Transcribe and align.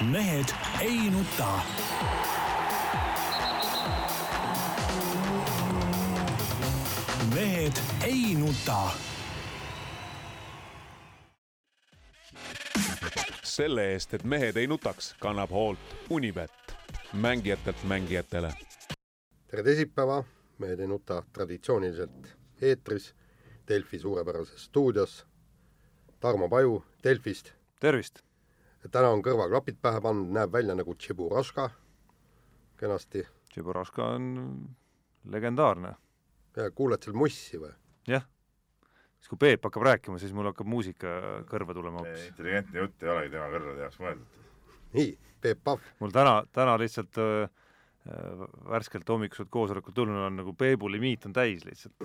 mehed 0.00 0.48
ei 0.80 1.10
nuta. 1.10 1.60
mehed 7.34 7.72
ei 8.04 8.34
nuta. 8.34 8.90
selle 13.42 13.92
eest, 13.92 14.14
et 14.14 14.24
mehed 14.24 14.56
ei 14.56 14.66
nutaks, 14.66 15.14
kannab 15.20 15.50
hoolt 15.50 15.78
Unibet, 16.10 16.50
mängijatelt 17.12 17.84
mängijatele. 17.84 18.52
tere 19.46 19.62
teisipäeva, 19.62 20.24
Mehed 20.58 20.80
ei 20.80 20.86
nuta 20.86 21.22
traditsiooniliselt 21.32 22.36
eetris, 22.62 23.14
Delfi 23.68 23.98
suurepärases 23.98 24.64
stuudios. 24.64 25.26
Tarmo 26.20 26.48
Paju 26.48 26.84
Delfist. 27.04 27.52
tervist! 27.80 28.33
Täna 28.92 29.10
on 29.14 29.22
kõrvaklapid 29.24 29.78
pähe 29.82 30.00
pannud, 30.04 30.30
näeb 30.34 30.52
välja 30.52 30.76
nagu 30.76 30.94
Tšiburaška, 30.94 31.68
kenasti. 32.80 33.24
Tšiburaška 33.50 34.06
on 34.16 34.26
legendaarne. 35.30 35.94
ja 36.56 36.70
kuuled 36.70 37.02
seal 37.02 37.16
mussi 37.16 37.58
või? 37.58 37.72
jah. 38.06 38.26
siis 39.18 39.30
kui 39.30 39.38
Peep 39.38 39.64
hakkab 39.64 39.82
rääkima, 39.88 40.18
siis 40.18 40.32
mul 40.36 40.50
hakkab 40.50 40.68
muusika 40.70 41.14
kõrva 41.50 41.74
tulema 41.74 42.02
hoopis. 42.02 42.28
intelligentne 42.28 42.80
jutt 42.84 43.02
ei 43.02 43.08
olegi 43.08 43.32
tema 43.32 43.48
kõrvade 43.52 43.86
jaoks 43.86 44.00
mõeldud. 44.02 44.40
nii, 44.98 45.18
Peep 45.40 45.64
Pahv. 45.64 45.92
mul 46.00 46.14
täna, 46.14 46.36
täna 46.52 46.76
lihtsalt 46.80 47.18
äh, 47.18 47.48
värskelt 48.68 49.08
hommikuselt 49.08 49.50
koosolekult 49.50 49.94
tulnud 49.94 50.26
on 50.26 50.36
nagu 50.42 50.52
Peebu 50.52 50.90
limiit 50.92 51.26
on 51.26 51.32
täis 51.32 51.64
lihtsalt 51.64 52.04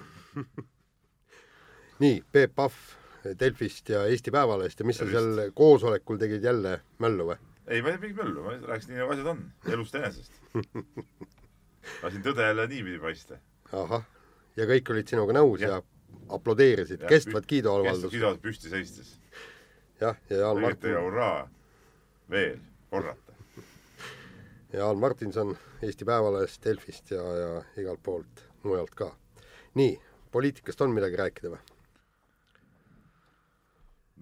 nii, 2.03 2.23
Peep 2.31 2.55
Pahv 2.55 2.98
Delfist 3.39 3.89
ja 3.89 4.05
Eesti 4.07 4.31
Päevalehest 4.31 4.79
ja 4.79 4.87
mis 4.87 4.99
sa 5.01 5.07
seal 5.09 5.49
koosolekul 5.55 6.19
tegid 6.21 6.43
jälle 6.43 6.79
möllu 7.03 7.31
või? 7.31 7.39
ei, 7.69 7.81
ma 7.81 7.93
ei 7.93 8.01
teinud 8.01 8.23
möllu, 8.23 8.43
ma 8.43 8.55
rääkisin 8.71 8.95
nii, 8.95 9.01
nagu 9.03 9.13
asjad 9.13 9.29
on, 9.33 9.43
elust 9.73 9.95
enesest. 9.99 10.39
lasin 12.03 12.25
tõde 12.25 12.47
jälle 12.47 12.65
niipidi 12.71 12.99
paista. 13.01 13.37
ahah, 13.71 14.05
ja 14.57 14.67
kõik 14.69 14.91
olid 14.93 15.11
sinuga 15.11 15.35
nõus 15.37 15.63
ja, 15.63 15.77
ja 15.77 15.81
aplodeerisid, 16.35 17.05
kestvat 17.09 17.47
kiiduavaldust. 17.49 17.95
kestvat 17.95 18.15
kiiduavaldust 18.15 18.45
püsti 18.47 18.73
seistes. 18.73 19.13
jah, 20.01 20.17
ja 20.29 20.43
Jaan 20.43 20.61
Martin. 20.61 20.97
hurraa, 20.97 21.49
veel, 22.29 22.59
korrata. 22.89 23.37
Jaan 24.79 25.01
Martinson 25.01 25.57
Eesti 25.81 26.05
Päevalehest, 26.05 26.63
Delfist 26.65 27.11
ja, 27.11 27.23
ja 27.43 27.51
igalt 27.81 28.01
poolt 28.03 28.45
mujalt 28.63 28.95
ka. 28.95 29.11
nii, 29.79 29.99
poliitikast 30.31 30.81
on 30.81 30.97
midagi 30.97 31.21
rääkida 31.21 31.53
või? 31.53 31.78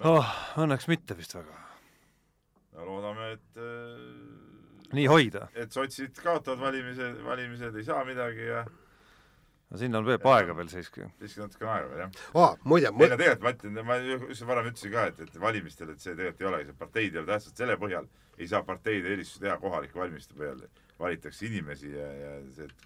Oh, 0.06 0.34
õnneks 0.62 0.90
mitte 0.92 1.18
vist 1.18 1.36
väga. 1.38 1.62
no 2.78 2.86
loodame, 2.86 3.32
et 3.38 3.62
äh, 3.62 4.92
nii 4.98 5.08
hoida. 5.12 5.48
et 5.56 5.74
sotsid 5.74 6.20
kaotavad 6.22 6.62
valimised, 6.68 7.24
valimised 7.26 7.76
ei 7.76 7.88
saa 7.88 8.04
midagi 8.08 8.46
ja 8.50 8.66
no 9.70 9.78
sinna 9.78 10.00
on 10.00 10.08
Peep 10.08 10.26
aega 10.32 10.56
veel 10.58 10.70
siiski. 10.72 11.08
siiski 11.20 11.44
natuke 11.44 11.68
aega 11.68 11.90
veel, 11.92 12.04
jah. 12.06 12.24
aa, 12.44 12.56
muide 12.64 12.92
ei 12.92 13.12
no 13.12 13.20
tegelikult 13.20 13.44
ma 13.44 13.54
ütlen, 13.56 13.80
ma 13.90 14.00
just 14.30 14.48
varem 14.48 14.72
ütlesin 14.72 14.94
ka, 14.94 15.06
et, 15.12 15.22
et 15.28 15.40
valimistel, 15.42 15.94
et 15.94 16.04
see 16.04 16.16
tegelikult 16.16 16.46
ei 16.46 16.52
olegi, 16.52 16.70
see 16.72 16.82
parteid 16.84 17.16
ei 17.16 17.24
ole 17.24 17.32
tähtsad, 17.34 17.56
selle 17.64 17.78
põhjal 17.82 18.10
ei 18.38 18.50
saa 18.50 18.64
parteide 18.64 19.14
eelistusi 19.14 19.44
teha 19.44 19.58
kohalike 19.62 20.00
valimiste 20.00 20.38
põhjal. 20.38 20.68
valitakse 21.00 21.46
inimesi 21.46 21.92
ja, 21.94 22.08
ja 22.22 22.30
see, 22.56 22.66
et 22.66 22.86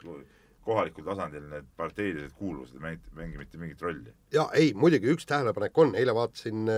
kohalikul 0.66 1.06
tasandil 1.08 1.48
need 1.50 1.68
parteilised 1.78 2.36
kuuluvused 2.38 2.78
ei 2.78 2.84
mängi, 2.84 3.16
mängi 3.18 3.42
mitte 3.42 3.58
mingit 3.58 3.82
rolli. 3.82 4.14
jaa, 4.34 4.50
ei, 4.54 4.74
muidugi 4.74 5.10
üks 5.14 5.26
tähelepanek 5.30 5.78
on, 5.78 5.96
eile 5.96 6.16
vaatasin 6.16 6.70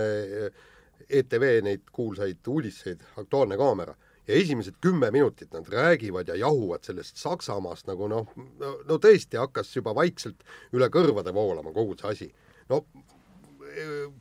ETV 1.08 1.46
neid 1.66 1.88
kuulsaid 1.92 2.46
uudiseid, 2.48 3.02
Aktuaalne 3.20 3.56
kaamera, 3.60 3.94
ja 4.28 4.34
esimesed 4.34 4.74
kümme 4.80 5.10
minutit 5.10 5.52
nad 5.52 5.68
räägivad 5.68 6.28
ja 6.28 6.34
jahuvad 6.34 6.84
sellest 6.84 7.16
Saksamaast 7.20 7.86
nagu 7.90 8.08
noh, 8.08 8.30
no 8.60 8.96
tõesti 8.96 9.36
hakkas 9.40 9.74
juba 9.76 9.94
vaikselt 9.94 10.46
üle 10.72 10.88
kõrvade 10.88 11.34
voolama 11.34 11.72
kogu 11.72 11.96
see 12.00 12.10
asi. 12.10 12.30
no 12.68 12.84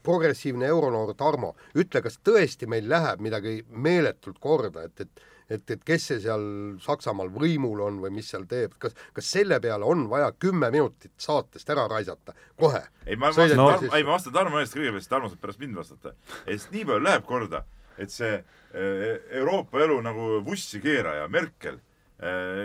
progressiivne 0.04 0.66
euronoor 0.66 1.14
Tarmo, 1.14 1.54
ütle, 1.78 2.02
kas 2.02 2.18
tõesti 2.26 2.68
meil 2.68 2.88
läheb 2.90 3.22
midagi 3.22 3.60
meeletult 3.70 4.40
korda, 4.42 4.88
et, 4.88 5.02
et 5.02 5.24
et, 5.54 5.64
et 5.76 5.84
kes 5.86 6.08
see 6.10 6.20
seal 6.24 6.44
Saksamaal 6.84 7.32
võimul 7.34 7.84
on 7.86 8.00
või 8.04 8.14
mis 8.16 8.30
seal 8.34 8.48
teeb, 8.50 8.76
kas, 8.82 8.96
kas 9.14 9.30
selle 9.36 9.60
peale 9.64 9.88
on 9.88 10.08
vaja 10.12 10.32
kümme 10.40 10.72
minutit 10.74 11.14
saatest 11.22 11.70
ära 11.74 11.86
raisata, 11.92 12.36
kohe? 12.60 12.84
ei, 13.06 13.16
ma 13.16 13.32
vastan 13.32 13.58
no, 13.60 13.70
ei 13.92 14.04
ma 14.04 14.16
vastan 14.16 14.36
Tarmo 14.36 14.62
eest 14.62 14.78
kõigepealt, 14.78 15.06
siis 15.06 15.14
Tarmo 15.14 15.32
saab 15.32 15.44
pärast 15.44 15.64
mind 15.64 15.80
vastata. 15.80 16.14
et 16.46 16.68
nii 16.76 16.86
palju 16.90 17.08
läheb 17.08 17.26
korda, 17.30 17.64
et 17.98 18.14
see 18.14 18.38
Euroopa 18.74 19.84
elu 19.86 20.00
nagu 20.02 20.30
vussikeeraja 20.46 21.28
Merkel 21.30 21.78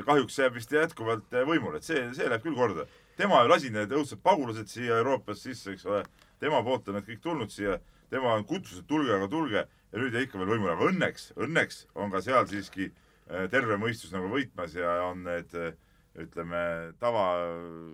kahjuks 0.07 0.39
jääb 0.39 0.55
vist 0.55 0.73
jätkuvalt 0.73 1.35
võimule, 1.49 1.81
et 1.81 1.87
see, 1.87 2.01
see 2.17 2.29
läheb 2.29 2.45
küll 2.45 2.57
korda. 2.57 2.87
tema 3.19 3.43
ju 3.43 3.51
lasi 3.51 3.71
need 3.75 3.93
õudsed 3.93 4.21
pagulased 4.23 4.69
siia 4.71 5.01
Euroopasse 5.01 5.51
sisse, 5.51 5.73
eks 5.75 5.87
ole, 5.87 6.05
tema 6.39 6.63
poolt 6.63 6.89
on 6.89 6.99
need 6.99 7.09
kõik 7.09 7.23
tulnud 7.23 7.51
siia, 7.51 7.79
tema 8.11 8.35
on 8.35 8.45
kutsus, 8.45 8.79
et 8.79 8.87
tulge, 8.87 9.11
aga 9.15 9.29
tulge 9.29 9.65
ja 9.93 10.01
nüüd 10.03 10.17
jäi 10.17 10.27
ikka 10.29 10.41
veel 10.41 10.55
võimule, 10.55 10.73
aga 10.77 10.89
õnneks, 10.93 11.33
õnneks 11.41 11.83
on 11.99 12.13
ka 12.15 12.23
seal 12.25 12.49
siiski 12.51 12.89
äh, 12.91 13.47
terve 13.53 13.79
mõistus 13.81 14.15
nagu 14.15 14.31
võitmas 14.33 14.77
ja 14.77 14.99
on 15.09 15.25
need 15.27 15.55
äh, 15.59 15.77
ütleme, 16.19 16.63
tava, 17.01 17.29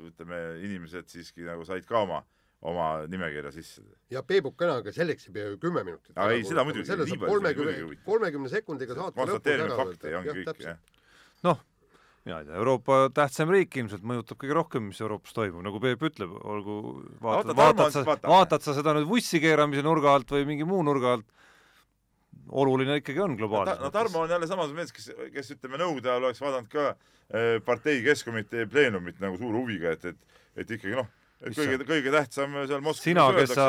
ütleme, 0.08 0.40
inimesed 0.64 1.10
siiski 1.12 1.44
nagu 1.46 1.66
said 1.68 1.84
ka 1.88 2.02
oma 2.06 2.22
oma 2.64 3.04
nimekirja 3.10 3.52
sisse. 3.52 3.82
ja 4.10 4.22
Peebukana, 4.22 4.78
aga 4.80 4.92
selleks 4.94 5.28
ei 5.28 5.36
pea 5.36 5.52
ju 5.52 5.60
kümme 5.60 5.84
minutit. 5.84 6.16
ei, 6.16 6.44
seda 6.48 6.64
muidugi. 6.64 6.86
selle 6.88 7.06
saab 7.10 7.26
kolmekümne, 7.28 7.76
kolmekümne 8.06 8.50
sekundiga 8.52 8.96
saate 8.96 9.20
ongi 10.16 10.36
kõik, 10.38 10.62
jah. 10.64 10.78
noh, 11.44 11.60
mina 12.24 12.40
ei 12.40 12.48
tea, 12.48 12.56
Euroopa 12.62 13.00
tähtsam 13.14 13.52
riik 13.52 13.76
ilmselt 13.82 14.06
mõjutab 14.08 14.40
kõige 14.40 14.56
rohkem, 14.56 14.88
mis 14.88 15.02
Euroopas 15.04 15.36
toimub, 15.36 15.60
nagu 15.66 15.82
Peep 15.84 16.08
ütleb, 16.08 16.32
olgu 16.40 16.78
vaatad, 17.24 17.52
vaatad 17.60 17.96
sa, 17.98 18.04
vaatad 18.24 18.64
sa 18.64 18.76
seda 18.80 18.96
nüüd 18.96 19.10
vussi 19.12 19.42
keeramise 19.44 19.84
nurga 19.84 20.16
alt 20.16 20.32
või 20.32 20.48
mingi 20.54 20.68
muu 20.68 20.80
nurga 20.86 21.18
alt 21.18 21.28
oluline 22.50 22.98
ikkagi 23.00 23.22
on 23.24 23.36
globaalselt 23.38 23.80
no, 23.80 23.88
no 23.88 23.94
Tarmo 23.94 24.24
on 24.24 24.30
jälle 24.30 24.46
samas 24.46 24.72
mees, 24.76 24.92
kes, 24.92 25.10
kes 25.34 25.52
ütleme, 25.56 25.80
nõukogude 25.80 26.10
ajal 26.12 26.28
oleks 26.28 26.42
vaadanud 26.44 26.70
ka 26.72 26.86
äh, 26.92 27.58
partei 27.64 28.02
keskkomitee 28.04 28.66
pleenumit 28.70 29.20
nagu 29.24 29.38
suure 29.40 29.62
huviga, 29.62 29.94
et, 29.96 30.04
et, 30.12 30.40
et 30.60 30.74
ikkagi 30.78 30.96
noh 30.98 31.08
et 31.44 31.56
kõige, 31.56 31.78
kõige 31.88 32.12
tähtsam 32.14 32.54
seal 32.64 32.82
Moskvas 32.84 33.04
sina, 33.04 33.24
kes 33.36 33.52
sa, 33.56 33.66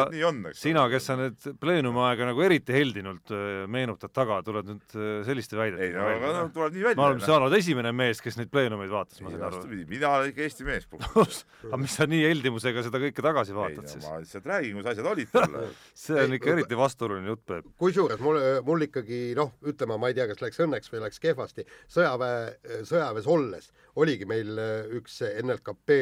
sina, 0.57 0.85
kes 0.91 1.07
sa 1.09 1.17
nüüd 1.19 1.47
pleenumi 1.61 2.01
aega 2.07 2.29
nagu 2.29 2.43
eriti 2.45 2.75
heldinult 2.75 3.33
äh, 3.35 3.63
meenutad 3.71 4.13
taga, 4.15 4.39
tuled 4.45 4.69
nüüd 4.69 4.95
äh, 4.97 5.11
selliste 5.27 5.59
väidetega 5.59 5.89
ei 5.89 5.93
no 5.95 6.07
aga 6.09 6.33
no 6.37 6.51
tuleb 6.55 6.75
nii 6.75 6.85
välja. 6.87 6.99
ma 6.99 7.07
olen, 7.09 7.23
sa 7.23 7.37
oled 7.39 7.57
esimene 7.59 7.93
mees, 7.95 8.21
kes 8.23 8.39
neid 8.39 8.51
pleenumeid 8.53 8.91
vaatas, 8.93 9.21
ma 9.23 9.33
sain 9.33 9.45
aru. 9.49 9.63
mina 9.91 10.11
olen 10.19 10.33
ikka 10.33 10.45
Eesti 10.47 10.67
mees 10.67 10.87
aga 11.69 11.81
mis 11.81 11.97
sa 11.99 12.07
nii 12.09 12.23
heldimusega 12.25 12.85
seda 12.87 13.01
kõike 13.05 13.25
tagasi 13.25 13.57
vaatad 13.57 13.83
ei, 13.83 13.93
siis? 13.95 14.05
ma 14.07 14.19
lihtsalt 14.21 14.51
räägin, 14.51 14.79
kus 14.79 14.91
asjad 14.93 15.11
olid 15.13 15.33
tol 15.33 15.59
ajal 15.61 15.73
see 16.05 16.25
on 16.25 16.37
ikka 16.39 16.53
eriti 16.55 16.79
vastuoluline 16.79 17.33
jutt, 17.33 17.45
Peep. 17.49 17.71
kusjuures 17.81 18.21
mul, 18.23 18.39
mul 18.67 18.87
ikkagi 18.87 19.21
noh, 19.37 19.55
ütleme, 19.67 19.99
ma 20.01 20.11
ei 20.11 20.17
tea, 20.17 20.29
kas 20.31 20.43
läks 20.43 20.63
õnneks 20.65 20.93
või 20.93 21.03
läks 21.05 21.21
kehvasti, 21.23 21.67
sõjaväe, 21.91 22.55
sõjaväes 22.87 23.29
olles 23.29 23.71
oligi 24.01 24.27
meil 24.29 24.57
äh, 24.59 24.95
üks 24.99 25.21
NLKP 25.23 25.99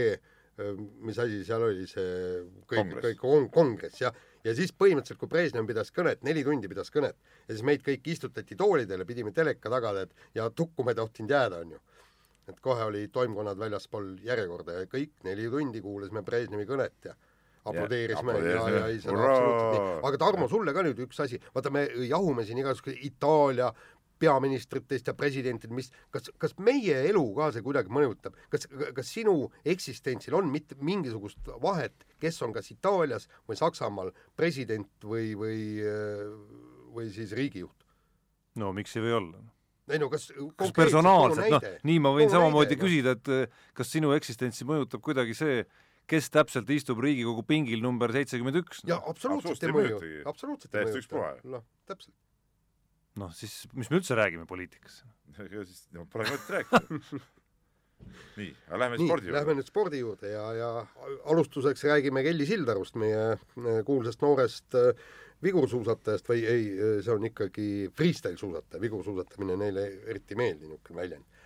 mis 0.58 1.18
asi 1.18 1.42
seal 1.48 1.66
oli, 1.66 1.88
see 1.90 2.44
kõik, 2.70 2.94
kõik 3.02 3.22
kong, 3.22 3.50
kongress, 3.54 4.02
jah. 4.04 4.14
ja 4.46 4.54
siis 4.54 4.74
põhimõtteliselt, 4.78 5.20
kui 5.22 5.32
Brežnev 5.32 5.66
pidas 5.70 5.90
kõnet, 5.96 6.22
neli 6.28 6.44
tundi 6.46 6.70
pidas 6.70 6.94
kõnet, 6.94 7.18
ja 7.48 7.56
siis 7.56 7.66
meid 7.66 7.82
kõik 7.86 8.06
istutati 8.14 8.58
toolidele, 8.60 9.08
pidime 9.10 9.34
teleka 9.34 9.72
taga, 9.74 9.96
et 10.04 10.14
ja 10.38 10.50
tukkuma 10.54 10.94
ei 10.94 11.00
tohtinud 11.02 11.34
jääda, 11.34 11.64
onju. 11.66 11.82
et 12.52 12.60
kohe 12.60 12.84
oli 12.84 13.08
toimkonnad 13.08 13.58
väljaspool 13.58 14.18
järjekorda 14.24 14.82
ja 14.82 14.88
kõik 14.92 15.14
neli 15.24 15.50
tundi 15.50 15.82
kuulasime 15.82 16.22
Brežnevi 16.28 16.68
kõnet 16.70 17.10
ja 17.10 17.16
aplodeerisime 17.64 18.34
ja, 18.34 18.44
ja, 18.44 18.64
ja 18.70 18.88
ei 18.92 19.00
seda 19.00 19.16
absoluutselt 19.16 19.74
nii. 19.74 20.00
aga 20.10 20.20
Tarmo, 20.20 20.48
sulle 20.52 20.74
ka 20.76 20.84
nüüd 20.86 21.00
üks 21.06 21.22
asi, 21.24 21.40
vaata, 21.56 21.72
me 21.74 21.86
jahume 22.10 22.44
siin 22.48 22.60
igasuguseid 22.60 23.06
Itaalia 23.08 23.70
peaministritest 24.24 25.12
ja 25.12 25.16
presidentidest, 25.18 25.76
mis, 25.76 25.92
kas, 26.14 26.32
kas 26.40 26.56
meie 26.64 26.98
elu 27.10 27.24
ka 27.38 27.52
see 27.54 27.66
kuidagi 27.66 27.94
mõjutab, 27.94 28.38
kas, 28.54 28.68
kas 28.96 29.12
sinu 29.12 29.36
eksistentsil 29.76 30.38
on 30.40 30.50
mitte 30.52 30.78
mingisugust 30.80 31.52
vahet, 31.64 32.06
kes 32.24 32.40
on 32.46 32.56
kas 32.56 32.72
Itaalias 32.74 33.28
või 33.50 33.60
Saksamaal 33.60 34.14
president 34.40 35.08
või, 35.08 35.34
või, 35.40 35.58
või 36.96 37.10
siis 37.14 37.36
riigijuht? 37.36 37.84
no 38.60 38.72
miks 38.76 38.96
ei 38.98 39.06
või 39.06 39.18
olla? 39.20 39.46
ei 39.92 40.00
no 40.00 40.10
kas 40.12 40.30
kas 40.60 40.76
personaalselt, 40.76 41.52
noh, 41.52 41.72
nii 41.88 42.02
ma 42.04 42.14
võin 42.16 42.32
samamoodi 42.32 42.78
näide, 42.78 42.84
küsida, 42.84 43.16
et 43.18 43.56
kas 43.76 43.92
sinu 43.92 44.14
eksistentsi 44.16 44.68
mõjutab 44.68 45.04
kuidagi 45.04 45.36
see, 45.38 45.64
kes 46.10 46.30
täpselt 46.32 46.70
istub 46.72 47.02
Riigikogu 47.04 47.44
pingil 47.48 47.84
number 47.84 48.14
seitsekümmend 48.16 48.62
üks? 48.64 48.84
jaa, 48.88 49.02
absoluutselt 49.10 49.68
ei 49.68 49.76
mõju, 49.76 50.00
absoluutselt 50.30 50.80
ei 50.80 50.88
mõjuta. 50.88 51.34
noh, 51.58 51.66
täpselt 51.90 52.16
noh, 53.22 53.34
siis 53.38 53.64
mis 53.78 53.92
me 53.92 54.00
üldse 54.00 54.18
räägime 54.18 54.48
poliitikas? 54.50 55.04
ega 55.46 55.64
siis 55.68 55.88
no, 55.96 56.08
pole 56.12 56.28
mõtet 56.30 56.54
rääkida 56.58 57.22
nii, 58.40 58.54
aga 58.68 58.80
lähme 58.82 59.00
nii, 59.00 59.10
spordi 59.10 59.28
juurde. 59.30 59.40
Lähme 59.40 59.58
nüüd 59.58 59.70
spordi 59.70 60.00
juurde 60.02 60.32
ja, 60.34 60.46
ja 60.58 60.70
alustuseks 61.32 61.86
räägime 61.90 62.24
Kelly 62.26 62.48
Sildarust, 62.50 62.98
meie 63.00 63.84
kuulsast 63.88 64.24
noorest 64.26 64.80
vigursuusatajast 65.44 66.30
või 66.32 66.46
ei, 66.48 66.66
see 67.04 67.12
on 67.12 67.28
ikkagi 67.28 67.68
freestyle 67.96 68.40
suusataja, 68.40 68.82
vigursuusatamine 68.84 69.58
neile 69.60 69.86
eriti 70.08 70.38
ei 70.38 70.40
meeldi, 70.40 70.70
niisugune 70.70 71.02
väljend. 71.02 71.42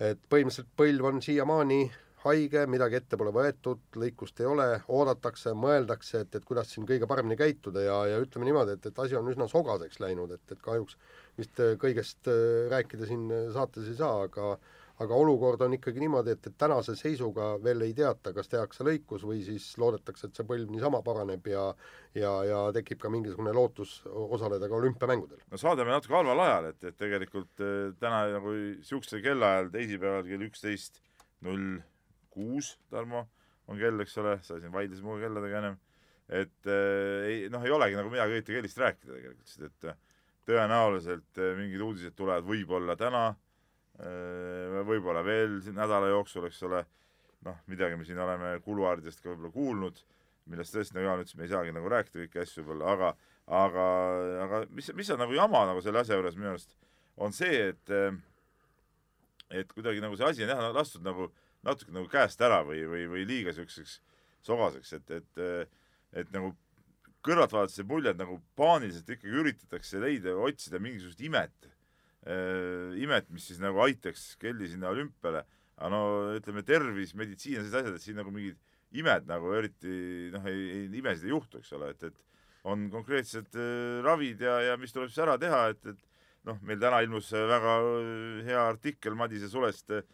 et 0.00 0.20
põhimõtteliselt 0.32 0.72
põlv 0.76 1.08
on 1.08 1.22
siiamaani 1.24 1.80
haige, 2.24 2.66
midagi 2.68 2.98
ette 2.98 3.16
pole 3.20 3.32
võetud, 3.32 3.80
lõikust 3.96 4.42
ei 4.42 4.48
ole, 4.50 4.66
oodatakse, 4.92 5.54
mõeldakse, 5.56 6.24
et, 6.26 6.34
et 6.36 6.44
kuidas 6.44 6.72
siin 6.74 6.88
kõige 6.88 7.08
paremini 7.08 7.38
käituda 7.40 7.84
ja, 7.86 8.00
ja 8.12 8.18
ütleme 8.20 8.48
niimoodi, 8.48 8.76
et, 8.76 8.90
et 8.90 9.00
asi 9.04 9.16
on 9.16 9.30
üsna 9.32 9.48
sogaseks 9.48 10.02
läinud, 10.02 10.34
et, 10.36 10.44
et 10.52 10.60
kahjuks 10.60 10.98
vist 11.40 11.64
kõigest 11.80 12.28
rääkida 12.72 13.08
siin 13.08 13.24
saates 13.54 13.88
ei 13.88 13.96
saa, 14.00 14.26
aga 14.28 14.52
aga 15.00 15.16
olukord 15.16 15.62
on 15.64 15.72
ikkagi 15.72 16.02
niimoodi, 16.02 16.34
et, 16.36 16.46
et 16.50 16.56
tänase 16.60 16.92
seisuga 16.98 17.54
veel 17.64 17.86
ei 17.86 17.94
teata, 17.96 18.34
kas 18.36 18.50
tehakse 18.52 18.84
lõikus 18.84 19.22
või 19.24 19.38
siis 19.46 19.70
loodetakse, 19.80 20.28
et 20.28 20.36
see 20.36 20.44
põlv 20.48 20.72
niisama 20.74 21.00
paraneb 21.06 21.46
ja 21.48 21.70
ja, 22.12 22.32
ja 22.44 22.58
tekib 22.76 23.00
ka 23.00 23.12
mingisugune 23.12 23.54
lootus 23.56 24.00
osaleda 24.04 24.68
ka 24.68 24.76
olümpiamängudel. 24.76 25.40
no 25.48 25.60
saade 25.60 25.86
meil 25.86 25.96
natuke 25.96 26.18
halval 26.18 26.44
ajal, 26.44 26.68
et, 26.74 26.84
et 26.90 26.98
tegelikult 27.00 27.64
täna 28.02 28.26
nagu 28.34 28.52
niisugusel 28.52 29.24
kellaajal, 29.24 29.72
teisipäeval 29.72 30.28
kell 30.28 30.46
üksteist 30.50 31.00
null 31.48 31.80
kuus, 32.40 32.74
Tarmo, 32.90 33.26
on 33.70 33.78
kell, 33.80 34.02
eks 34.02 34.16
ole, 34.22 34.36
sa 34.46 34.58
siin 34.58 34.72
vaidlesid 34.74 35.06
minuga 35.06 35.26
kelladega 35.26 35.60
ennem, 35.60 35.78
et 36.30 36.70
äh, 36.70 37.26
ei 37.28 37.50
noh, 37.52 37.64
ei 37.66 37.74
olegi 37.74 37.98
nagu 37.98 38.12
midagi 38.12 38.38
õieti 38.38 38.56
kellist 38.56 38.80
rääkida 38.80 39.12
tegelikult, 39.16 39.50
sest 39.50 39.66
et 39.66 39.90
äh, 39.90 39.98
tõenäoliselt 40.50 41.42
äh, 41.42 41.52
mingid 41.58 41.82
uudised 41.84 42.16
tulevad 42.18 42.46
võib-olla 42.48 42.98
täna 42.98 43.30
võib-olla 44.00 45.20
veel 45.20 45.58
nädala 45.76 46.06
jooksul, 46.08 46.46
eks 46.48 46.62
ole, 46.64 46.78
noh, 47.44 47.58
midagi 47.68 47.98
me 48.00 48.06
siin 48.08 48.16
oleme 48.24 48.54
kuluaaridest 48.64 49.20
ka 49.20 49.28
võib-olla 49.28 49.50
kuulnud, 49.52 49.98
millest 50.48 50.72
tõesti, 50.72 50.94
nagu 50.96 51.04
Jaan 51.04 51.20
ütles, 51.20 51.36
me 51.36 51.44
ei 51.44 51.50
saagi 51.50 51.74
nagu 51.76 51.90
rääkida 51.92 52.22
kõiki 52.22 52.40
asju 52.40 52.62
võib-olla, 52.62 52.94
aga 52.94 53.10
aga, 53.60 53.84
aga 54.46 54.62
mis, 54.72 54.88
mis 54.96 55.10
on 55.12 55.20
nagu 55.20 55.36
jama 55.36 55.66
nagu 55.68 55.82
selle 55.84 56.00
asja 56.00 56.16
juures 56.16 56.38
minu 56.38 56.54
arust, 56.54 56.72
on 57.20 57.36
see, 57.36 57.74
et 57.74 57.92
et 59.50 59.72
kuidagi 59.74 60.00
nagu 60.00 60.16
see 60.16 60.28
asi 60.30 60.46
on 60.46 60.54
jah 60.54 60.64
lastud 60.72 61.04
nagu 61.04 61.28
natuke 61.66 61.92
nagu 61.94 62.08
käest 62.10 62.40
ära 62.44 62.62
või, 62.66 62.82
või, 62.88 63.04
või 63.10 63.26
liiga 63.28 63.52
niisuguseks 63.52 63.98
sogaseks, 64.46 64.94
et, 64.96 65.10
et 65.20 65.44
et 66.10 66.30
nagu 66.34 66.54
kõrvalt 67.22 67.52
vaadates 67.54 67.78
jääb 67.78 67.90
mulje, 67.92 68.10
et 68.10 68.18
nagu 68.18 68.40
paaniliselt 68.58 69.12
ikkagi 69.14 69.36
üritatakse 69.42 70.00
leida, 70.02 70.32
otsida 70.34 70.80
mingisugust 70.82 71.20
imet 71.22 71.68
äh, 72.26 72.96
imet, 73.00 73.28
mis 73.32 73.46
siis 73.50 73.60
nagu 73.62 73.80
aitaks 73.84 74.34
Kelly 74.40 74.68
sinna 74.70 74.90
olümpiale, 74.92 75.44
aga 75.76 75.92
no 75.92 76.02
ütleme, 76.36 76.64
tervis, 76.66 77.14
meditsiin 77.16 77.58
ja 77.58 77.62
sellised 77.62 77.80
asjad, 77.80 77.96
et 77.96 78.04
siin 78.04 78.20
nagu 78.20 78.32
mingid 78.34 78.58
imed 79.00 79.28
nagu 79.30 79.52
eriti 79.56 80.30
noh, 80.34 80.46
ei, 80.50 80.66
ei, 80.74 80.86
imesid 81.00 81.28
ei 81.28 81.34
juhtu, 81.34 81.60
eks 81.60 81.72
ole, 81.78 81.92
et, 81.94 82.10
et 82.10 82.68
on 82.68 82.88
konkreetsed 82.92 83.56
äh, 83.56 84.00
ravid 84.04 84.42
ja, 84.44 84.58
ja 84.70 84.78
mis 84.80 84.92
tuleb 84.92 85.12
siis 85.12 85.22
ära 85.24 85.38
teha, 85.40 85.66
et, 85.72 85.92
et 85.94 86.48
noh, 86.48 86.58
meil 86.66 86.80
täna 86.82 87.00
ilmus 87.04 87.30
väga 87.32 87.76
äh, 87.84 88.40
hea 88.48 88.64
artikkel 88.66 89.16
Madise 89.16 89.48
Sulest, 89.52 89.94
äh, 89.94 90.04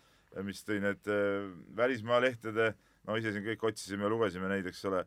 mis 0.44 0.62
tõi 0.66 0.80
need 0.84 1.08
äh, 1.12 1.48
välismaa 1.76 2.20
lehtede, 2.24 2.72
no 3.08 3.16
ise 3.16 3.32
siin 3.34 3.44
kõik 3.46 3.66
otsisime 3.70 4.06
ja 4.06 4.12
lugesime 4.12 4.50
neid, 4.50 4.68
eks 4.68 4.84
ole, 4.90 5.04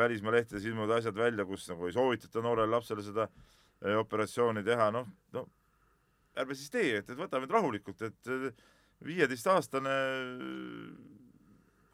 välismaa 0.00 0.36
lehtedes 0.36 0.66
ilmuvad 0.68 1.00
asjad 1.00 1.16
välja, 1.18 1.46
kus 1.48 1.66
nagu 1.70 1.88
ei 1.88 1.96
soovitata 1.96 2.44
noorele 2.44 2.70
lapsele 2.76 3.04
seda 3.04 3.26
äh, 3.28 3.96
operatsiooni 3.98 4.64
teha, 4.66 4.90
noh, 4.94 5.08
no 5.36 5.46
ärme 6.38 6.56
siis 6.56 6.70
tee, 6.72 6.92
et, 7.00 7.08
et 7.10 7.18
võtame 7.18 7.44
nüüd 7.44 7.56
rahulikult, 7.56 8.04
et 8.06 8.30
viieteistaastane 9.04 9.94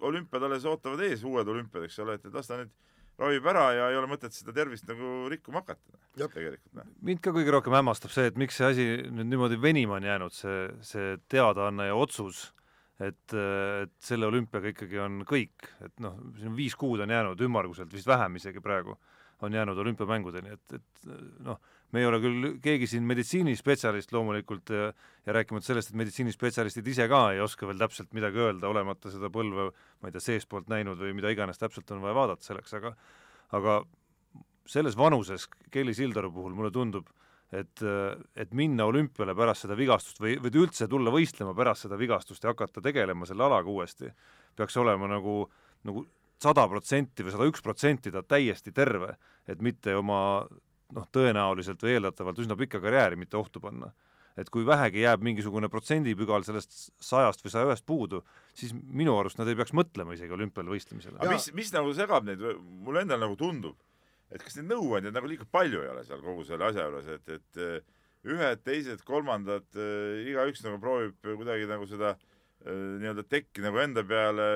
olümpiad 0.06 0.44
alles 0.44 0.66
ootavad 0.68 1.00
ees, 1.06 1.22
uued 1.24 1.48
olümpiad, 1.48 1.86
eks 1.86 1.98
ole, 2.04 2.18
et, 2.18 2.26
et 2.28 2.36
las 2.36 2.50
ta 2.50 2.58
nüüd 2.60 2.74
ravib 3.16 3.46
ära 3.48 3.64
ja 3.72 3.86
ei 3.92 3.96
ole 3.96 4.08
mõtet 4.10 4.34
seda 4.36 4.52
tervist 4.56 4.88
nagu 4.90 5.30
rikkuma 5.32 5.62
hakata. 5.62 5.96
tegelikult 6.16 6.76
noh. 6.76 6.88
mind 7.04 7.22
ka 7.24 7.32
kõige 7.32 7.54
rohkem 7.54 7.76
hämmastab 7.76 8.12
see, 8.12 8.28
et 8.30 8.36
miks 8.40 8.58
see 8.60 8.68
asi 8.68 8.86
nüüd 9.08 9.30
niimoodi 9.30 9.58
venima 9.60 9.96
on 9.96 10.08
jäänud, 10.08 10.36
see, 10.36 10.66
see 10.84 11.16
teadaanne 11.32 11.88
ja 11.88 11.96
otsus, 11.96 12.50
et, 13.00 13.36
et 13.36 13.94
selle 14.02 14.28
olümpiaga 14.30 14.72
ikkagi 14.72 15.00
on 15.02 15.20
kõik, 15.28 15.68
et 15.84 15.94
noh, 16.04 16.16
siin 16.40 16.56
viis 16.56 16.76
kuud 16.78 17.02
on 17.04 17.12
jäänud 17.12 17.40
ümmarguselt, 17.46 17.92
vist 17.92 18.08
vähem 18.08 18.38
isegi 18.40 18.62
praegu, 18.64 18.96
on 19.44 19.52
jäänud 19.52 19.78
olümpiamängudeni, 19.78 20.54
et, 20.56 20.78
et 20.78 21.10
noh, 21.44 21.58
me 21.92 22.00
ei 22.00 22.06
ole 22.08 22.20
küll 22.22 22.46
keegi 22.64 22.88
siin 22.90 23.04
meditsiinispetsialist 23.08 24.14
loomulikult 24.16 24.72
ja, 24.72 24.88
ja 25.26 25.34
rääkimata 25.36 25.68
sellest, 25.68 25.92
et 25.92 26.00
meditsiinispetsialistid 26.00 26.88
ise 26.88 27.04
ka 27.12 27.20
ei 27.34 27.42
oska 27.44 27.68
veel 27.68 27.82
täpselt 27.84 28.16
midagi 28.16 28.40
öelda, 28.42 28.70
olemata 28.70 29.12
seda 29.12 29.30
põlve, 29.32 29.68
ma 30.00 30.08
ei 30.08 30.16
tea, 30.16 30.24
seestpoolt 30.30 30.72
näinud 30.72 30.98
või 31.02 31.12
mida 31.18 31.30
iganes 31.34 31.60
täpselt 31.60 31.92
on 31.92 32.02
vaja 32.04 32.16
vaadata 32.16 32.48
selleks, 32.48 32.74
aga 32.80 32.96
aga 33.54 33.78
selles 34.66 34.96
vanuses 34.98 35.46
Kelly 35.70 35.94
Sildaru 35.94 36.32
puhul 36.32 36.54
mulle 36.56 36.72
tundub, 36.74 37.06
et, 37.52 37.82
et 38.34 38.54
minna 38.58 38.88
olümpiale 38.90 39.34
pärast 39.38 39.66
seda 39.66 39.76
vigastust 39.78 40.18
või, 40.22 40.34
või 40.42 40.52
üldse 40.64 40.88
tulla 40.90 41.12
võistlema 41.14 41.54
pärast 41.54 41.86
seda 41.86 41.98
vigastust 41.98 42.44
ja 42.44 42.52
hakata 42.52 42.82
tegelema 42.82 43.26
selle 43.28 43.46
alaga 43.46 43.70
uuesti, 43.70 44.10
peaks 44.56 44.76
olema 44.82 45.08
nagu, 45.10 45.44
nagu 45.86 46.06
sada 46.42 46.66
protsenti 46.68 47.24
või 47.24 47.34
sada 47.34 47.48
üks 47.48 47.62
protsenti 47.64 48.12
ta 48.12 48.22
täiesti 48.26 48.74
terve, 48.74 49.14
et 49.46 49.62
mitte 49.62 49.94
oma 49.96 50.18
noh, 50.94 51.06
tõenäoliselt 51.14 51.82
või 51.82 51.96
eeldatavalt 51.96 52.42
üsna 52.42 52.58
pikka 52.58 52.80
karjääri 52.82 53.18
mitte 53.20 53.38
ohtu 53.38 53.62
panna. 53.62 53.92
et 54.36 54.50
kui 54.52 54.66
vähegi 54.68 55.00
jääb 55.00 55.22
mingisugune 55.24 55.68
protsendipügal 55.72 56.42
sellest 56.44 56.74
sajast 57.00 57.40
või 57.40 57.50
saja 57.54 57.70
ühest 57.70 57.86
puudu, 57.88 58.18
siis 58.52 58.74
minu 58.74 59.14
arust 59.16 59.38
nad 59.38 59.48
ei 59.48 59.56
peaks 59.56 59.72
mõtlema 59.72 60.12
isegi 60.12 60.32
olümpial 60.32 60.66
võistlemisele. 60.68 61.16
aga 61.18 61.32
mis, 61.32 61.52
mis 61.56 61.72
nagu 61.72 61.94
segab 61.96 62.26
neid, 62.28 62.42
mulle 62.60 63.06
endale 63.06 63.24
nagu 63.24 63.36
tundub, 63.40 63.78
et 64.32 64.42
kas 64.42 64.56
neid 64.58 64.70
nõuandjaid 64.72 65.14
nagu 65.14 65.30
liiga 65.30 65.46
palju 65.50 65.82
ei 65.82 65.92
ole 65.92 66.04
seal 66.06 66.22
kogu 66.24 66.46
selle 66.46 66.68
asja 66.70 66.86
juures, 66.86 67.10
et, 67.16 67.34
et 67.36 67.60
eh, 67.62 67.98
ühed, 68.26 68.62
teised, 68.66 69.04
kolmandad 69.06 69.78
äh,, 69.78 70.24
igaüks 70.32 70.64
nagu 70.66 70.80
proovib 70.82 71.20
kuidagi 71.22 71.68
nagu 71.70 71.86
seda 71.90 72.14
äh, 72.16 72.96
nii-öelda 73.02 73.26
tekki 73.30 73.64
nagu 73.64 73.82
enda 73.82 74.02
peale 74.06 74.48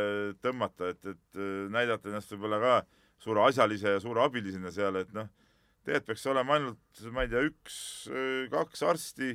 tõmmata, 0.42 0.90
et, 0.94 1.12
et 1.14 1.44
näidata 1.70 2.10
ennast 2.10 2.34
võib-olla 2.34 2.62
ka 2.62 2.74
suure 3.20 3.44
asjalise 3.46 3.96
ja 3.96 4.02
suure 4.02 4.24
abilisena 4.24 4.72
seal, 4.74 4.96
et 5.02 5.12
noh, 5.14 5.28
tegelikult 5.84 6.10
peaks 6.10 6.26
olema 6.32 6.56
ainult, 6.56 7.02
ma 7.14 7.24
ei 7.24 7.32
tea, 7.32 7.42
üks-kaks 7.50 8.84
arsti, 8.88 9.34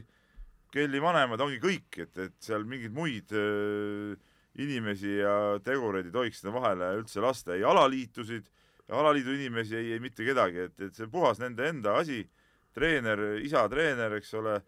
kelli 0.73 1.01
vanemad, 1.01 1.41
ongi 1.41 1.59
kõik, 1.63 2.01
et, 2.03 2.17
et 2.25 2.35
seal 2.43 2.65
mingeid 2.67 2.95
muid 2.95 3.31
äh, 3.37 4.15
inimesi 4.61 5.19
ja 5.19 5.35
tegureid 5.63 6.09
ei 6.09 6.15
tohiks 6.15 6.41
sinna 6.41 6.53
vahele 6.55 6.91
üldse 6.99 7.23
lasta, 7.23 7.55
ei 7.55 7.65
alaliitusid, 7.67 8.49
alaliidu 8.89 9.33
inimesi, 9.33 9.75
ei, 9.79 9.93
ei 9.95 10.01
mitte 10.03 10.25
kedagi, 10.25 10.67
et, 10.69 10.79
et 10.87 10.97
see 10.97 11.09
puhas 11.11 11.39
nende 11.41 11.65
enda 11.69 11.97
asi, 12.01 12.21
treener, 12.75 13.21
isa 13.43 13.63
treener, 13.71 14.17
eks 14.19 14.33
ole, 14.37 14.59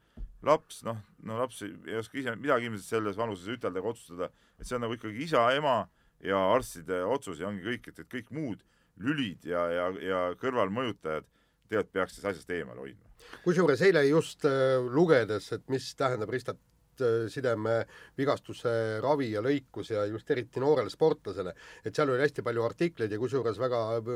laps, 0.47 0.81
noh, 0.87 0.99
no 1.27 1.37
laps 1.41 1.63
ei 1.65 1.97
oska 1.99 2.19
ise 2.21 2.35
midagi 2.39 2.69
ilmselt 2.69 2.87
selles 2.87 3.17
vanuses 3.19 3.49
ütelda 3.57 3.81
ega 3.81 3.91
otsustada, 3.91 4.31
et 4.57 4.65
see 4.65 4.77
on 4.77 4.85
nagu 4.85 4.97
ikkagi 4.97 5.25
isa, 5.27 5.43
ema 5.57 5.79
ja 6.23 6.39
arstide 6.53 7.03
otsus 7.05 7.41
ja 7.41 7.49
ongi 7.49 7.65
kõik, 7.65 7.91
et, 7.91 8.03
et 8.03 8.11
kõik 8.11 8.31
muud 8.33 8.63
lülid 9.03 9.45
ja, 9.45 9.65
ja, 9.69 9.89
ja 10.01 10.21
kõrvalmõjutajad 10.41 11.27
tegelikult 11.67 11.93
peaks 11.93 12.15
sellest 12.15 12.31
asjast 12.31 12.53
eemale 12.55 12.79
hoidma. 12.81 13.11
kusjuures 13.43 13.81
eile 13.85 14.05
just 14.07 14.45
äh, 14.47 14.79
lugedes, 14.93 15.51
et 15.53 15.67
mis 15.69 15.89
tähendab 15.99 16.31
ristat 16.33 16.59
Äh, 17.01 17.27
sideme 17.29 17.83
vigastuse 18.17 18.99
ravi 19.03 19.29
ja 19.33 19.41
lõikus 19.45 19.91
ja 19.91 20.05
just 20.09 20.29
eriti 20.33 20.61
noorele 20.61 20.89
sportlasele, 20.89 21.53
et 21.85 21.95
seal 21.95 22.09
oli 22.09 22.23
hästi 22.23 22.41
palju 22.45 22.63
artikleid 22.65 23.11
ja 23.13 23.19
kusjuures 23.21 23.59
väga 23.61 23.81
äh, 23.97 24.07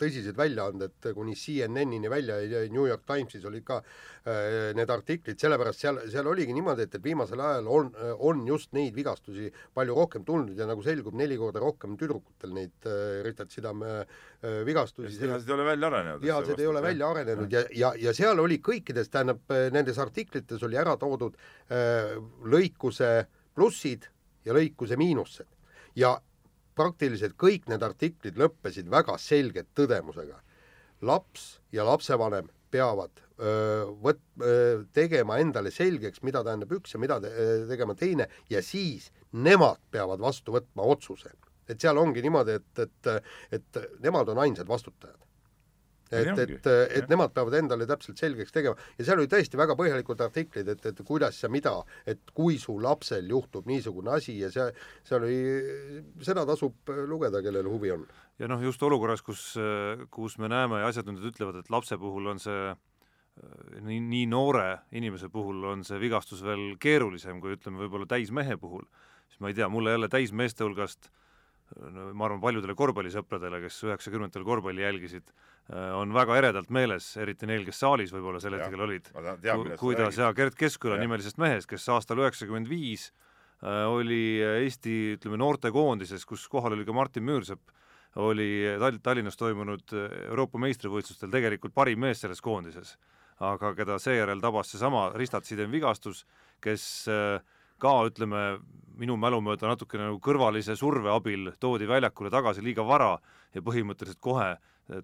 tõsised 0.00 0.36
väljaanded 0.36 1.10
kuni 1.16 1.36
CNN-ini 1.38 2.10
välja 2.12 2.40
ja 2.44 2.62
New 2.68 2.84
York 2.88 3.06
Timesis 3.08 3.46
olid 3.48 3.64
ka 3.64 3.80
äh, 3.80 4.72
need 4.76 4.92
artiklid, 4.92 5.38
sellepärast 5.40 5.86
seal, 5.86 6.02
seal 6.12 6.28
oligi 6.28 6.52
niimoodi, 6.56 6.88
et, 6.88 6.98
et 6.98 7.04
viimasel 7.04 7.40
ajal 7.40 7.70
on, 7.72 7.90
on 8.28 8.44
just 8.48 8.74
neid 8.76 8.92
vigastusi 8.96 9.48
palju 9.74 9.96
rohkem 9.96 10.26
tulnud 10.28 10.58
ja 10.58 10.68
nagu 10.68 10.84
selgub, 10.84 11.16
neli 11.16 11.40
korda 11.40 11.62
rohkem 11.62 11.96
tüdrukutel 12.00 12.52
neid 12.56 12.90
ritatsidame 13.24 14.02
vigastusi. 14.66 15.18
lihased 15.20 15.48
ei 15.48 15.54
ole 15.54 15.64
välja 15.64 15.90
arenenud. 15.90 16.22
lihased 16.24 16.60
ei 16.60 16.66
ole 16.66 16.82
välja 16.82 17.10
arenenud 17.10 17.52
ja, 17.52 17.64
ja, 17.76 17.92
ja 17.98 18.14
seal 18.16 18.38
oli 18.40 18.56
kõikides, 18.64 19.10
tähendab, 19.12 19.42
nendes 19.72 19.98
artiklites 20.00 20.62
oli 20.64 20.78
ära 20.80 20.96
toodud 20.96 21.36
äh, 21.36 22.14
lõikuse 22.48 23.10
plussid 23.54 24.08
ja 24.44 24.56
lõikuse 24.56 24.96
miinused. 24.96 25.48
ja 25.96 26.14
praktiliselt 26.78 27.36
kõik 27.40 27.68
need 27.68 27.82
artiklid 27.82 28.38
lõppesid 28.40 28.88
väga 28.90 29.18
selge 29.18 29.66
tõdemusega. 29.76 30.40
laps 31.02 31.60
ja 31.72 31.84
lapsevanem 31.84 32.48
peavad 32.70 33.10
öö, 33.40 33.86
võt-, 34.04 34.42
tegema 34.92 35.38
endale 35.40 35.72
selgeks, 35.74 36.22
mida 36.22 36.42
tähendab 36.44 36.72
üks 36.76 36.94
ja 36.94 37.00
mida 37.00 37.16
te, 37.20 37.30
tegema 37.68 37.96
teine 37.98 38.28
ja 38.50 38.62
siis 38.62 39.10
nemad 39.32 39.80
peavad 39.90 40.20
vastu 40.20 40.52
võtma 40.54 40.86
otsuse. 40.92 41.32
Et 41.70 41.80
seal 41.80 41.98
ongi 42.00 42.22
niimoodi, 42.24 42.60
et, 42.60 42.84
et, 42.86 43.10
et 43.58 43.82
nemad 44.04 44.28
on 44.32 44.42
ainsad 44.44 44.68
vastutajad. 44.68 45.18
Et, 46.10 46.26
et, 46.42 46.66
et 46.98 47.06
nemad 47.06 47.30
peavad 47.30 47.54
endale 47.60 47.86
täpselt 47.86 48.18
selgeks 48.18 48.50
tegema. 48.50 48.74
Ja 48.98 49.04
seal 49.06 49.20
oli 49.22 49.30
tõesti 49.30 49.58
väga 49.58 49.76
põhjalikud 49.78 50.24
artiklid, 50.24 50.66
et, 50.72 50.88
et 50.90 51.02
kuidas 51.06 51.38
ja 51.44 51.50
mida, 51.52 51.76
et 52.02 52.32
kui 52.34 52.56
su 52.58 52.74
lapsel 52.82 53.30
juhtub 53.30 53.68
niisugune 53.70 54.16
asi 54.16 54.34
ja 54.40 54.50
see, 54.50 54.66
seal 55.06 55.22
oli, 55.22 55.38
seda 56.26 56.42
tasub 56.48 56.90
lugeda, 57.06 57.38
kellel 57.46 57.70
huvi 57.70 57.94
on. 57.94 58.02
ja 58.42 58.50
noh, 58.50 58.62
just 58.64 58.82
olukorras, 58.82 59.22
kus, 59.22 59.52
kus 60.10 60.38
me 60.42 60.50
näeme 60.50 60.82
ja 60.82 60.90
asjatundjad 60.90 61.30
ütlevad, 61.30 61.60
et 61.62 61.70
lapse 61.70 61.98
puhul 62.00 62.26
on 62.34 62.42
see 62.42 62.72
nii, 63.86 64.00
nii 64.02 64.26
noore 64.26 64.80
inimese 64.98 65.30
puhul 65.32 65.62
on 65.70 65.86
see 65.86 66.00
vigastus 66.02 66.42
veel 66.44 66.74
keerulisem 66.82 67.38
kui 67.40 67.54
ütleme, 67.54 67.78
võib-olla 67.84 68.10
täismehe 68.10 68.58
puhul, 68.60 68.82
siis 69.30 69.40
ma 69.40 69.52
ei 69.52 69.56
tea, 69.56 69.70
mulle 69.70 69.94
jälle 69.94 70.10
täismeeste 70.10 70.66
hulgast 70.66 71.06
no 71.06 71.20
ma 71.78 72.26
arvan, 72.26 72.40
paljudele 72.42 72.74
korvpallisõpradele, 72.78 73.60
kes 73.64 73.82
üheksakümnendatel 73.86 74.44
korvpalli 74.46 74.82
jälgisid, 74.82 75.30
Äh, 75.70 75.90
on 75.94 76.10
väga 76.14 76.34
eredalt 76.40 76.70
meeles, 76.74 77.12
eriti 77.20 77.46
neil, 77.46 77.62
kes 77.66 77.78
saalis 77.84 78.10
võib-olla 78.10 78.40
sel 78.42 78.56
hetkel 78.58 78.80
olid, 78.82 79.10
kuidas 79.78 80.16
ja 80.18 80.32
Gerd 80.34 80.56
Keskküla 80.58 80.96
nimelisest 80.98 81.38
mehest, 81.38 81.68
kes 81.70 81.84
aastal 81.94 82.18
üheksakümmend 82.24 82.66
viis 82.70 83.10
äh, 83.62 83.84
oli 83.86 84.40
Eesti, 84.64 84.96
ütleme, 85.18 85.38
noortekoondises, 85.38 86.26
kus 86.26 86.48
kohal 86.50 86.74
oli 86.74 86.88
ka 86.88 86.96
Martin 86.96 87.26
Müürsepp, 87.28 87.70
oli 88.18 88.48
Tall-, 88.82 88.98
Tallinnas 89.04 89.38
toimunud 89.38 89.94
Euroopa 90.24 90.58
meistrivõistlustel 90.58 91.30
tegelikult 91.30 91.76
parim 91.76 92.02
mees 92.02 92.24
selles 92.24 92.42
koondises. 92.42 92.96
aga 93.40 93.70
keda 93.72 93.94
seejärel 94.02 94.40
tabas 94.42 94.68
seesama 94.68 95.12
ristatside 95.14 95.70
vigastus, 95.70 96.26
kes 96.60 96.82
äh, 97.08 97.38
ka 97.80 97.94
ütleme, 98.08 98.60
minu 99.00 99.16
mälu 99.20 99.40
mööda 99.44 99.70
natukene 99.70 100.10
nagu 100.10 100.20
kõrvalise 100.22 100.76
surve 100.76 101.10
abil 101.12 101.52
toodi 101.60 101.88
väljakule 101.88 102.30
tagasi 102.32 102.64
liiga 102.64 102.84
vara 102.86 103.14
ja 103.54 103.62
põhimõtteliselt 103.64 104.20
kohe 104.20 104.52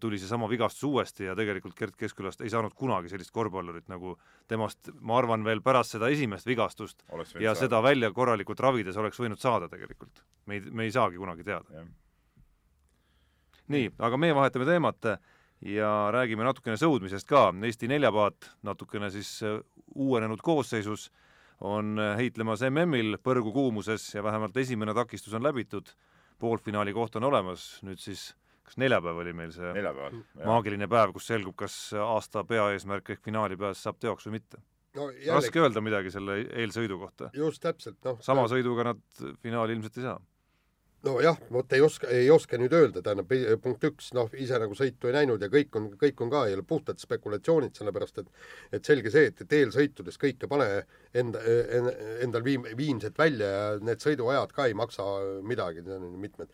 tuli 0.00 0.18
seesama 0.18 0.48
vigastus 0.50 0.84
uuesti 0.84 1.24
ja 1.28 1.34
tegelikult 1.38 1.76
Gerd 1.78 1.94
Keskkülast 1.98 2.40
ei 2.42 2.50
saanud 2.50 2.74
kunagi 2.74 3.10
sellist 3.12 3.30
korvpallurit 3.34 3.86
nagu 3.88 4.16
temast, 4.50 4.90
ma 5.00 5.18
arvan, 5.20 5.44
veel 5.46 5.62
pärast 5.64 5.94
seda 5.94 6.10
esimest 6.12 6.46
vigastust 6.46 7.04
ja 7.06 7.54
saada. 7.54 7.54
seda 7.60 7.82
välja 7.82 8.10
korralikult 8.14 8.60
ravides 8.60 8.96
oleks 8.96 9.20
võinud 9.20 9.40
saada 9.40 9.68
tegelikult. 9.70 10.24
me 10.46 10.58
ei, 10.58 10.64
me 10.70 10.88
ei 10.88 10.92
saagi 10.92 11.16
kunagi 11.16 11.46
teada. 11.46 11.86
nii, 13.68 13.92
aga 13.98 14.16
meie 14.16 14.34
vahetame 14.34 14.66
teemat 14.66 15.10
ja 15.66 15.92
räägime 16.12 16.44
natukene 16.44 16.76
sõudmisest 16.80 17.28
ka, 17.28 17.48
Eesti 17.64 17.88
neljapaat 17.88 18.50
natukene 18.62 19.10
siis 19.10 19.38
äh, 19.42 19.60
uuenenud 19.94 20.42
koosseisus 20.42 21.10
on 21.64 21.96
äh, 21.98 22.14
heitlemas 22.20 22.64
MM-il 22.68 23.18
põrgukuumuses 23.24 24.10
ja 24.14 24.24
vähemalt 24.24 24.56
esimene 24.60 24.94
takistus 24.96 25.34
on 25.36 25.44
läbitud, 25.46 25.88
poolfinaali 26.38 26.92
koht 26.92 27.16
on 27.16 27.28
olemas, 27.30 27.68
nüüd 27.86 28.00
siis 28.02 28.30
kas 28.66 28.78
neljapäev 28.82 29.20
oli 29.22 29.32
meil 29.36 29.52
see 29.54 29.72
Neljapäeval, 29.76 30.22
maagiline 30.44 30.88
päev, 30.90 31.14
kus 31.16 31.28
selgub, 31.30 31.54
kas 31.62 31.76
aasta 32.02 32.42
peaeesmärk 32.44 33.14
ehk 33.14 33.22
finaali 33.24 33.56
pääs 33.60 33.84
saab 33.86 34.00
teoks 34.02 34.26
või 34.28 34.40
mitte 34.40 34.60
no,? 34.96 35.10
Jälle... 35.10 35.36
raske 35.38 35.62
öelda 35.62 35.82
midagi 35.84 36.12
selle 36.12 36.40
eelsõidu 36.64 36.98
kohta. 37.00 37.30
just 37.36 37.62
täpselt, 37.62 38.00
noh. 38.04 38.18
sama 38.24 38.48
sõiduga 38.52 38.90
nad 38.90 39.04
finaali 39.44 39.78
ilmselt 39.78 40.00
ei 40.02 40.08
saa 40.08 40.18
nojah, 41.06 41.38
vot 41.52 41.72
ei 41.72 41.82
oska, 41.84 42.08
ei 42.12 42.28
oska 42.30 42.58
nüüd 42.60 42.74
öelda, 42.76 43.02
tähendab 43.04 43.30
punkt 43.62 43.84
üks, 43.88 44.10
noh, 44.16 44.30
ise 44.36 44.58
nagu 44.60 44.76
sõitu 44.78 45.10
ei 45.10 45.16
näinud 45.16 45.42
ja 45.42 45.48
kõik 45.52 45.78
on, 45.78 45.88
kõik 46.00 46.22
on 46.24 46.32
ka 46.32 46.44
jälle 46.50 46.64
puhtad 46.66 47.00
spekulatsioonid, 47.02 47.74
sellepärast 47.78 48.22
et 48.22 48.32
et 48.76 48.84
selge 48.84 49.12
see, 49.14 49.30
et, 49.30 49.42
et 49.44 49.56
eelsõitudes 49.60 50.18
kõike 50.20 50.48
pane 50.50 50.68
enda, 51.16 51.42
endal 52.24 52.44
viim-, 52.46 52.66
viimset 52.76 53.18
välja 53.18 53.50
ja 53.52 53.68
need 53.82 54.02
sõiduajad 54.02 54.52
ka 54.56 54.66
ei 54.66 54.74
maksa 54.78 55.06
midagi, 55.46 55.84
need 55.86 55.96
on 55.96 56.18
mitmed 56.20 56.52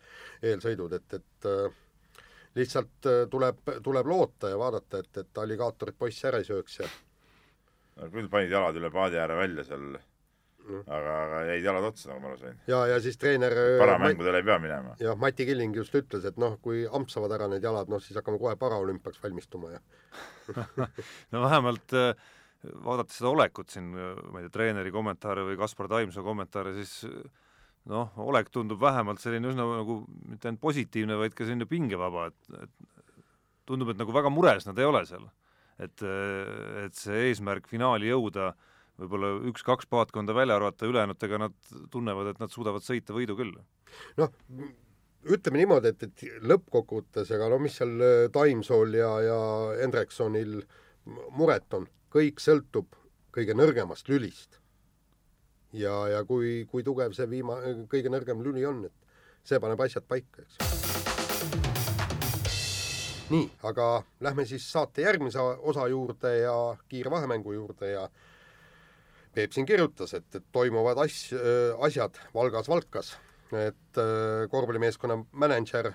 eelsõidud, 0.51 0.93
et, 0.99 1.17
et 1.19 1.49
äh, 1.49 1.81
lihtsalt 2.59 3.09
äh, 3.09 3.23
tuleb, 3.31 3.61
tuleb 3.83 4.09
loota 4.09 4.53
ja 4.53 4.59
vaadata, 4.59 5.03
et, 5.03 5.23
et 5.25 5.43
alligaatorid 5.43 5.97
poissi 5.99 6.27
ära 6.29 6.41
ei 6.41 6.47
sööks 6.47 6.79
ja 6.81 6.89
no 7.99 8.09
küll 8.13 8.29
panid 8.31 8.53
jalad 8.53 8.77
üle 8.79 8.91
paadi 8.93 9.19
ääre 9.21 9.37
välja 9.37 9.65
seal 9.67 9.93
aga, 10.83 11.15
aga 11.25 11.41
jäid 11.51 11.67
jalad 11.67 11.87
otsa, 11.89 12.09
nagu 12.11 12.23
ma 12.23 12.31
aru 12.31 12.41
sain. 12.41 12.61
ja, 12.67 12.83
ja 12.91 12.99
siis 13.03 13.17
treener 13.21 13.55
paramängudele 13.81 14.43
ei 14.43 14.47
pea 14.47 14.59
minema. 14.63 14.95
jah, 15.01 15.17
Mati 15.19 15.47
Killing 15.49 15.75
just 15.75 15.95
ütles, 15.97 16.27
et 16.29 16.39
noh, 16.41 16.59
kui 16.63 16.85
ampsavad 16.87 17.33
ära 17.37 17.49
need 17.51 17.65
jalad, 17.65 17.91
noh 17.91 18.03
siis 18.03 18.17
hakkame 18.19 18.41
kohe 18.41 18.55
paraolümpiaks 18.59 19.21
valmistuma 19.23 19.75
ja 19.75 19.83
no 21.33 21.43
vähemalt 21.45 21.97
äh, 21.99 22.13
vaadates 22.83 23.19
seda 23.19 23.31
olekut 23.33 23.71
siin, 23.73 23.91
ma 23.93 24.39
ei 24.39 24.47
tea, 24.47 24.53
treeneri 24.57 24.91
kommentaare 24.93 25.43
või 25.47 25.57
Kaspar 25.59 25.89
Taimsoo 25.91 26.23
kommentaare, 26.25 26.73
siis 26.77 27.01
noh, 27.91 28.13
olek 28.23 28.51
tundub 28.53 28.81
vähemalt 28.81 29.21
selline 29.23 29.51
üsna 29.51 29.65
nagu 29.67 29.99
mitte 30.29 30.49
ainult 30.49 30.63
positiivne, 30.63 31.17
vaid 31.19 31.35
ka 31.35 31.47
selline 31.47 31.67
pingevaba, 31.69 32.29
et, 32.31 32.59
et 32.63 33.25
tundub, 33.67 33.91
et 33.91 33.99
nagu 33.99 34.15
väga 34.15 34.31
mures 34.31 34.67
nad 34.67 34.79
ei 34.79 34.87
ole 34.87 35.03
seal. 35.09 35.27
et, 35.81 36.03
et 36.85 36.95
see 36.95 37.29
eesmärk 37.31 37.67
finaali 37.67 38.11
jõuda, 38.11 38.51
võib-olla 39.01 39.33
üks-kaks 39.49 39.89
paatkonda 39.89 40.35
välja 40.37 40.57
arvata, 40.59 40.87
ülejäänutega 40.89 41.41
nad 41.41 41.75
tunnevad, 41.91 42.33
et 42.33 42.41
nad 42.43 42.53
suudavad 42.53 42.85
sõita 42.85 43.15
võidu 43.15 43.37
küll. 43.39 43.53
noh, 44.19 44.33
ütleme 45.23 45.63
niimoodi, 45.63 45.93
et, 45.93 46.03
et 46.03 46.43
lõppkokkuvõttes, 46.43 47.31
ega 47.33 47.49
no 47.51 47.59
mis 47.63 47.77
seal 47.79 47.95
äh, 48.01 48.25
Taimsool 48.33 48.97
ja, 48.99 49.13
ja 49.23 49.39
Hendriksonil 49.81 50.59
muret 51.37 51.73
on, 51.77 51.87
kõik 52.13 52.43
sõltub 52.43 52.93
kõige 53.33 53.55
nõrgemast 53.57 54.09
lülist 54.11 54.59
ja, 55.73 55.93
ja 56.11 56.23
kui, 56.27 56.65
kui 56.69 56.85
tugev 56.85 57.15
see 57.17 57.27
viima-, 57.29 57.59
kõige 57.91 58.11
nõrgem 58.13 58.43
lüli 58.45 58.65
on, 58.67 58.85
et 58.85 59.47
see 59.47 59.59
paneb 59.63 59.81
asjad 59.83 60.05
paika, 60.07 60.43
eks. 60.43 60.59
nii, 63.33 63.47
aga 63.69 63.87
lähme 64.23 64.45
siis 64.47 64.67
saate 64.69 65.03
järgmise 65.07 65.41
osa 65.41 65.87
juurde 65.91 66.35
ja 66.43 66.55
kiire 66.89 67.11
vahemängu 67.11 67.55
juurde 67.55 67.91
ja 67.95 68.07
Peep 69.33 69.53
siin 69.55 69.65
kirjutas, 69.65 70.13
et, 70.13 70.27
et 70.35 70.45
toimuvad 70.53 70.99
as-, 71.01 71.33
asjad 71.87 72.19
Valgas 72.35 72.69
Valkas, 72.69 73.15
et 73.53 74.01
äh, 74.01 74.43
korvpallimeeskonna 74.51 75.17
mänedžer, 75.41 75.93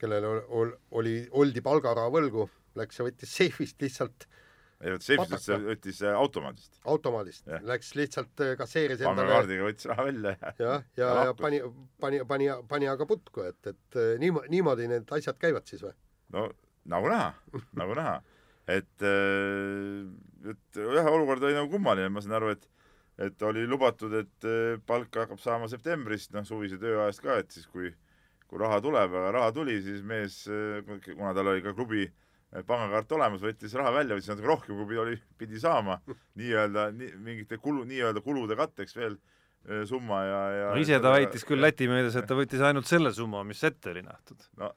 kellel 0.00 0.26
oli, 0.28 0.76
oli, 0.96 1.14
oldi 1.30 1.62
palgaraha 1.64 2.12
võlgu, 2.12 2.48
läks 2.76 3.00
ja 3.00 3.06
võttis 3.06 3.32
seifist 3.36 3.80
lihtsalt 3.82 4.28
äh, 4.28 4.40
ei 4.80 4.94
vot 4.94 5.04
seifist 5.04 5.50
võttis 5.64 6.00
äh, 6.06 6.16
automaadist. 6.16 6.78
automaadist, 6.88 7.48
läks 7.68 7.92
lihtsalt 7.98 8.42
äh, 8.44 8.54
kasseeris 8.58 9.02
endale 9.02 9.26
pangakaardiga 9.26 9.66
võttis 9.68 9.88
raha 9.90 10.06
välja. 10.08 10.34
Ja 10.40 10.54
ja, 10.62 10.76
ja, 10.96 11.10
ja 11.28 11.34
pani, 11.36 11.60
pani, 12.00 12.22
pani, 12.28 12.48
pani 12.68 12.88
aga 12.88 13.06
putku, 13.08 13.44
et, 13.50 13.60
et 13.66 14.00
äh, 14.00 14.14
niimoodi, 14.22 14.52
niimoodi 14.54 14.88
need 14.90 15.12
asjad 15.16 15.40
käivad 15.40 15.68
siis 15.68 15.84
või? 15.84 15.92
no 16.36 16.48
nagu 16.90 17.12
näha, 17.12 17.32
nagu 17.82 17.98
näha. 17.98 18.20
Et, 18.70 19.06
et 20.52 20.80
jah, 20.80 21.10
olukord 21.10 21.42
oli 21.44 21.56
nagu 21.56 21.70
kummaline, 21.72 22.10
ma 22.12 22.22
saan 22.24 22.38
aru, 22.40 22.54
et 22.56 22.68
et 23.20 23.42
oli 23.44 23.66
lubatud, 23.68 24.14
et 24.16 24.46
palk 24.88 25.16
hakkab 25.20 25.40
saama 25.42 25.66
septembrist, 25.68 26.30
noh, 26.32 26.46
suvise 26.48 26.78
tööajast 26.80 27.20
ka, 27.20 27.34
et 27.42 27.50
siis 27.52 27.66
kui 27.68 27.90
kui 28.50 28.58
raha 28.58 28.80
tuleb, 28.82 29.12
aga 29.14 29.30
raha 29.36 29.52
tuli, 29.54 29.76
siis 29.84 30.00
mees, 30.02 30.42
kuna 31.06 31.30
tal 31.36 31.52
oli 31.52 31.62
ka 31.62 31.70
klubi 31.76 32.02
äh, 32.02 32.64
pangakaart 32.66 33.12
olemas, 33.14 33.44
võttis 33.44 33.76
raha 33.78 33.92
välja, 33.94 34.16
võttis 34.18 34.32
natuke 34.32 34.50
rohkem, 34.50 34.80
kui 34.88 34.98
oli, 34.98 35.18
pidi 35.38 35.60
saama 35.62 36.00
nii-öelda 36.40 36.88
nii, 36.96 37.12
mingite 37.22 37.60
kulu, 37.62 37.84
nii-öelda 37.86 38.24
kulude 38.24 38.58
katteks 38.58 38.98
veel 38.98 39.20
summa 39.86 40.22
ja, 40.24 40.40
ja 40.56 40.68
no 40.72 40.80
ise 40.80 40.96
ta 41.04 41.10
väitis 41.12 41.44
küll 41.44 41.60
Läti 41.60 41.86
meedias, 41.86 42.14
et 42.16 42.26
ta 42.26 42.34
võttis 42.34 42.62
ainult 42.64 42.88
selle 42.88 43.12
summa, 43.12 43.42
mis 43.44 43.60
ette 43.68 43.92
oli 43.92 44.02
nähtud. 44.02 44.46
no 44.58 44.72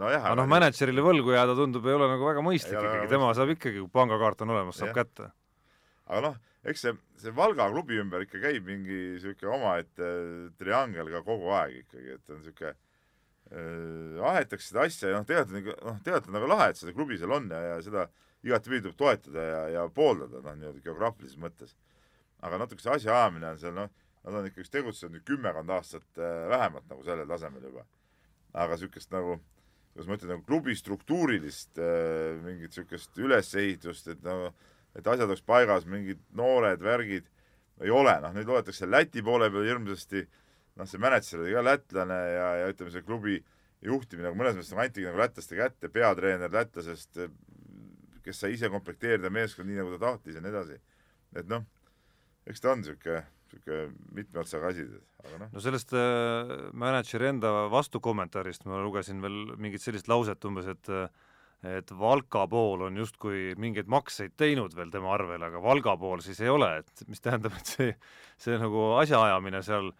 nojah. 0.00 0.24
aga 0.28 0.38
noh, 0.40 0.48
mänedžerile 0.50 1.04
võlgu 1.04 1.34
jääda 1.34 1.56
tundub, 1.58 1.86
ei 1.88 1.96
ole 1.96 2.08
nagu 2.10 2.28
väga 2.28 2.44
mõistlik 2.44 2.78
ikkagi, 2.78 3.10
tema 3.10 3.32
saab 3.36 3.52
ikkagi, 3.56 3.82
kui 3.82 3.92
pangakaart 3.92 4.46
on 4.46 4.54
olemas, 4.56 4.78
saab 4.80 4.92
ja. 4.92 4.96
kätte. 5.02 5.28
aga 6.08 6.22
noh, 6.28 6.38
eks 6.68 6.86
see, 6.86 6.94
see 7.20 7.34
Valga 7.36 7.68
klubi 7.72 8.00
ümber 8.02 8.24
ikka 8.26 8.40
käib 8.42 8.66
mingi 8.68 8.98
niisugune 9.16 9.54
omaette 9.58 10.10
triangel 10.60 11.12
ka 11.12 11.22
kogu 11.26 11.52
aeg 11.58 11.82
ikkagi, 11.82 12.18
et 12.18 12.34
on 12.34 12.42
niisugune 12.42 12.74
äh, 12.74 14.26
aetakse 14.32 14.70
seda 14.70 14.86
asja 14.88 15.12
ja 15.12 15.20
noh, 15.20 15.28
tegelikult 15.28 15.82
on 15.82 15.96
noh, 15.96 16.02
tegelikult 16.04 16.32
on 16.32 16.38
nagu 16.38 16.52
lahe, 16.54 16.70
et 16.72 16.82
seda 16.82 16.96
klubi 16.96 17.20
seal 17.20 17.34
on 17.38 17.50
ja, 17.52 17.62
ja 17.74 17.80
seda 17.84 18.08
igatepidi 18.42 18.88
tuleb 18.88 18.98
toetada 18.98 19.48
ja, 19.48 19.62
ja 19.76 19.88
pooldada 19.94 20.42
noh, 20.42 20.56
nii-öelda 20.58 20.82
geograafilises 20.84 21.38
mõttes. 21.40 21.76
aga 22.42 22.58
natuke 22.58 22.82
see 22.82 22.94
asjaajamine 22.96 23.52
on 23.52 23.60
seal 23.60 23.76
noh, 23.76 23.90
nad 24.24 24.38
on 24.38 24.48
ikkagi 24.48 24.70
tegutsenud 24.76 25.16
nüüd 25.16 25.26
kümmekond 25.26 25.70
aastat 25.74 26.22
äh, 26.22 26.46
vähemalt 26.50 26.88
nagu 26.90 27.04
sellel 27.06 27.28
tasemel 27.28 27.66
juba. 27.68 27.84
aga 28.52 28.76
niisugust 28.76 29.10
nagu, 29.14 29.38
kuidas 29.92 30.08
ma 30.08 30.16
ütlen, 30.16 30.34
nagu 30.34 30.44
klubi 30.48 30.74
struktuurilist 30.76 31.80
äh, 31.80 32.38
mingit 32.44 32.72
niisugust 32.72 33.18
ülesehitust, 33.20 34.08
et 34.14 34.22
nagu, 34.24 34.52
et 34.96 35.06
asjad 35.06 35.28
oleks 35.28 35.44
paigas, 35.44 35.88
mingid 35.88 36.20
noored 36.36 36.82
värgid 36.84 37.28
ei 37.82 37.90
ole, 37.92 38.14
noh 38.22 38.32
nüüd 38.36 38.48
loetakse 38.48 38.88
Läti 38.88 39.24
poole 39.24 39.50
peal 39.52 39.68
hirmsasti 39.68 40.22
noh, 40.78 40.88
see 40.88 41.00
mänedžer 41.02 41.42
oli 41.42 41.56
ka 41.56 41.64
lätlane 41.66 42.20
ja, 42.32 42.48
ja 42.62 42.70
ütleme, 42.72 42.92
see 42.94 43.04
klubi 43.04 43.38
juhtimine 43.84 44.28
nagu 44.28 44.38
mõnes 44.38 44.56
mõttes 44.56 44.72
nagu 44.72 44.84
antigi 44.84 45.08
nagu 45.08 45.20
lätlaste 45.20 45.58
kätte, 45.58 45.90
peatreener 45.92 46.52
lätlasest, 46.54 47.20
kes 48.22 48.42
sai 48.42 48.54
ise 48.56 48.70
komplekteerida 48.72 49.32
meeskonda 49.34 49.70
nii, 49.70 49.80
nagu 49.82 49.96
ta 49.96 50.02
tahtis 50.06 50.38
ja 50.38 50.44
nii 50.44 50.52
edasi. 50.52 50.78
et 51.36 51.48
noh, 51.50 51.64
eks 52.46 52.62
ta 52.62 52.72
on 52.72 52.82
niisugune, 52.82 53.24
niisugune 53.52 54.14
mitme 54.16 54.40
otsaga 54.42 54.70
asi, 54.72 54.86
aga 55.24 55.42
noh. 55.42 55.50
no 55.52 55.64
sellest 55.64 55.92
äh, 55.96 56.54
mänedžeri 56.78 57.30
enda 57.32 57.52
vastukommentaarist 57.72 58.66
ma 58.68 58.80
lugesin 58.82 59.22
veel 59.24 59.54
mingit 59.60 59.84
sellist 59.84 60.10
lauset 60.10 60.48
umbes, 60.48 60.70
et 60.72 60.92
äh, 60.92 61.06
et 61.62 61.92
Valka 61.94 62.48
pool 62.50 62.88
on 62.88 62.96
justkui 62.98 63.52
mingeid 63.60 63.86
makseid 63.90 64.32
teinud 64.38 64.72
veel 64.74 64.90
tema 64.90 65.12
arvel, 65.14 65.44
aga 65.46 65.60
Valga 65.62 65.94
pool 65.98 66.22
siis 66.24 66.40
ei 66.42 66.50
ole, 66.50 66.72
et 66.80 67.04
mis 67.06 67.22
tähendab, 67.22 67.54
et 67.54 67.70
see, 67.70 67.92
see 68.42 68.56
nagu 68.58 68.88
asjaajamine 68.98 69.60
seal 69.62 69.92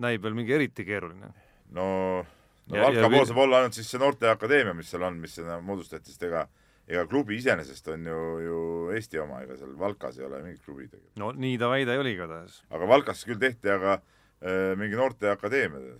näib 0.00 0.20
veel 0.26 0.36
mingi 0.36 0.52
eriti 0.58 0.84
keeruline. 0.84 1.32
no, 1.72 1.86
no 2.20 2.76
ja, 2.76 2.84
Valka 2.84 3.06
ja, 3.06 3.12
pool 3.14 3.28
saab 3.30 3.40
olla 3.46 3.62
ainult 3.62 3.78
siis 3.78 3.88
see 3.88 4.02
noorteakadeemia, 4.02 4.76
mis 4.76 4.92
seal 4.92 5.06
on, 5.08 5.16
mis 5.22 5.38
sinna 5.40 5.56
moodustati, 5.64 6.12
sest 6.12 6.28
ega 6.28 6.44
ega 6.90 7.06
klubi 7.10 7.38
iseenesest 7.38 7.90
on 7.94 8.06
ju, 8.10 8.20
ju 8.44 8.60
Eesti 8.96 9.20
oma, 9.22 9.42
ega 9.44 9.56
seal 9.58 9.74
Valkas 9.78 10.18
ei 10.18 10.26
ole 10.26 10.42
mingit 10.44 10.64
klubi 10.66 10.88
tegelikult. 10.88 11.18
no 11.22 11.32
nii 11.32 11.58
ta 11.60 11.70
väide 11.72 11.98
oli 12.00 12.14
igatahes. 12.16 12.62
aga 12.70 12.88
Valkas 12.90 13.22
küll 13.28 13.40
tehti 13.42 13.70
aga 13.70 13.98
äh, 14.00 14.72
mingi 14.80 14.98
noorteakadeemia, 14.98 15.94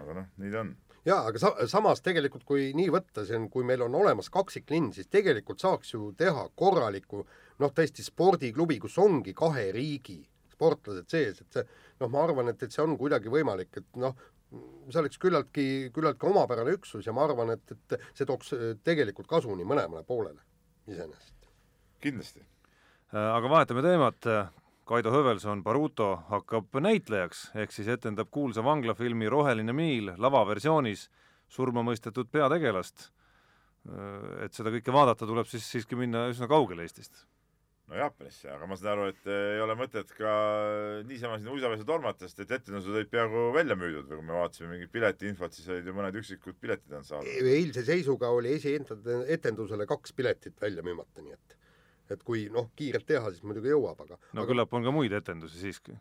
aga 0.00 0.18
noh, 0.20 0.32
nii 0.42 0.54
ta 0.54 0.64
on 0.64 0.74
jaa, 1.04 1.22
aga 1.28 1.40
sa-, 1.40 1.56
samas 1.70 2.02
tegelikult 2.04 2.44
kui 2.48 2.70
nii 2.76 2.90
võtta, 2.92 3.24
see 3.28 3.38
on, 3.38 3.48
kui 3.52 3.66
meil 3.66 3.84
on 3.86 3.94
olemas 4.00 4.30
kaksiklinn, 4.32 4.92
siis 4.96 5.10
tegelikult 5.12 5.62
saaks 5.62 5.94
ju 5.94 6.12
teha 6.18 6.46
korraliku 6.56 7.24
noh, 7.24 7.74
tõesti 7.74 8.04
spordiklubi, 8.04 8.80
kus 8.82 8.98
ongi 9.02 9.34
kahe 9.36 9.70
riigi 9.74 10.22
sportlased 10.54 11.10
sees, 11.10 11.42
et 11.42 11.58
see 11.58 11.66
noh, 12.00 12.10
ma 12.10 12.24
arvan, 12.24 12.50
et, 12.52 12.62
et 12.62 12.72
see 12.72 12.82
on 12.84 12.96
kuidagi 12.98 13.32
võimalik, 13.32 13.72
et 13.80 14.00
noh, 14.00 14.16
see 14.90 15.00
oleks 15.00 15.20
küllaltki, 15.20 15.66
küllaltki 15.94 16.28
omapärane 16.28 16.74
üksus 16.76 17.06
ja 17.06 17.14
ma 17.16 17.24
arvan, 17.28 17.54
et, 17.56 17.76
et 17.76 18.10
see 18.16 18.26
tooks 18.28 18.52
tegelikult 18.84 19.30
kasu 19.30 19.54
nii 19.56 19.68
mõlemale 19.68 20.04
poolele 20.06 20.42
iseenesest. 20.90 21.48
kindlasti. 22.04 22.44
aga 23.12 23.50
vahetame 23.50 23.82
teemat, 23.82 24.28
Kaido 24.84 25.10
Hövelson 25.14 25.62
Baruto 25.64 26.10
hakkab 26.28 26.76
näitlejaks, 26.84 27.46
ehk 27.56 27.72
siis 27.72 27.88
etendab 27.88 28.28
kuulsa 28.30 28.64
vanglafilmi 28.64 29.30
Roheline 29.32 29.72
miil 29.72 30.10
lavaversioonis 30.20 31.06
surmamõistetud 31.48 32.28
peategelast. 32.32 33.08
Et 34.44 34.52
seda 34.52 34.72
kõike 34.74 34.92
vaadata, 34.92 35.28
tuleb 35.28 35.48
siis 35.48 35.64
siiski 35.72 35.96
minna 35.96 36.26
üsna 36.32 36.48
kaugele 36.48 36.84
Eestist. 36.84 37.24
No 37.90 37.98
Jaapanisse, 37.98 38.48
aga 38.54 38.68
ma 38.68 38.78
saan 38.80 38.92
aru, 38.94 39.08
et 39.12 39.26
ei 39.30 39.60
ole 39.64 39.76
mõtet 39.78 40.12
ka 40.16 40.30
niisama 41.08 41.36
sinna 41.40 41.52
uisapesa 41.52 41.84
tormata, 41.88 42.28
sest 42.28 42.44
et 42.44 42.54
etendused 42.58 42.94
olid 42.94 43.10
peaaegu 43.12 43.50
välja 43.56 43.76
müüdud 43.78 44.08
või 44.08 44.20
kui 44.20 44.28
me 44.28 44.38
vaatasime 44.38 44.70
mingit 44.72 44.92
piletiinfot, 44.94 45.56
siis 45.56 45.68
olid 45.72 45.90
ju 45.90 45.96
mõned 45.96 46.16
üksikud 46.20 46.56
piletid 46.62 46.96
on 46.96 47.04
saadud. 47.04 47.50
eilse 47.58 47.84
seisuga 47.84 48.32
oli 48.32 48.56
esietendusele 48.56 49.88
kaks 49.90 50.16
piletit 50.16 50.56
välja 50.64 50.86
müümata, 50.86 51.24
nii 51.24 51.36
et 51.36 51.60
et 52.12 52.24
kui 52.24 52.48
noh, 52.52 52.68
kiirelt 52.76 53.06
teha, 53.08 53.30
siis 53.32 53.44
muidugi 53.46 53.72
jõuab, 53.72 54.02
aga 54.04 54.18
no 54.18 54.42
aga... 54.42 54.48
küllap 54.50 54.74
on 54.76 54.84
ka 54.84 54.92
muid 54.94 55.14
etendusi 55.16 55.60
siiski. 55.60 55.96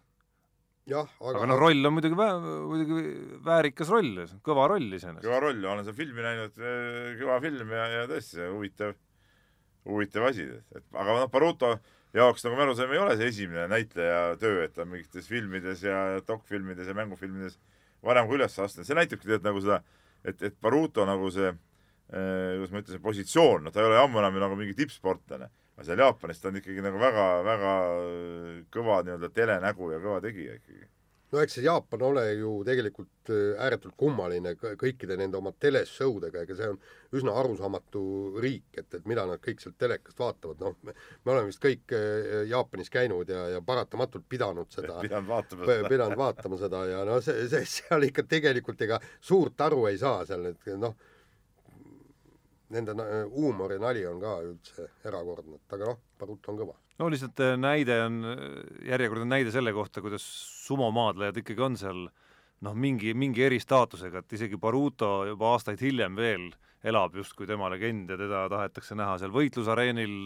jah, 0.89 1.07
aga 1.21 1.37
aga 1.39 1.47
noh, 1.51 1.59
roll 1.61 1.87
on 1.87 1.95
muidugi 1.95 2.17
vä-, 2.19 2.33
muidugi 2.67 3.03
väärikas 3.45 3.91
roll, 3.93 4.25
kõva 4.43 4.67
roll 4.71 4.87
iseenesest. 4.87 5.27
kõva 5.27 5.39
roll, 5.45 5.63
olen 5.63 5.87
seda 5.87 5.95
filmi 5.99 6.25
näinud, 6.25 6.59
eh, 6.59 7.13
kõva 7.21 7.39
film 7.43 7.71
ja, 7.75 7.87
ja 7.97 8.05
tõesti 8.11 8.49
huvitav, 8.51 8.95
huvitav 9.89 10.29
asi, 10.29 10.47
et 10.75 10.85
aga 10.93 11.17
noh, 11.19 11.29
Baruto 11.31 11.73
jaoks, 12.15 12.45
nagu 12.45 12.57
me 12.57 12.65
aru 12.67 12.75
saime, 12.77 12.97
ei 12.97 13.03
ole 13.03 13.17
see 13.19 13.31
esimene 13.31 13.67
näitleja 13.71 14.21
töö, 14.41 14.63
et 14.67 14.75
ta 14.75 14.85
mingites 14.87 15.27
filmides 15.29 15.83
ja 15.83 16.21
dokfilmides 16.27 16.87
ja 16.89 16.95
mängufilmides 16.97 17.59
varem 18.03 18.29
ka 18.29 18.37
üles 18.37 18.55
astunud, 18.59 18.87
see 18.87 18.97
näitabki 18.97 19.27
tegelikult 19.27 19.49
nagu 19.49 19.63
seda, 19.63 19.81
et, 20.23 20.39
et 20.43 20.55
Baruto 20.61 21.07
nagu 21.09 21.31
see 21.33 21.49
eh, 21.49 22.53
kuidas 22.59 22.71
ma 22.71 22.83
ütlen, 22.83 22.95
see 22.95 23.03
positsioon, 23.09 23.67
noh 23.67 23.75
ta 23.75 23.83
ei 23.83 23.89
ole 23.91 23.99
ammu 24.03 24.23
enam 24.23 24.39
nagu 24.45 24.59
mingi 24.59 24.77
tippsportlane 24.77 25.49
aga 25.73 25.85
seal 25.87 26.01
Jaapanis 26.03 26.41
ta 26.41 26.49
on 26.49 26.59
ikkagi 26.59 26.83
nagu 26.85 26.99
väga, 27.01 27.27
väga 27.45 27.71
kõva 28.73 28.99
nii-öelda 29.05 29.29
telenägu 29.33 29.89
ja 29.93 30.01
kõva 30.03 30.19
tegija 30.23 30.57
ikkagi. 30.59 30.85
No 31.33 31.41
eks 31.41 31.57
see 31.57 31.65
Jaapan 31.65 32.03
ole 32.05 32.23
ju 32.37 32.51
tegelikult 32.67 33.31
äh, 33.33 33.55
ääretult 33.65 33.95
kummaline 33.97 34.53
kõikide 34.59 35.17
nende 35.19 35.39
oma 35.39 35.53
teleshow-dega, 35.59 36.43
ega 36.45 36.57
see 36.57 36.69
on 36.73 36.79
üsna 37.17 37.33
arusaamatu 37.41 38.03
riik, 38.43 38.67
et, 38.77 38.89
et 38.93 39.07
mida 39.09 39.25
nad 39.29 39.41
kõik 39.43 39.63
sealt 39.63 39.77
telekast 39.81 40.19
vaatavad, 40.21 40.61
noh, 40.61 40.77
me 40.85 41.33
oleme 41.33 41.49
vist 41.49 41.61
kõik 41.63 41.95
äh, 41.97 42.43
Jaapanis 42.51 42.93
käinud 42.93 43.29
ja, 43.33 43.47
ja 43.55 43.63
paratamatult 43.65 44.27
pidanud 44.29 44.69
seda 44.73 44.99
pidanud 45.05 45.31
vaatama 45.31 45.69
seda. 45.69 45.89
pidanud 45.95 46.21
vaatama 46.21 46.61
seda 46.61 46.85
ja 46.91 47.01
no 47.09 47.19
see, 47.25 47.47
see, 47.51 47.65
seal 47.79 48.09
ikka 48.09 48.27
tegelikult 48.29 48.85
ega 48.85 49.01
suurt 49.19 49.65
aru 49.65 49.87
ei 49.89 49.99
saa 50.01 50.21
seal, 50.29 50.51
et 50.53 50.73
noh, 50.77 50.95
nende 52.73 52.95
huumor 53.31 53.75
ja 53.75 53.79
nali 53.81 54.03
on 54.09 54.19
ka 54.21 54.37
üldse 54.45 54.89
erakordne, 55.05 55.59
et 55.61 55.77
aga 55.77 55.91
noh, 55.91 56.01
Baruto 56.19 56.51
on 56.53 56.59
kõva. 56.63 56.75
no 56.99 57.09
lihtsalt 57.11 57.39
äh, 57.43 57.55
näide 57.59 57.99
on, 58.07 58.19
järjekordne 58.89 59.29
näide 59.29 59.53
selle 59.55 59.73
kohta, 59.75 60.03
kuidas 60.05 60.25
sumomaadlejad 60.67 61.41
ikkagi 61.43 61.65
on 61.65 61.79
seal 61.79 62.05
noh, 62.63 62.75
mingi, 62.75 63.13
mingi 63.17 63.43
eristaatusega, 63.45 64.23
et 64.23 64.37
isegi 64.39 64.59
Baruto 64.59 65.23
juba 65.29 65.53
aastaid 65.53 65.81
hiljem 65.83 66.15
veel 66.19 66.51
elab 66.83 67.15
justkui 67.15 67.47
tema 67.47 67.69
legend 67.71 68.11
ja 68.11 68.17
teda 68.19 68.43
tahetakse 68.51 68.95
näha 68.99 69.15
seal 69.21 69.31
võitlusareenil, 69.31 70.17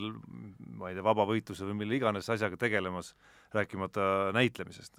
ma 0.79 0.89
ei 0.89 0.97
tea, 0.97 1.05
vabavõitluse 1.05 1.67
või 1.69 1.83
mille 1.83 1.99
iganes 1.99 2.29
asjaga 2.33 2.57
tegelemas, 2.57 3.13
rääkimata 3.53 4.33
näitlemisest. 4.33 4.97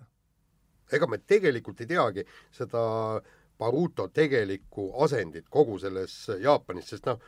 ega 0.93 1.07
me 1.07 1.19
tegelikult 1.19 1.81
ei 1.83 1.91
teagi 1.91 2.25
seda 2.55 2.83
äh, 3.19 3.38
Baruto 3.59 4.07
tegelikku 4.15 4.85
asendit 5.03 5.49
kogu 5.51 5.79
selles 5.83 6.13
Jaapanis, 6.43 6.93
sest 6.93 7.09
noh, 7.09 7.19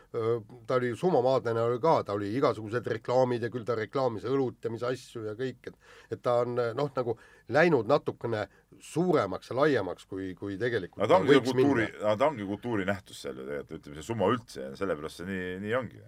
ta 0.67 0.77
oli 0.79 0.93
sumomaadlane 0.97 1.63
oli 1.65 1.81
ka, 1.83 1.97
ta 2.07 2.15
oli 2.15 2.31
igasugused 2.39 2.87
reklaamid 2.93 3.43
ja 3.43 3.51
küll 3.51 3.67
ta 3.67 3.75
reklaamis 3.79 4.27
õlut 4.31 4.63
ja 4.63 4.71
mis 4.71 4.85
asju 4.87 5.25
ja 5.27 5.35
kõik, 5.39 5.73
et 5.73 6.15
et 6.15 6.23
ta 6.23 6.41
on 6.45 6.55
noh, 6.55 6.91
nagu 6.97 7.17
läinud 7.51 7.91
natukene 7.91 8.45
suuremaks 8.79 9.51
ja 9.51 9.57
laiemaks, 9.59 10.07
kui, 10.07 10.31
kui 10.39 10.57
tegelikult 10.61 11.03
no 11.03 11.11
ta 11.11 11.19
ongi 11.19 11.41
kultuuri, 11.43 11.89
no 12.01 12.15
ta 12.17 12.31
ongi 12.31 12.47
kultuurinähtus 12.47 13.25
seal 13.25 13.41
ju 13.41 13.47
tegelikult, 13.49 13.81
ütleme 13.81 13.99
see 13.99 14.09
sumo 14.13 14.31
üldse 14.31 14.69
ja 14.69 14.73
sellepärast 14.79 15.23
see 15.23 15.31
nii, 15.31 15.49
nii 15.65 15.75
ongi. 15.81 16.03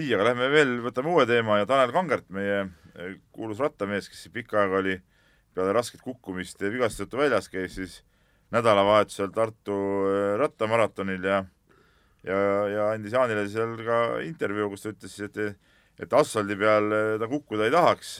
nii, 0.00 0.08
aga 0.16 0.30
lähme 0.30 0.48
veel, 0.52 0.78
võtame 0.86 1.12
uue 1.12 1.26
teema 1.28 1.60
ja 1.60 1.68
Tanel 1.68 1.92
Kangert, 1.92 2.30
meie 2.32 2.64
kuulus 3.36 3.60
rattamees, 3.60 4.08
kes 4.08 4.28
pikka 4.32 4.64
aega 4.64 4.80
oli 4.80 4.96
peale 5.52 5.76
rasket 5.76 6.00
kukkumist 6.00 6.60
ja 6.64 6.72
vigastuse 6.72 7.04
tõttu 7.04 7.20
väljas, 7.20 7.48
käis 7.52 7.76
siis 7.76 8.00
nädalavahetusel 8.52 9.32
Tartu 9.34 9.76
äh, 10.08 10.36
rattamaratonil 10.40 11.24
ja 11.24 11.42
ja, 12.22 12.38
ja 12.70 12.88
andis 12.92 13.14
Jaanile 13.16 13.48
seal 13.50 13.74
ka 13.82 14.02
intervjuu, 14.22 14.70
kus 14.72 14.84
ta 14.84 14.92
ütles, 14.94 15.18
et 15.26 15.42
et 16.02 16.14
asfaldi 16.16 16.56
peal 16.58 16.94
äh, 16.94 17.16
ta 17.20 17.28
kukkuda 17.30 17.68
ei 17.68 17.74
tahaks, 17.74 18.14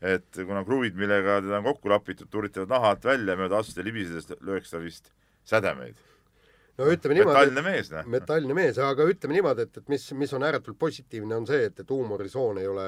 et 0.00 0.42
kuna 0.42 0.64
kruvid, 0.66 0.98
millega 0.98 1.40
teda 1.44 1.60
on 1.60 1.68
kokku 1.70 1.92
lapitud, 1.92 2.30
tuuritavad 2.32 2.70
naha 2.72 2.94
alt 2.94 3.04
välja 3.04 3.36
mööda 3.38 3.60
asfalti 3.60 3.86
libisedes, 3.86 4.32
lööks 4.40 4.72
ta 4.72 4.82
vist 4.82 5.12
sädemeid 5.48 6.09
no 6.80 6.88
ütleme 6.90 7.16
niimoodi 7.18 7.36
metallne 7.36 7.64
mees, 7.64 7.90
noh. 7.92 8.06
metallne 8.14 8.56
mees, 8.56 8.78
aga 8.84 9.06
ütleme 9.12 9.36
niimoodi, 9.36 9.66
et, 9.68 9.80
et 9.82 9.90
mis, 9.92 10.06
mis 10.18 10.34
on 10.36 10.44
ääretult 10.46 10.78
positiivne, 10.80 11.36
on 11.36 11.48
see, 11.48 11.66
et, 11.68 11.82
et 11.82 11.92
huumorisoon 11.94 12.60
ei 12.62 12.68
ole 12.70 12.86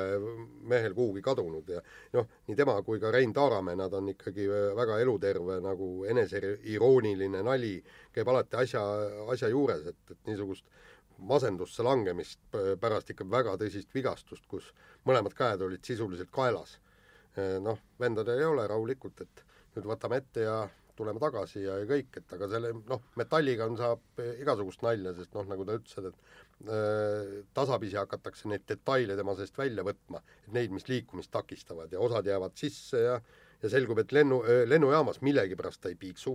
mehel 0.73 0.97
kuhugi 0.97 1.25
kadunud 1.25 1.73
ja 1.75 1.83
noh, 2.17 2.29
nii 2.49 2.59
tema 2.59 2.79
kui 2.87 3.01
ka 3.03 3.13
Rein 3.15 3.35
Taaramäe, 3.37 3.77
nad 3.79 3.93
on 3.99 4.09
ikkagi 4.15 4.49
väga 4.79 4.99
eluterve 5.05 5.59
nagu 5.65 5.91
eneseirooniline 6.11 7.43
nali 7.47 7.75
käib 8.15 8.33
alati 8.33 8.63
asja, 8.65 8.83
asja 9.35 9.53
juures, 9.53 9.85
et, 9.93 10.01
et 10.11 10.33
niisugust 10.33 10.67
masendusse 11.23 11.85
langemist 11.87 12.41
pärast 12.81 13.13
ikka 13.13 13.27
väga 13.31 13.55
tõsist 13.61 13.93
vigastust, 13.95 14.47
kus 14.51 14.73
mõlemad 15.07 15.35
käed 15.39 15.63
olid 15.63 15.85
sisuliselt 15.85 16.33
kaelas. 16.35 16.79
noh, 17.65 17.79
vendadel 18.01 18.41
ei 18.43 18.45
ole 18.45 18.67
rahulikult, 18.69 19.21
et 19.25 19.45
nüüd 19.77 19.87
võtame 19.89 20.19
ette 20.21 20.45
ja 20.45 20.57
tuleme 20.99 21.21
tagasi 21.23 21.63
ja, 21.65 21.77
ja 21.81 21.89
kõik, 21.89 22.19
et 22.21 22.35
aga 22.37 22.49
selle 22.53 22.73
noh, 22.77 23.03
metalliga 23.21 23.67
on, 23.69 23.77
saab 23.81 24.23
igasugust 24.43 24.85
nalja, 24.85 25.15
sest 25.17 25.35
noh, 25.37 25.47
nagu 25.51 25.67
ta 25.69 25.77
ütles, 25.79 26.09
et 26.11 26.69
äh, 26.69 27.37
tasapisi 27.57 27.99
hakatakse 28.01 28.51
neid 28.53 28.67
detaile 28.69 29.17
tema 29.19 29.37
seest 29.39 29.59
välja 29.59 29.85
võtma, 29.87 30.23
et 30.47 30.57
neid, 30.59 30.75
mis 30.75 30.89
liikumist 30.91 31.33
takistavad 31.35 31.93
ja 31.93 32.03
osad 32.03 32.29
jäävad 32.29 32.59
sisse 32.59 33.07
ja 33.07 33.21
ja 33.63 33.71
selgub, 33.71 34.01
et 34.03 34.11
lennu 34.11 34.41
äh,, 34.43 34.65
lennujaamas 34.67 35.21
millegipärast 35.23 35.85
ta 35.85 35.93
ei 35.93 35.95
piiksu. 35.95 36.35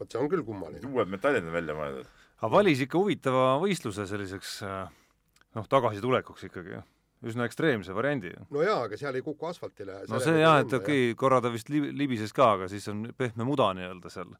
vot 0.00 0.10
see 0.10 0.18
on 0.18 0.30
küll 0.32 0.44
kummaline. 0.46 0.86
uued 0.88 1.10
metallid 1.12 1.44
on 1.44 1.52
välja 1.52 1.76
mõeldud. 1.76 2.08
aga 2.38 2.52
valis 2.54 2.80
ikka 2.80 2.98
huvitava 2.98 3.58
võistluse 3.60 4.06
selliseks 4.08 4.56
noh, 4.62 5.68
tagasitulekuks 5.68 6.48
ikkagi, 6.48 6.78
jah 6.78 6.88
üsna 7.26 7.46
ekstreemse 7.46 7.94
variandi. 7.94 8.32
no 8.50 8.62
jaa, 8.64 8.80
aga 8.86 8.98
seal 8.98 9.16
ei 9.18 9.24
kuku 9.24 9.46
asfaltile. 9.46 10.00
no 10.10 10.20
see 10.22 10.40
jah, 10.40 10.60
et 10.62 10.72
okei 10.78 11.04
okay,, 11.10 11.18
korra 11.18 11.40
ta 11.44 11.52
vist 11.54 11.70
li-, 11.72 11.92
libises 11.96 12.34
ka, 12.36 12.52
aga 12.56 12.70
siis 12.70 12.88
on 12.92 13.04
pehme 13.18 13.46
muda 13.48 13.70
nii-öelda 13.78 14.12
seal. 14.12 14.32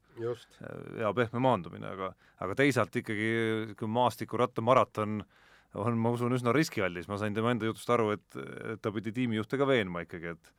ja 0.99 1.13
pehme 1.15 1.43
maandumine, 1.43 1.93
aga, 1.95 2.11
aga 2.43 2.57
teisalt 2.59 2.95
ikkagi, 3.03 3.29
kui 3.79 3.91
maastikuratta-maraton 3.99 5.21
on, 5.73 5.95
ma 5.97 6.11
usun, 6.13 6.35
üsna 6.35 6.53
riskiallis, 6.55 7.07
ma 7.09 7.17
sain 7.21 7.33
tema 7.33 7.53
enda 7.53 7.69
jutust 7.69 7.89
aru, 7.93 8.11
et, 8.17 8.41
et 8.73 8.83
ta 8.83 8.91
pidi 8.93 9.15
tiimijuhte 9.15 9.57
ka 9.57 9.69
veenma 9.69 10.05
ikkagi, 10.07 10.35
et 10.35 10.53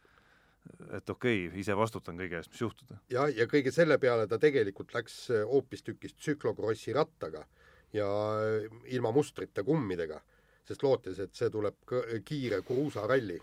et 0.96 1.10
okei 1.12 1.42
okay,, 1.44 1.60
ise 1.60 1.74
vastutan 1.76 2.16
kõige 2.16 2.38
eest, 2.40 2.48
mis 2.54 2.62
juhtuda. 2.62 2.96
jah, 3.12 3.28
ja 3.36 3.44
kõige 3.50 3.68
selle 3.74 3.98
peale 4.00 4.24
ta 4.30 4.38
tegelikult 4.40 4.94
läks 4.96 5.26
hoopistükkis 5.50 6.16
tsüklokrossi 6.16 6.94
rattaga 6.96 7.44
ja 7.92 8.06
ilma 8.88 9.12
mustrita 9.12 9.62
kummidega 9.62 10.22
sest 10.68 10.82
lootis, 10.82 11.20
et 11.20 11.34
see 11.36 11.50
tuleb 11.52 11.76
kiire 12.24 12.62
kruusaralli. 12.66 13.40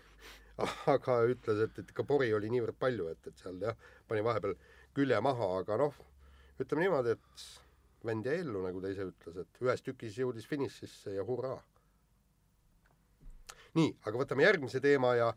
aga 0.94 1.16
ütles, 1.32 1.64
et, 1.64 1.78
et 1.80 1.90
ikka 1.94 2.04
pori 2.06 2.28
oli 2.36 2.50
niivõrd 2.52 2.76
palju, 2.78 3.08
et, 3.12 3.26
et 3.26 3.40
seal 3.40 3.58
jah, 3.62 3.76
pani 4.08 4.24
vahepeal 4.24 4.54
külje 4.94 5.20
maha, 5.24 5.48
aga 5.62 5.78
noh, 5.80 5.96
ütleme 6.60 6.84
niimoodi, 6.84 7.14
et 7.16 7.46
vend 8.06 8.26
jäi 8.26 8.42
ellu, 8.42 8.60
nagu 8.66 8.82
ta 8.82 8.90
ise 8.92 9.06
ütles, 9.08 9.38
et 9.42 9.62
ühes 9.64 9.84
tükis 9.86 10.18
jõudis 10.20 10.48
finišisse 10.50 11.16
ja 11.16 11.24
hurraa. 11.26 11.60
nii, 13.72 13.94
aga 14.04 14.18
võtame 14.20 14.44
järgmise 14.44 14.82
teema 14.84 15.14
ja 15.16 15.30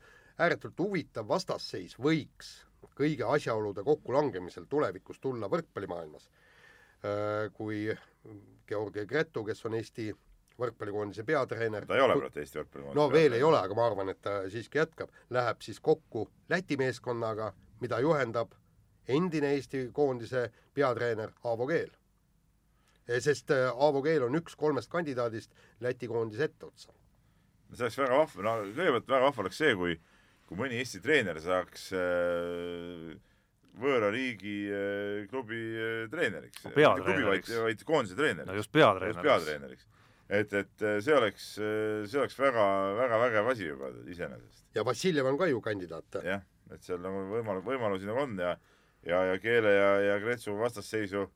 ääretult 0.43 0.80
huvitav 0.84 1.28
vastasseis 1.30 1.95
võiks 1.95 2.58
kõigi 2.95 3.24
asjaolude 3.24 3.84
kokkulangemisel 3.84 4.67
tulevikus 4.69 5.19
tulla 5.24 5.48
võrkpallimaailmas. 5.52 6.28
Äh, 7.06 7.48
kui 7.54 7.88
Georgi 8.67 9.06
Gretu, 9.06 9.43
kes 9.48 9.65
on 9.65 9.78
Eesti 9.80 10.10
võrkpallikoondise 10.60 11.26
peatreener. 11.28 11.86
ta 11.86 11.98
ei 11.98 12.04
ole 12.06 12.18
praegu 12.20 12.39
Eesti 12.39 12.60
võrkpallikoondise 12.62 13.00
no 13.00 13.08
veel 13.12 13.36
ei 13.38 13.44
ole, 13.44 13.60
aga 13.60 13.78
ma 13.78 13.86
arvan, 13.89 14.12
et 14.13 14.22
ta 14.24 14.38
siiski 14.52 14.80
jätkab, 14.80 15.12
läheb 15.30 15.62
siis 15.65 15.80
kokku 15.84 16.30
Läti 16.50 16.78
meeskonnaga, 16.78 17.52
mida 17.82 18.00
juhendab 18.00 18.54
endine 19.08 19.54
Eesti 19.58 19.89
koondise 19.94 20.50
peatreener 20.74 21.34
Aavo 21.44 21.68
Keel. 21.68 21.91
sest 23.20 23.52
äh, 23.52 23.70
Aavo 23.72 24.02
Keel 24.02 24.24
on 24.24 24.36
üks 24.41 24.56
kolmest 24.56 24.89
kandidaadist 24.89 25.52
Läti 25.80 26.08
koondise 26.08 26.44
etteotsa. 26.50 26.94
see 27.74 27.84
oleks 27.84 27.98
väga 27.98 28.18
vahva, 28.18 28.44
no 28.44 28.58
kõigepealt 28.72 29.08
väga 29.08 29.30
vahva 29.30 29.46
oleks 29.46 29.58
see, 29.58 29.76
kui, 29.76 30.00
kui 30.48 30.58
mõni 30.58 30.80
Eesti 30.80 31.02
treener 31.04 31.41
saaks 31.41 31.89
äh, 31.94 33.15
võõra 33.82 34.12
riigi 34.13 34.56
äh, 34.72 35.26
klubi 35.32 35.60
äh, 35.76 36.06
treeneriks. 36.12 36.63
klubi, 36.63 37.28
vaid, 37.28 37.52
vaid 37.68 37.84
koondise 37.88 38.18
treeneriks. 38.18 38.52
no 38.52 38.58
just 38.58 38.72
peatreeneriks. 38.72 39.88
Et, 40.30 40.54
et 40.54 40.82
äh, 40.82 41.00
see 41.04 41.16
oleks, 41.16 41.50
äh, 41.62 42.06
see 42.10 42.20
oleks 42.22 42.38
väga, 42.40 42.66
väga 42.98 43.20
vägev 43.22 43.50
asi 43.52 43.68
juba 43.70 43.92
iseenesest. 44.10 44.66
ja 44.76 44.86
Vassiljev 44.86 45.30
on 45.30 45.38
ka 45.38 45.48
ju 45.48 45.62
kandidaat. 45.62 46.22
jah, 46.26 46.42
et 46.74 46.84
seal 46.84 47.02
nagu 47.04 47.26
võimalus, 47.30 47.66
võimalusi 47.66 48.10
nagu 48.10 48.24
on 48.26 48.38
ja, 48.42 48.56
ja, 49.06 49.22
ja 49.32 49.38
Keele 49.42 49.76
ja, 49.76 49.92
ja 50.02 50.18
Kretsu 50.24 50.58
vastasseisu 50.58 51.28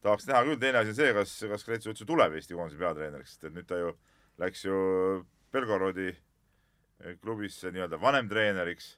tahaks 0.00 0.26
näha 0.30 0.42
küll, 0.48 0.60
teine 0.62 0.80
asi 0.80 0.94
on 0.94 1.00
see, 1.02 1.12
kas, 1.16 1.36
kas 1.52 1.68
Kretsu 1.68 1.92
üldse 1.92 2.08
tuleb 2.08 2.38
Eesti 2.38 2.56
koondise 2.56 2.80
peatreeneriks, 2.80 3.36
sest 3.36 3.50
et 3.50 3.58
nüüd 3.58 3.68
ta 3.68 3.80
ju 3.82 3.92
läks 4.40 4.64
ju 4.64 4.80
Belgorodi 5.52 6.08
äh, 6.08 7.14
klubisse 7.20 7.74
nii-öelda 7.74 8.00
vanemtreeneriks, 8.00 8.94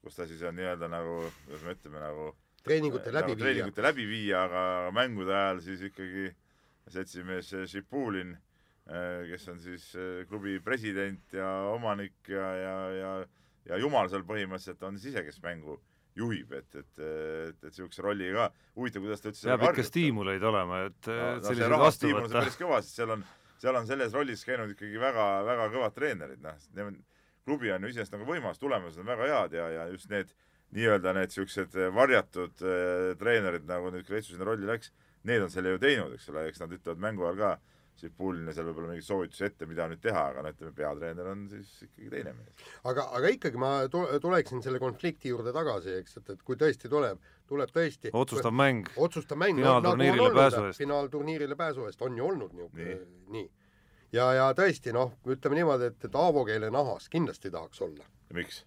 kus 0.00 0.16
ta 0.16 0.28
siis 0.30 0.42
on 0.48 0.56
nii-öelda 0.56 0.88
nagu, 0.88 1.20
kuidas 1.44 1.64
me 1.66 1.76
ütleme, 1.76 2.00
nagu 2.00 2.32
treeningute 2.64 3.12
nagu 3.12 3.20
läbiviija. 3.20 3.44
treeningute 3.44 3.84
läbiviija, 3.84 4.44
aga 4.48 4.92
mängude 4.96 5.34
ajal 5.36 5.64
siis 5.64 5.84
ikkagi 5.92 6.30
seltsimees 6.88 7.52
Šipulin 7.68 8.32
kes 9.28 9.48
on 9.52 9.60
siis 9.60 9.90
äh, 9.96 10.24
klubi 10.28 10.58
president 10.64 11.36
ja 11.36 11.48
omanik 11.74 12.30
ja, 12.32 12.48
ja, 12.56 12.76
ja, 12.96 13.12
ja 13.68 13.80
jumal 13.82 14.08
seal 14.08 14.24
põhimõtteliselt 14.28 14.84
on 14.88 14.96
siis 14.96 15.12
ise, 15.12 15.24
kes 15.26 15.42
mängu 15.44 15.76
juhib, 16.18 16.52
et, 16.56 16.68
et, 16.74 16.94
et, 16.98 17.58
et 17.58 17.68
niisuguse 17.68 18.02
rolli 18.02 18.30
ka, 18.34 18.48
huvitav, 18.78 19.04
kuidas 19.04 19.22
ta 19.22 19.30
üldse 19.30 19.50
peab 19.52 19.66
ikka 19.68 19.84
stiimuleid 19.86 20.46
olema, 20.50 20.80
et 20.88 21.10
no, 21.10 21.18
no, 21.18 21.44
selliseid 21.44 21.76
vastu 21.84 22.10
võtta. 22.16 22.40
päris 22.40 22.58
kõva, 22.58 22.80
sest 22.82 22.98
seal 22.98 23.14
on, 23.14 23.22
seal 23.62 23.78
on 23.78 23.86
selles 23.90 24.16
rollis 24.16 24.42
käinud 24.48 24.72
ikkagi 24.74 24.98
väga, 25.02 25.28
väga 25.46 25.68
kõvad 25.76 25.94
treenerid, 25.94 26.42
noh, 26.42 26.90
klubi 27.46 27.70
on 27.74 27.84
ju 27.84 27.92
iseenesest 27.92 28.16
nagu 28.16 28.26
võimas, 28.28 28.58
tulemused 28.60 29.04
on 29.04 29.08
väga 29.12 29.28
head 29.30 29.58
ja, 29.60 29.68
ja 29.76 29.86
just 29.92 30.10
need 30.10 30.32
nii-öelda 30.76 31.14
need 31.16 31.30
niisugused 31.30 31.76
varjatud 31.96 32.64
äh, 32.66 33.12
treenerid, 33.20 33.68
nagu 33.68 33.92
nüüd 33.94 34.08
Kretsu 34.08 34.34
sinna 34.34 34.48
rolli 34.48 34.68
läks, 34.68 34.92
need 35.28 35.44
on 35.44 35.52
selle 35.52 35.76
ju 35.76 35.80
teinud, 35.82 36.12
eks 36.16 36.28
ole, 36.32 36.48
eks 36.50 36.60
nad 36.64 36.74
ütlevad 36.74 37.00
mängu 37.04 37.28
ajal 37.28 37.38
ka, 37.40 37.54
Šipuline 37.98 38.52
seal 38.54 38.68
võib-olla 38.68 38.92
mingeid 38.92 39.06
soovitusi 39.08 39.44
ette, 39.48 39.66
mida 39.66 39.88
nüüd 39.90 40.00
teha, 40.02 40.20
aga 40.30 40.44
no 40.44 40.52
ütleme, 40.54 40.70
peatreener 40.76 41.30
on 41.32 41.40
siis 41.50 41.72
ikkagi 41.82 42.12
teine 42.12 42.34
mees. 42.36 42.68
aga, 42.86 43.08
aga 43.18 43.32
ikkagi 43.34 43.58
ma 43.58 43.72
tuleksin 43.90 44.62
selle 44.62 44.78
konflikti 44.82 45.32
juurde 45.32 45.54
tagasi, 45.56 45.96
eks, 46.02 46.20
et, 46.20 46.30
et 46.36 46.44
kui 46.46 46.58
tõesti 46.60 46.90
tuleb, 46.92 47.18
tuleb 47.50 47.74
tõesti 47.74 48.14
otsustav 48.14 48.54
mäng, 48.54 48.86
otsustav 48.96 49.40
mäng 49.42 49.58
finaalturniirile 49.58 50.28
nagu 50.28 50.38
pääsu 50.38 50.64
eest. 50.68 50.82
finaalturniirile 50.84 51.58
pääsu 51.58 51.88
eest 51.90 52.06
on 52.06 52.20
ju 52.20 52.30
olnud 52.30 52.54
niisugune, 52.54 52.94
nii, 52.94 53.34
nii.. 53.34 53.50
ja, 54.14 54.30
ja 54.38 54.48
tõesti 54.58 54.94
noh, 54.94 55.18
ütleme 55.26 55.58
niimoodi, 55.58 55.90
et, 55.90 56.10
et 56.10 56.22
Aavo 56.22 56.46
keele 56.46 56.70
nahas 56.74 57.10
kindlasti 57.10 57.50
tahaks 57.50 57.82
olla. 57.88 58.06
miks? 58.38 58.62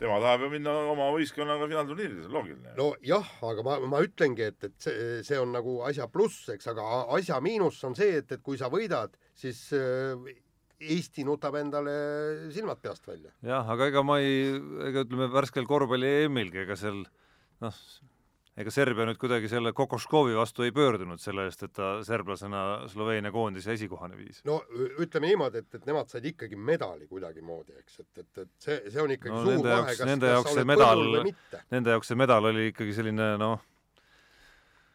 Tema 0.00 0.18
tahab 0.22 0.46
ju 0.46 0.50
minna 0.54 0.74
oma 0.90 1.08
võistkonnaga 1.14 1.68
finaalturniirile, 1.68 2.22
see 2.22 2.30
on 2.30 2.36
loogiline. 2.38 2.74
nojah, 2.78 3.32
aga 3.50 3.64
ma, 3.66 3.78
ma 3.92 4.02
ütlengi, 4.04 4.46
et, 4.48 4.68
et 4.70 4.76
see, 4.86 5.08
see 5.26 5.40
on 5.40 5.52
nagu 5.54 5.80
asja 5.88 6.08
pluss, 6.12 6.48
eks, 6.54 6.70
aga 6.72 6.86
asja 7.18 7.40
miinus 7.44 7.82
on 7.88 7.96
see, 7.98 8.20
et, 8.22 8.32
et 8.36 8.44
kui 8.44 8.60
sa 8.60 8.70
võidad, 8.72 9.16
siis 9.38 9.66
äh, 9.76 10.30
Eesti 10.80 11.26
nutab 11.28 11.58
endale 11.60 11.92
silmad 12.54 12.78
peast 12.80 13.04
välja. 13.04 13.34
jah, 13.44 13.68
aga 13.68 13.90
ega 13.90 14.02
ma 14.06 14.16
ei, 14.24 14.54
ega 14.88 15.04
ütleme, 15.04 15.28
värskel 15.32 15.68
korvpalli 15.68 16.08
EM-ilgi, 16.22 16.62
ega 16.64 16.76
seal 16.80 17.02
noh, 17.60 17.82
ega 18.60 18.72
Serbia 18.74 19.06
nüüd 19.08 19.18
kuidagi 19.20 19.48
selle 19.50 19.72
Kokoškovi 19.76 20.36
vastu 20.36 20.64
ei 20.66 20.72
pöördunud 20.74 21.20
selle 21.22 21.46
eest, 21.48 21.64
et 21.66 21.72
ta 21.76 21.90
serblasena 22.06 22.64
Sloveenia 22.90 23.32
koondise 23.32 23.72
esikohane 23.76 24.18
viis. 24.18 24.42
no 24.48 24.60
ütleme 24.76 25.30
niimoodi, 25.30 25.64
et, 25.64 25.78
et 25.78 25.88
nemad 25.88 26.12
said 26.12 26.26
ikkagi 26.28 26.58
medali 26.58 27.08
kuidagimoodi, 27.10 27.78
eks, 27.80 28.02
et, 28.02 28.22
et, 28.24 28.44
et 28.44 28.52
see, 28.66 28.78
see 28.88 29.02
on 29.02 29.14
ikkagi 29.16 29.34
no, 29.34 29.42
suur 29.46 29.70
vahe, 29.70 29.96
kas, 29.96 30.04
nende 30.08 30.34
jaoks 30.34 30.54
see 30.58 30.68
medal, 30.68 31.04
nende 31.72 31.96
jaoks 31.96 32.12
see 32.12 32.20
medal 32.20 32.50
oli 32.52 32.68
ikkagi 32.74 32.96
selline 32.96 33.32
noh, 33.40 33.64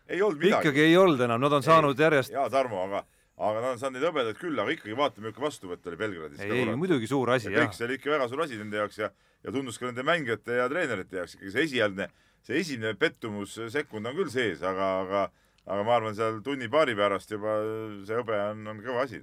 ei 0.09 0.21
olnud 0.21 0.41
midagi. 0.41 0.69
ikkagi 0.69 0.85
ei 0.85 0.97
olnud 1.01 1.25
enam, 1.27 1.41
nad 1.41 1.59
on 1.59 1.65
ei, 1.65 1.69
saanud 1.71 2.05
järjest 2.07 2.35
jaa, 2.35 2.49
Tarmo, 2.53 2.83
aga 2.89 3.05
aga 3.35 3.61
nad 3.61 3.71
on 3.73 3.79
saanud 3.81 3.99
neid 3.99 4.09
hõbedaid 4.09 4.37
küll, 4.39 4.59
aga 4.61 4.75
ikkagi 4.77 4.93
vaata, 4.95 5.23
milline 5.23 5.41
vastuvõtt 5.43 5.89
oli 5.89 5.99
Belgradis. 5.99 6.43
ei, 6.43 6.61
ei 6.61 6.77
muidugi 6.77 7.09
suur 7.09 7.33
asi, 7.33 7.49
jah. 7.51 7.65
kõik 7.65 7.75
see 7.75 7.89
oli 7.89 7.97
ikka 7.99 8.13
väga 8.13 8.29
suur 8.31 8.45
asi 8.45 8.59
nende 8.61 8.79
jaoks 8.79 9.01
ja, 9.01 9.09
ja 9.43 9.55
tundus 9.55 9.81
ka 9.81 9.89
nende 9.89 10.05
mängijate 10.07 10.61
ja 10.61 10.69
treenerite 10.71 11.19
jaoks 11.19 11.35
ikkagi 11.35 11.51
see 11.51 11.67
esialgne 11.67 12.07
see 12.45 12.61
esimene 12.61 12.93
pettumussekund 12.99 14.11
on 14.11 14.15
küll 14.19 14.31
sees, 14.33 14.61
aga, 14.65 14.91
aga 15.01 15.25
aga 15.65 15.85
ma 15.85 15.95
arvan, 15.97 16.15
seal 16.17 16.41
tunni-paari 16.45 16.95
pärast 16.97 17.33
juba 17.33 17.57
see 18.05 18.19
hõbe 18.19 18.37
on, 18.51 18.61
on 18.69 18.81
kõva 18.85 19.05
asi. 19.07 19.21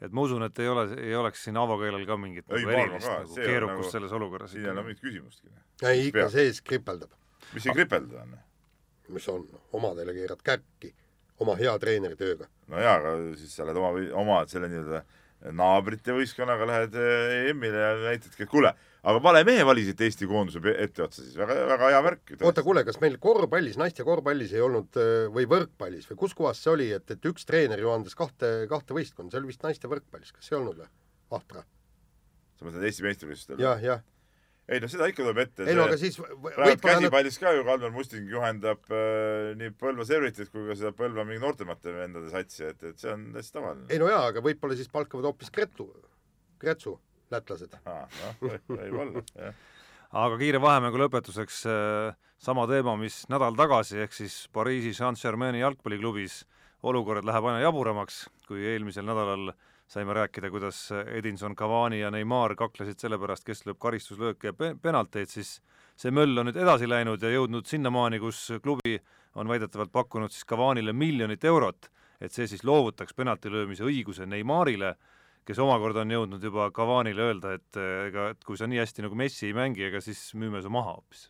et 0.00 0.12
ma 0.16 0.24
usun, 0.24 0.44
et 0.46 0.58
ei 0.64 0.70
ole, 0.72 0.86
ei 1.00 1.14
oleks 1.18 1.44
siin 1.44 1.58
avokeelel 1.60 2.06
ka 2.08 2.16
mingit 2.20 2.48
ei, 2.48 2.64
nagu 2.64 2.74
erilist 2.76 3.10
nagu 3.10 3.36
keerukust 3.36 3.88
nagu, 3.88 3.92
selles 3.96 4.16
olukorras. 4.16 4.54
siin 4.54 4.64
ei 4.64 4.72
ole 4.72 4.86
mingit 4.88 5.04
küsimustki. 5.04 5.52
ei, 5.82 6.06
ikka 6.08 6.28
sees 6.32 6.62
kripeldab. 6.64 7.12
mis 7.52 7.66
siin 7.66 7.76
kripeldada 7.76 8.24
on? 8.24 8.38
mis 9.12 9.28
on, 9.28 9.44
omadele 9.76 10.16
keerad 10.16 10.40
kärki 10.44 10.94
oma 11.44 11.58
hea 11.60 11.74
treeneri 11.82 12.16
tööga. 12.16 12.48
no 12.72 12.80
jaa, 12.80 12.96
aga 12.96 13.14
siis 13.36 13.52
sa 13.52 13.66
oled 13.66 13.82
oma, 13.82 13.92
oma 14.24 14.40
selle 14.48 14.72
nii-öelda 14.72 15.04
naabrite 15.52 16.16
võistkonnaga 16.16 16.66
lähed 16.70 16.94
EM-ile 16.96 17.80
ja 17.82 17.94
näitadki, 18.06 18.46
et 18.46 18.48
kuule, 18.48 18.72
aga 19.04 19.20
vale 19.24 19.42
mehe 19.46 19.64
valisite 19.68 20.06
Eesti 20.08 20.28
koonduse 20.30 20.62
etteotsa 20.72 21.22
siis, 21.22 21.36
väga, 21.36 21.58
väga 21.68 21.90
hea 21.92 22.00
märk. 22.06 22.34
oota, 22.40 22.64
kuule, 22.66 22.84
kas 22.88 23.00
meil 23.02 23.18
korvpallis, 23.22 23.76
naiste 23.80 24.06
korvpallis 24.06 24.54
ei 24.56 24.64
olnud 24.64 25.00
või 25.34 25.46
võrkpallis 25.50 26.08
või 26.10 26.20
kus 26.24 26.36
kohas 26.38 26.62
see 26.64 26.72
oli, 26.72 26.88
et, 26.96 27.06
et 27.12 27.30
üks 27.30 27.46
treener 27.48 27.82
juhendas 27.84 28.16
kahte, 28.18 28.54
kahte 28.70 28.96
võistkonda, 28.96 29.34
see 29.34 29.42
oli 29.42 29.52
vist 29.52 29.66
naiste 29.66 29.90
võrkpallis, 29.90 30.32
kas 30.34 30.50
ei 30.52 30.58
olnud 30.60 30.80
või? 30.80 30.90
Vahtra. 31.34 31.64
sa 32.58 32.66
mõtled 32.66 32.88
Eesti 32.88 33.06
meistrivõistlustel? 33.06 33.62
jah, 33.62 33.80
jah 33.82 34.02
ei 34.64 34.80
no 34.80 34.88
seda 34.88 35.08
ikka 35.10 35.20
tuleb 35.20 35.40
ette. 35.42 35.66
ei 35.68 35.76
no 35.76 35.84
aga 35.84 35.96
siis 36.00 36.16
praegu 36.16 36.80
käsipallis 36.80 37.36
ka 37.40 37.52
ju 37.52 37.64
Kalmer 37.66 37.92
Musting 37.92 38.30
juhendab 38.32 38.86
äh, 38.88 39.52
nii 39.60 39.74
Põlva 39.80 40.06
Servitit 40.08 40.48
kui 40.52 40.64
ka 40.70 40.76
seda 40.78 40.94
Põlva 40.96 41.26
mingi 41.28 41.42
noortemate 41.42 41.92
vendade 41.92 42.30
satsi, 42.32 42.64
et, 42.70 42.80
et 42.80 43.00
see 43.00 43.12
on 43.12 43.26
täitsa 43.34 43.58
tavaline. 43.58 43.90
ei 43.92 44.00
no 44.00 44.08
jaa, 44.08 44.22
aga 44.32 44.44
võib-olla 44.44 44.78
siis 44.78 44.88
palkavad 44.92 45.28
hoopis 45.28 45.52
Gretu, 45.52 45.90
Gretsu 46.60 46.96
lätlased. 47.32 47.76
noh, 47.84 48.44
võib 48.68 48.98
olla, 49.00 49.22
jah. 49.38 49.60
aga 50.24 50.38
kiire 50.40 50.60
vahemängu 50.62 51.00
lõpetuseks 51.04 51.62
äh, 51.70 52.16
sama 52.38 52.66
teema, 52.70 52.96
mis 53.00 53.22
nädal 53.32 53.56
tagasi, 53.56 54.02
ehk 54.04 54.16
siis 54.16 54.44
Pariisi 54.52 54.94
Saint-Germaini 54.96 55.62
jalgpalliklubis 55.62 56.42
olukord 56.84 57.24
läheb 57.24 57.46
aina 57.48 57.62
jaburamaks, 57.64 58.26
kui 58.48 58.66
eelmisel 58.74 59.06
nädalal 59.08 59.54
saime 59.88 60.14
rääkida, 60.16 60.50
kuidas 60.50 60.88
Edinson, 61.06 61.56
Cavani 61.56 62.00
ja 62.00 62.10
Neimar 62.10 62.54
kaklesid 62.56 63.00
selle 63.00 63.18
pärast, 63.20 63.44
kes 63.44 63.64
lööb 63.68 63.78
karistuslööke 63.80 64.50
ja 64.50 64.56
pe-, 64.56 64.74
penalteid, 64.80 65.30
siis 65.30 65.58
see 65.96 66.12
möll 66.14 66.38
on 66.40 66.48
nüüd 66.48 66.58
edasi 66.60 66.88
läinud 66.88 67.22
ja 67.22 67.32
jõudnud 67.32 67.68
sinnamaani, 67.68 68.20
kus 68.22 68.46
klubi 68.64 68.98
on 69.34 69.48
väidetavalt 69.50 69.92
pakkunud 69.92 70.32
siis 70.32 70.46
Cavanile 70.48 70.92
miljonit 70.92 71.44
eurot, 71.44 71.90
et 72.20 72.32
see 72.32 72.48
siis 72.48 72.64
loovutaks 72.64 73.14
penalti 73.14 73.52
löömise 73.52 73.84
õiguse 73.84 74.26
Neimarile 74.26 74.94
kes 75.48 75.60
omakorda 75.60 76.04
on 76.04 76.14
jõudnud 76.14 76.42
juba 76.44 76.70
Cavanile 76.74 77.28
öelda, 77.28 77.54
et 77.58 77.78
ega, 78.08 78.30
et 78.34 78.44
kui 78.46 78.58
sa 78.60 78.68
nii 78.70 78.80
hästi 78.82 79.06
nagu 79.06 79.18
Messi 79.18 79.48
ei 79.50 79.56
mängi, 79.56 79.86
ega 79.90 80.02
siis 80.04 80.20
müüme 80.38 80.62
su 80.64 80.72
maha 80.72 80.96
hoopis. 80.96 81.28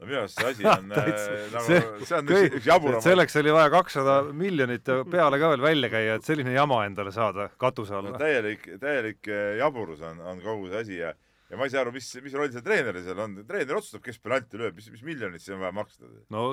no 0.00 0.08
minu 0.08 0.18
arust 0.22 0.40
see 0.40 0.50
asi 0.52 0.66
on 0.72 0.90
äh, 0.92 1.12
nagu 1.52 1.68
see, 1.68 2.16
on 2.18 2.32
üks, 2.32 2.56
üks 2.60 2.70
jaburam. 2.70 3.04
selleks 3.04 3.38
oli 3.40 3.54
vaja 3.56 3.70
kakssada 3.72 4.16
miljonit 4.44 4.90
peale 5.12 5.40
ka 5.40 5.52
veel 5.54 5.64
välja 5.64 5.92
käia, 5.92 6.16
et 6.18 6.26
selline 6.26 6.56
jama 6.56 6.82
endale 6.88 7.12
saada 7.14 7.48
katuse 7.60 7.96
alla 7.96 8.12
no,. 8.16 8.20
täielik, 8.20 8.66
täielik 8.82 9.30
äh, 9.32 9.54
jaburus 9.60 10.04
on, 10.04 10.20
on 10.20 10.42
kogu 10.44 10.72
see 10.72 10.82
asi 10.84 11.00
ja 11.00 11.14
ja 11.50 11.58
ma 11.58 11.66
ei 11.66 11.72
saa 11.72 11.82
aru, 11.84 11.92
mis, 11.94 12.08
mis 12.24 12.34
roll 12.34 12.50
seal 12.50 12.64
treeneril 12.66 13.04
seal 13.06 13.20
on, 13.22 13.34
treener 13.46 13.78
otsustab, 13.78 14.02
kes 14.04 14.18
penalti 14.22 14.58
lööb, 14.60 14.76
mis, 14.78 14.88
mis 14.90 15.02
miljonit 15.06 15.42
siin 15.42 15.56
on 15.56 15.62
vaja 15.62 15.74
maksta. 15.76 16.08
no 16.34 16.46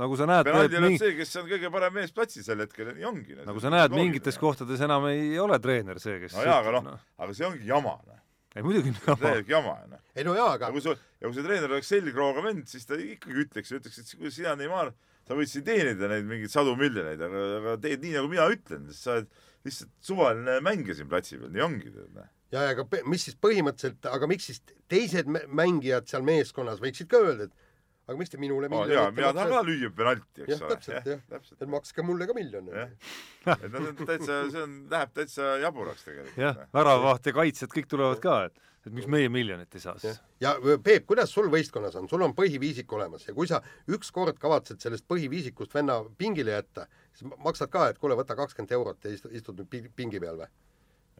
nagu 0.00 0.18
sa 0.18 0.28
näed 0.30 0.48
penalti 0.48 0.76
lööb 0.76 0.86
mingi... 0.86 1.00
see, 1.02 1.16
kes 1.18 1.34
on 1.42 1.48
kõige 1.50 1.70
parem 1.74 1.96
mees 1.98 2.14
platsil 2.16 2.46
sel 2.46 2.62
hetkel, 2.64 2.92
nii 2.96 3.08
ongi. 3.08 3.40
nagu 3.44 3.62
sa 3.62 3.72
näed, 3.72 3.96
mingites 3.96 4.38
kohtades 4.40 4.84
enam 4.86 5.08
ei 5.10 5.34
ole 5.42 5.58
treener 5.62 6.00
see, 6.02 6.20
kes 6.22 6.36
no 6.38 6.46
jaa, 6.48 6.60
aga 6.62 6.78
noh 6.78 6.86
no., 6.88 7.00
aga 7.20 7.36
see 7.36 7.48
ongi 7.48 7.68
jama, 7.68 7.96
noh. 8.06 8.22
ei 8.56 8.64
muidugi 8.64 8.94
on 8.94 9.00
jama. 9.02 9.18
täielik 9.24 9.52
jama, 9.52 9.74
noh. 9.90 10.04
ei 10.16 10.28
no 10.28 10.36
jaa, 10.38 10.54
aga 10.56 10.70
ja 10.70 10.76
kui 10.76 10.84
sul, 10.86 11.02
ja 11.20 11.28
kui 11.28 11.36
see 11.36 11.48
treener 11.48 11.76
oleks 11.76 11.92
selgrooga 11.92 12.46
vend, 12.46 12.64
siis 12.72 12.88
ta 12.88 12.96
ikkagi 13.00 13.44
ütleks, 13.44 13.74
ütleks, 13.80 14.00
et 14.00 14.14
kui 14.16 14.32
sina, 14.32 14.56
Neimar, 14.56 14.94
sa 15.28 15.36
võid 15.36 15.50
siin 15.50 15.66
teenida 15.66 16.08
neid 16.08 16.24
mingeid 16.24 16.54
sadu 16.54 16.72
miljoneid, 16.78 17.20
aga, 17.20 17.44
aga 17.60 17.76
teed 17.84 18.00
nii, 18.00 18.16
nagu 18.16 18.32
mina 18.32 18.48
ütlen, 18.52 18.88
sest 18.88 19.04
sa 19.04 19.18
oled 19.18 19.28
lihtsalt 19.66 19.92
suvaline 20.08 20.60
mängija 20.64 20.96
siin 20.96 21.10
platsi 21.10 21.36
peal, 21.40 21.52
nii 21.52 21.64
ongi 21.66 21.92
tead 21.92 22.16
noh. 22.16 22.32
Ja, 22.54 22.62
ja 22.62 22.74
aga 22.74 22.86
mis 23.08 23.26
siis 23.28 23.38
põhimõtteliselt, 23.42 24.06
aga 24.10 24.28
miks 24.30 24.50
siis 24.50 24.62
teised 24.90 25.30
mängijad 25.30 26.08
seal 26.10 26.26
meeskonnas 26.26 26.82
võiksid 26.82 27.10
ka 27.10 27.22
öelda, 27.22 27.48
et 27.48 27.66
aga 28.06 28.18
miks 28.20 28.30
te 28.30 28.38
minule 28.40 28.68
miljonit 28.70 29.00
oh, 29.00 29.14
mina 29.14 29.32
tahan 29.34 29.50
ka 29.50 29.62
lüüa 29.66 29.90
penalti, 29.96 30.44
eks 30.44 30.60
ole. 30.60 30.76
täpselt, 30.76 31.08
jah. 31.10 31.48
et 31.56 31.70
makske 31.70 32.04
mulle 32.06 32.28
ka 32.28 32.36
miljon. 32.36 32.68
et 32.76 33.64
see 33.64 33.80
on 33.80 33.98
täitsa, 34.04 34.38
see 34.52 34.62
on, 34.62 34.76
läheb 34.92 35.16
täitsa 35.16 35.56
jaburaks 35.64 36.06
tegelikult. 36.06 36.38
jah, 36.44 36.62
väravavaht 36.76 37.26
ja 37.26 37.34
kaitsjad 37.40 37.74
kõik 37.74 37.90
tulevad 37.90 38.22
ka, 38.22 38.36
et, 38.46 38.62
et 38.86 38.94
miks 38.94 39.10
meie 39.10 39.32
miljonit 39.32 39.74
ei 39.74 39.82
saa 39.82 39.96
siis. 40.02 40.20
ja 40.42 40.54
Peep, 40.86 41.08
kuidas 41.10 41.34
sul 41.34 41.50
võistkonnas 41.50 41.98
on, 41.98 42.06
sul 42.10 42.22
on 42.22 42.36
põhiviisik 42.38 42.94
olemas 42.94 43.26
ja 43.26 43.34
kui 43.34 43.50
sa 43.50 43.58
ükskord 43.90 44.38
kavatsed 44.42 44.86
sellest 44.86 45.08
põhiviisikust 45.10 45.74
venna 45.74 45.98
pingile 46.18 46.54
jätta, 46.54 46.86
siis 47.10 47.26
maksad 47.42 47.74
ka, 47.74 47.88
et 47.90 47.98
kuule, 47.98 48.18
võta 48.18 48.38
kakskümmend 48.38 48.78
eurot 48.78 49.10
ja 49.10 49.18
istud, 49.18 49.34
istud 49.34 49.58
nüüd 49.64 49.90
pingi 49.98 50.22
peal 50.22 50.38
või? 50.44 50.52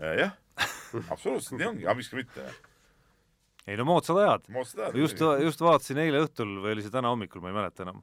Jah, 0.00 0.34
absoluutselt. 1.14 1.58
Nii 1.60 1.68
ongi, 1.70 1.86
aga 1.86 1.96
miks 1.98 2.10
ka 2.12 2.18
mitte. 2.20 2.46
Ei 3.66 3.78
no 3.78 3.86
moodsad 3.88 4.20
ajad. 4.22 4.44
just, 4.94 5.22
just 5.42 5.62
vaatasin 5.64 5.98
eile 6.04 6.22
õhtul 6.22 6.60
või 6.62 6.76
oli 6.76 6.84
see 6.84 6.94
täna 6.94 7.10
hommikul, 7.10 7.42
ma 7.42 7.50
ei 7.50 7.56
mäleta 7.56 7.82
enam, 7.82 8.02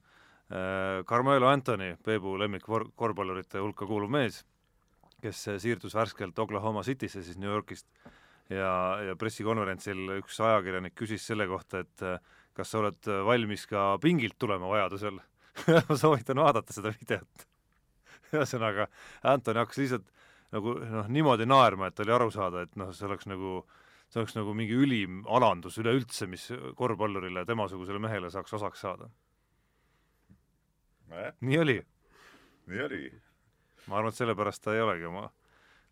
äh, 0.52 1.04
Carmelo 1.08 1.48
Anthony, 1.48 1.94
Peebu 2.04 2.36
lemmik 2.42 2.66
korvpallurite 2.68 3.62
hulka 3.64 3.88
kuuluv 3.88 4.12
mees, 4.12 4.42
kes 5.24 5.46
siirdus 5.64 5.96
värskelt 5.96 6.40
Oklahoma 6.40 6.84
Citysse 6.84 7.24
siis 7.24 7.40
New 7.40 7.48
Yorgist 7.48 7.88
ja, 8.52 8.74
ja 9.08 9.16
pressikonverentsil 9.16 10.18
üks 10.18 10.42
ajakirjanik 10.44 10.98
küsis 11.00 11.24
selle 11.24 11.48
kohta, 11.48 11.86
et 11.86 12.04
äh, 12.04 12.20
kas 12.54 12.74
sa 12.74 12.82
oled 12.84 13.14
valmis 13.30 13.64
ka 13.70 13.94
pingilt 14.04 14.36
tulema 14.42 14.68
vajadusel? 14.70 15.22
Ma 15.88 15.96
soovitan 15.96 16.42
vaadata 16.42 16.74
seda 16.74 16.92
videot. 16.92 17.48
ühesõnaga, 18.34 18.90
Anthony 19.32 19.62
hakkas 19.62 19.80
lihtsalt 19.80 20.12
nagu 20.54 20.76
noh, 20.80 21.10
niimoodi 21.10 21.48
naerma, 21.50 21.90
et 21.90 22.00
oli 22.04 22.14
aru 22.14 22.30
saada, 22.34 22.64
et 22.68 22.76
noh, 22.80 22.94
see 22.96 23.08
oleks 23.10 23.28
nagu 23.30 23.62
see 24.14 24.22
oleks 24.22 24.36
nagu 24.38 24.54
mingi 24.54 24.76
ülim 24.78 25.24
alandus 25.26 25.80
üleüldse, 25.82 26.28
mis 26.30 26.48
korvpallurile, 26.78 27.46
temasugusele 27.50 28.02
mehele 28.02 28.30
saaks 28.34 28.54
osaks 28.60 28.84
saada 28.86 29.10
no. 31.10 31.30
nii 31.42 31.62
oli. 31.64 31.78
nii 32.70 32.84
oligi. 32.88 33.14
ma 33.88 33.98
arvan, 34.00 34.14
et 34.14 34.20
sellepärast 34.22 34.64
ta 34.64 34.76
ei 34.76 34.84
olegi 34.86 35.10
oma 35.10 35.30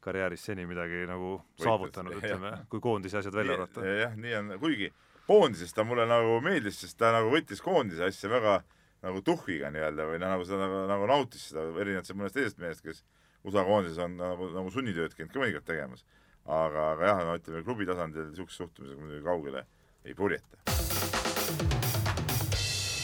karjääris 0.02 0.44
seni 0.50 0.66
midagi 0.66 1.06
nagu 1.10 1.36
Võitlus, 1.38 1.66
saavutanud, 1.66 2.18
ütleme, 2.18 2.52
kui 2.70 2.82
koondise 2.82 3.20
asjad 3.22 3.36
välja 3.38 3.58
arvata. 3.58 3.86
jah, 3.86 4.14
nii 4.18 4.36
on, 4.40 4.54
kuigi 4.62 4.92
koondises 5.28 5.74
ta 5.78 5.86
mulle 5.88 6.08
nagu 6.10 6.40
meeldis, 6.44 6.80
sest 6.82 6.98
ta 7.00 7.12
nagu 7.16 7.32
võttis 7.34 7.62
koondise 7.64 8.08
asja 8.08 8.30
väga 8.32 8.62
nagu 9.02 9.22
tuhhiga 9.26 9.72
nii-öelda 9.74 10.08
või 10.10 10.22
noh, 10.22 10.36
nagu 10.36 10.46
seda 10.46 10.66
nagu, 10.66 10.82
nagu 10.90 11.10
nautis 11.10 11.50
seda, 11.50 11.66
erinevalt 11.82 12.14
mõnest 12.18 12.38
teisest 12.38 12.62
mehest, 12.62 12.86
kes 12.86 13.04
USA 13.44 13.64
koondises 13.66 14.02
on 14.04 14.18
nagu, 14.20 14.50
nagu 14.54 14.74
sunnitööd 14.74 15.16
käinud 15.18 15.34
ka 15.34 15.42
mõnikord 15.42 15.66
tegemas 15.66 16.06
aga, 16.46 16.88
aga 16.96 17.06
jah, 17.06 17.22
no 17.28 17.36
ütleme 17.38 17.62
klubi 17.66 17.88
tasandil 17.90 18.28
niisuguse 18.30 18.64
suhtumisega 18.64 19.02
muidugi 19.02 19.24
kaugele 19.26 19.64
ei 20.06 20.16
purjeta. 20.18 20.58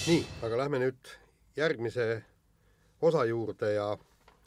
nii, 0.07 0.21
aga 0.47 0.59
lähme 0.63 0.81
nüüd 0.81 1.13
järgmise 1.57 2.07
osa 3.01 3.25
juurde 3.29 3.73
ja 3.75 3.89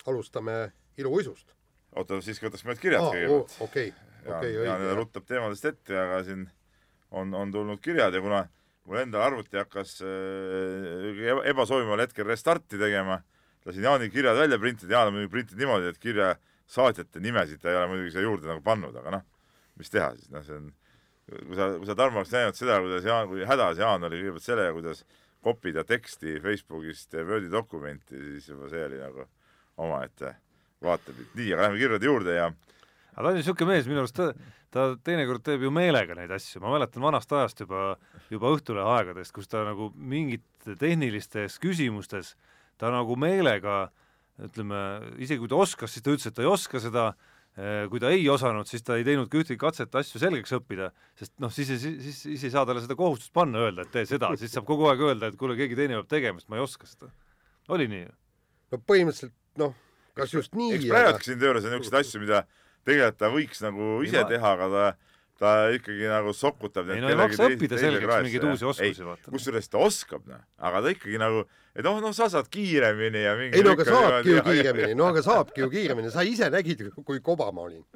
alustame 0.06 0.72
iluuisust. 0.98 1.54
oota, 1.94 2.20
siiski 2.24 2.48
võtaks 2.48 2.66
mõned 2.66 2.82
kirjad 2.82 3.06
ah, 3.06 3.12
kõigepealt. 3.14 3.58
okei, 3.66 3.92
okei, 4.26 4.54
õige. 4.56 4.64
Jaan 4.68 4.96
ruttab 4.98 5.28
teemadest 5.28 5.68
ette, 5.70 5.98
aga 5.98 6.22
siin 6.26 6.48
on, 7.10 7.34
on 7.34 7.52
tulnud 7.54 7.82
kirjad 7.82 8.14
ja 8.14 8.22
kuna 8.24 8.44
mul 8.88 9.04
endal 9.04 9.22
arvuti 9.28 9.60
hakkas 9.60 10.00
äh, 10.02 11.46
ebasoovitaval 11.52 12.06
hetkel 12.08 12.26
restarti 12.26 12.80
tegema, 12.80 13.20
lasin 13.66 13.86
Jaani 13.86 14.10
kirjad 14.10 14.38
välja 14.38 14.58
printida, 14.58 14.92
Jaan 14.94 15.10
on 15.10 15.16
muidugi 15.18 15.32
printinud 15.34 15.62
niimoodi, 15.62 15.90
et 15.92 15.98
kirja 16.02 16.34
saatjate 16.70 17.20
nimesid 17.20 17.62
ta 17.62 17.70
ei 17.70 17.78
ole 17.78 17.88
muidugi 17.90 18.14
siia 18.14 18.24
juurde 18.24 18.48
nagu 18.50 18.62
pannud, 18.64 18.94
aga 18.96 19.16
noh, 19.16 19.24
mis 19.80 19.90
teha 19.92 20.12
siis, 20.16 20.30
noh, 20.32 20.44
see 20.46 20.56
on, 20.56 20.70
kui 21.30 21.58
sa, 21.58 21.70
kui 21.78 21.88
sa, 21.88 21.96
Tarmo, 21.98 22.22
oleks 22.22 22.34
näinud 22.34 22.58
seda, 22.58 22.78
kuidas 22.84 23.08
Jaan, 23.08 23.28
kui 23.30 23.44
hädas 23.48 23.82
Jaan 23.82 24.06
oli 24.08 24.22
kõigepealt 24.22 24.46
sellega, 24.46 24.76
kuidas 24.76 25.04
kopida 25.44 25.84
teksti 25.88 26.38
Facebookist 26.44 27.16
Wordi 27.16 27.50
dokumenti, 27.52 28.16
siis 28.16 28.50
juba 28.52 28.68
see 28.72 28.84
oli 28.86 29.00
nagu 29.00 29.26
omaette 29.80 30.34
vaatepilt. 30.84 31.34
nii, 31.36 31.52
aga 31.54 31.68
lähme 31.68 31.80
kirjade 31.80 32.08
juurde 32.08 32.36
ja 32.36 32.50
aga 32.50 33.22
ta 33.22 33.32
on 33.32 33.38
niisugune 33.38 33.74
mees, 33.74 33.88
minu 33.88 34.02
arust 34.02 34.16
ta, 34.16 34.30
ta 34.72 34.86
teinekord 35.04 35.44
teeb 35.44 35.64
ju 35.66 35.72
meelega 35.74 36.16
neid 36.16 36.32
asju, 36.34 36.62
ma 36.62 36.72
mäletan 36.74 37.04
vanast 37.04 37.32
ajast 37.32 37.64
juba, 37.64 37.96
juba 38.32 38.52
Õhtulehe 38.54 38.94
aegadest, 38.96 39.34
kus 39.36 39.50
ta 39.50 39.64
nagu 39.66 39.90
mingite 39.94 40.76
tehnilistes 40.80 41.58
küsimustes 41.62 42.34
ta 42.80 42.92
nagu 42.92 43.16
meelega 43.20 43.88
ütleme, 44.40 44.78
isegi 45.20 45.42
kui 45.42 45.50
ta 45.50 45.58
oskas, 45.60 45.92
siis 45.92 46.04
ta 46.04 46.14
ütles, 46.14 46.30
et 46.30 46.36
ta 46.36 46.44
ei 46.44 46.48
oska 46.48 46.80
seda, 46.82 47.10
eh, 47.58 47.84
kui 47.92 48.00
ta 48.02 48.12
ei 48.12 48.24
osanud, 48.32 48.68
siis 48.70 48.84
ta 48.86 48.96
ei 48.96 49.04
teinud 49.06 49.28
ka 49.30 49.40
ühtegi 49.42 49.60
katset 49.60 49.94
asju 50.00 50.22
selgeks 50.22 50.54
õppida, 50.56 50.90
sest 51.18 51.34
noh, 51.42 51.52
siis, 51.52 51.72
siis, 51.74 51.98
siis, 52.06 52.22
siis 52.24 52.46
ei 52.48 52.54
saa 52.54 52.64
talle 52.68 52.82
seda 52.84 52.96
kohustust 52.98 53.34
panna, 53.36 53.66
öelda, 53.66 53.84
et 53.84 53.92
tee 53.94 54.06
seda, 54.08 54.32
siis 54.40 54.54
saab 54.56 54.68
kogu 54.68 54.88
aeg 54.88 55.04
öelda, 55.10 55.30
et 55.30 55.38
kuule, 55.40 55.58
keegi 55.60 55.76
teine 55.78 56.00
peab 56.00 56.08
tegema, 56.10 56.40
sest 56.40 56.52
ma 56.52 56.60
ei 56.60 56.64
oska 56.64 56.88
seda. 56.88 57.12
oli 57.70 57.90
nii? 57.90 58.08
no 58.70 58.80
põhimõtteliselt 58.86 59.36
noh, 59.60 59.76
kas 60.16 60.34
just 60.34 60.56
nii 60.58 60.78
eks 60.78 60.88
praegugi 60.90 61.30
siin 61.30 61.40
tööle 61.42 61.60
on 61.60 61.66
niisuguseid 61.66 62.00
asju, 62.00 62.22
mida 62.22 62.44
tegelikult 62.86 63.20
ta 63.20 63.30
võiks 63.34 63.62
nagu 63.64 63.92
ise 64.06 64.24
teha, 64.30 64.56
aga 64.56 64.70
ta 64.72 64.84
ta 65.40 65.70
ikkagi 65.72 66.10
nagu 66.10 66.34
sokutab 66.36 66.90
ei 66.92 67.00
no 67.00 67.08
ei 67.08 67.16
maksa 67.18 67.48
õppida 67.48 67.78
selgeks 67.80 68.26
mingeid 68.26 68.44
uusi 68.50 68.68
oskusi, 68.68 69.06
vaata. 69.06 69.32
kusjuures 69.32 69.72
ta 69.72 69.80
oskab, 69.80 70.26
noh, 70.28 70.42
aga 70.68 70.84
ta 70.84 70.92
ikkagi 70.92 71.20
nagu, 71.20 71.46
et 71.72 71.86
noh, 71.86 71.96
noh, 72.04 72.12
sa 72.16 72.28
saad 72.32 72.50
kiiremini 72.52 73.24
ja 73.24 73.32
mingi 73.38 73.56
ei 73.56 73.64
no 73.64 73.72
aga 73.72 73.86
saabki 73.88 74.34
ju 74.34 74.44
kiiremini, 74.50 74.98
no 75.00 75.08
aga 75.08 75.24
saabki 75.30 75.64
ju 75.64 75.72
kiiremini, 75.72 76.12
sa 76.12 76.26
ise 76.28 76.50
nägid, 76.52 76.84
kui 76.98 77.22
koba 77.24 77.48
ma 77.56 77.64
olin. 77.70 77.86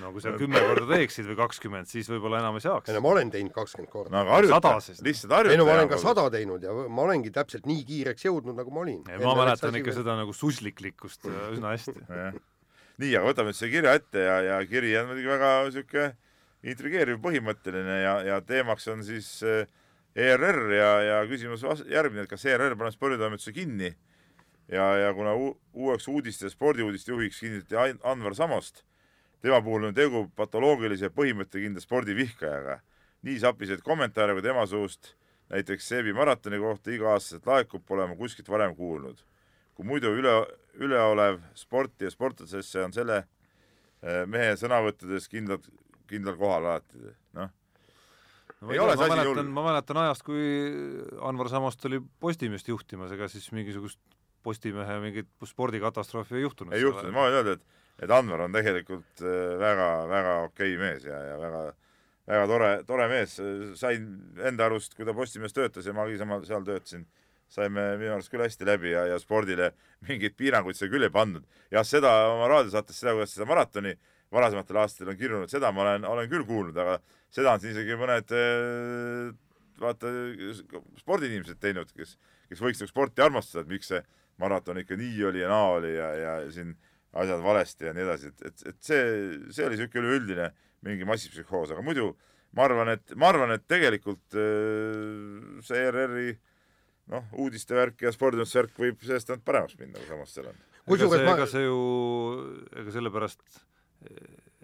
no 0.00 0.12
kui 0.14 0.22
sa 0.22 0.30
kümme 0.38 0.62
korda 0.62 0.86
teeksid 0.94 1.26
või 1.32 1.40
kakskümmend, 1.42 1.90
siis 1.90 2.06
võib-olla 2.12 2.44
enam 2.44 2.60
ei 2.60 2.64
saaks. 2.68 2.86
ei 2.92 2.96
no 2.96 3.02
ma 3.02 3.16
olen 3.16 3.34
teinud 3.34 3.56
kakskümmend 3.58 3.90
korda. 3.90 4.14
no 4.14 4.22
aga 4.22 4.38
harjuta, 4.38 4.74
lihtsalt 5.10 5.36
harjuta. 5.40 5.56
ei 5.56 5.58
no 5.58 5.66
ma 5.66 5.74
olen 5.74 5.90
ka 5.90 5.98
sada 6.06 6.28
teinud 6.30 6.70
ja 6.70 6.78
ma 6.86 7.08
olengi 7.08 7.34
täpselt 7.34 7.66
nii 7.66 7.82
kiireks 7.90 8.30
jõudnud, 8.30 8.54
nagu 8.62 8.70
ma 8.70 8.86
olin. 8.86 9.02
ma 9.10 9.34
mäletan 9.42 9.82
ikka 9.82 9.98
seda 9.98 10.14
nagu 10.22 10.36
susliklikkust 10.36 11.26
üsna 11.26 11.74
hästi. 11.74 11.98
nii, 13.02 13.14
aga 13.16 13.26
võtame 13.26 13.50
nüüd 13.50 13.58
selle 13.58 13.74
kirja 13.74 13.98
ette 13.98 14.28
ja, 14.30 14.42
ja 14.52 14.64
kiri 14.70 14.94
on 15.02 15.10
muidugi 15.10 15.34
väga 15.34 15.54
sihuke 15.74 16.10
intrigeeriv, 16.62 17.20
põhimõtteline 17.24 18.00
ja, 18.02 18.14
ja 18.26 18.40
teemaks 18.44 18.88
on 18.92 19.04
siis 19.06 19.30
ERR 20.14 20.72
ja, 20.74 20.90
ja 21.06 21.18
küsimus 21.30 21.64
järgmine, 21.88 22.26
et 22.26 22.30
kas 22.30 22.44
ERR 22.44 22.76
paneb 22.76 22.94
sporditoimetuse 22.94 23.54
kinni 23.56 23.94
ja, 24.70 24.96
ja 24.98 25.14
kuna 25.14 25.34
uueks 25.72 26.08
uudiste, 26.08 26.50
spordiuudiste 26.50 27.12
juhiks 27.12 27.40
kinnitati 27.40 27.98
Anvar 28.04 28.34
Samost, 28.34 28.84
tema 29.42 29.62
puhul 29.62 29.88
on 29.88 29.94
tegu 29.94 30.26
patoloogilise 30.36 31.10
põhimõttekindla 31.14 31.82
spordivihkajaga. 31.82 32.80
nii 33.22 33.38
sapiseid 33.38 33.82
kommentaare 33.84 34.32
kui 34.32 34.42
tema 34.42 34.66
suust 34.66 35.14
näiteks 35.50 35.88
Seebi 35.88 36.12
maratoni 36.12 36.58
kohta 36.58 36.90
iga-aastaselt 36.90 37.46
laekub, 37.46 37.82
pole 37.86 38.06
ma 38.08 38.16
kuskilt 38.16 38.48
varem 38.48 38.76
kuulnud. 38.76 39.18
kui 39.74 39.86
muidu 39.86 40.10
üle, 40.12 40.32
üleolev 40.74 41.40
sporti 41.54 42.04
ja 42.04 42.10
sportlasesse 42.10 42.82
on 42.84 42.92
selle 42.92 43.22
äh, 43.22 44.26
mehe 44.26 44.52
sõnavõttudes 44.60 45.28
kindlalt 45.28 45.68
kindlal 46.10 46.38
kohal 46.40 46.66
alati, 46.66 47.00
noh 47.38 47.50
no, 48.60 48.72
ei 48.72 48.78
ole 48.78 48.96
see 48.96 49.08
asi 49.08 49.26
hull. 49.28 49.42
ma 49.56 49.64
mäletan 49.70 50.00
ajast, 50.04 50.24
kui 50.26 50.40
Anvar 51.26 51.50
Samost 51.52 51.84
oli 51.88 52.00
Postimeest 52.20 52.68
juhtimas, 52.68 53.12
ega 53.16 53.28
siis 53.32 53.50
mingisugust 53.56 54.00
Postimehe 54.42 54.96
mingit 55.02 55.28
spordikatastroofi 55.44 56.38
ei 56.38 56.46
juhtunud. 56.46 56.72
ei 56.72 56.84
juhtunud, 56.84 57.12
ma 57.12 57.26
võin 57.26 57.38
öelda, 57.40 57.56
et, 57.58 57.80
et 58.06 58.12
Anvar 58.16 58.46
on 58.46 58.56
tegelikult 58.56 59.24
äh, 59.24 59.38
väga, 59.60 59.88
väga 60.08 60.36
okei 60.48 60.76
mees 60.80 61.04
ja, 61.08 61.18
ja 61.32 61.38
väga, 61.40 61.64
väga 62.30 62.46
tore, 62.52 62.70
tore 62.88 63.08
mees, 63.12 63.38
sain 63.80 64.06
enda 64.50 64.68
arust, 64.68 64.96
kui 64.96 65.08
ta 65.08 65.16
Postimehes 65.16 65.56
töötas 65.56 65.88
ja 65.88 65.96
ma 65.96 66.08
niisama 66.08 66.40
seal 66.48 66.64
töötasin, 66.64 67.04
saime 67.50 67.84
minu 68.00 68.14
arust 68.14 68.32
küll 68.32 68.44
hästi 68.44 68.68
läbi 68.68 68.94
ja, 68.94 69.04
ja 69.10 69.18
spordile 69.20 69.72
mingeid 70.08 70.36
piiranguid 70.38 70.78
sai 70.78 70.88
küll 70.92 71.04
ei 71.04 71.12
pandud. 71.12 71.44
jah, 71.72 71.84
seda 71.86 72.14
oma 72.32 72.48
raadiosaates, 72.52 73.00
seda, 73.02 73.16
kuidas 73.18 73.36
seda 73.36 73.48
maratoni 73.50 73.96
varasematel 74.34 74.78
aastatel 74.82 75.12
on 75.12 75.18
kirjunud, 75.18 75.50
seda 75.50 75.72
ma 75.74 75.84
olen, 75.84 76.06
olen 76.06 76.30
küll 76.30 76.46
kuulnud, 76.46 76.76
aga 76.78 76.98
seda 77.34 77.54
on 77.54 77.62
siin 77.62 77.74
isegi 77.74 77.98
mõned 77.98 78.34
eh, 78.36 79.30
vaata 79.80 80.12
spordiinimesed 81.00 81.60
teinud, 81.62 81.90
kes, 81.96 82.16
kes 82.50 82.62
võiks 82.62 82.82
nagu 82.82 82.92
sporti 82.92 83.24
armastada, 83.24 83.64
et 83.64 83.72
miks 83.74 83.90
see 83.90 84.02
maraton 84.40 84.80
ikka 84.80 84.96
nii 84.96 85.24
oli 85.28 85.42
ja 85.42 85.50
naa 85.52 85.76
oli 85.76 85.92
ja, 85.96 86.08
ja 86.16 86.34
siin 86.52 86.74
asjad 87.20 87.42
valesti 87.42 87.88
ja 87.88 87.94
nii 87.96 88.06
edasi, 88.06 88.30
et, 88.30 88.44
et, 88.46 88.66
et 88.70 88.82
see, 88.86 89.06
see 89.50 89.66
oli 89.66 89.76
niisugune 89.76 90.06
üleüldine 90.12 90.50
mingi 90.86 91.08
massipsühhoos, 91.08 91.74
aga 91.74 91.82
muidu 91.84 92.12
ma 92.56 92.66
arvan, 92.66 92.94
et, 92.94 93.16
ma 93.18 93.30
arvan, 93.32 93.54
et 93.56 93.66
tegelikult 93.70 94.38
äh, 94.38 95.58
see 95.66 95.82
ERR-i 95.88 96.30
noh, 97.10 97.26
uudistevärk 97.42 98.06
ja 98.06 98.14
spordiuudiste 98.14 98.62
värk 98.62 98.78
võib 98.78 99.02
sellest 99.06 99.32
ainult 99.32 99.46
paremaks 99.46 99.78
minna, 99.80 99.98
kui 99.98 100.08
samas 100.10 100.34
seal 100.34 100.50
on. 100.52 100.62
ega 100.86 101.10
see, 101.10 101.26
ega 101.34 101.48
see 101.50 101.66
ju, 101.66 101.80
ega 102.82 102.94
sellepärast 102.94 103.42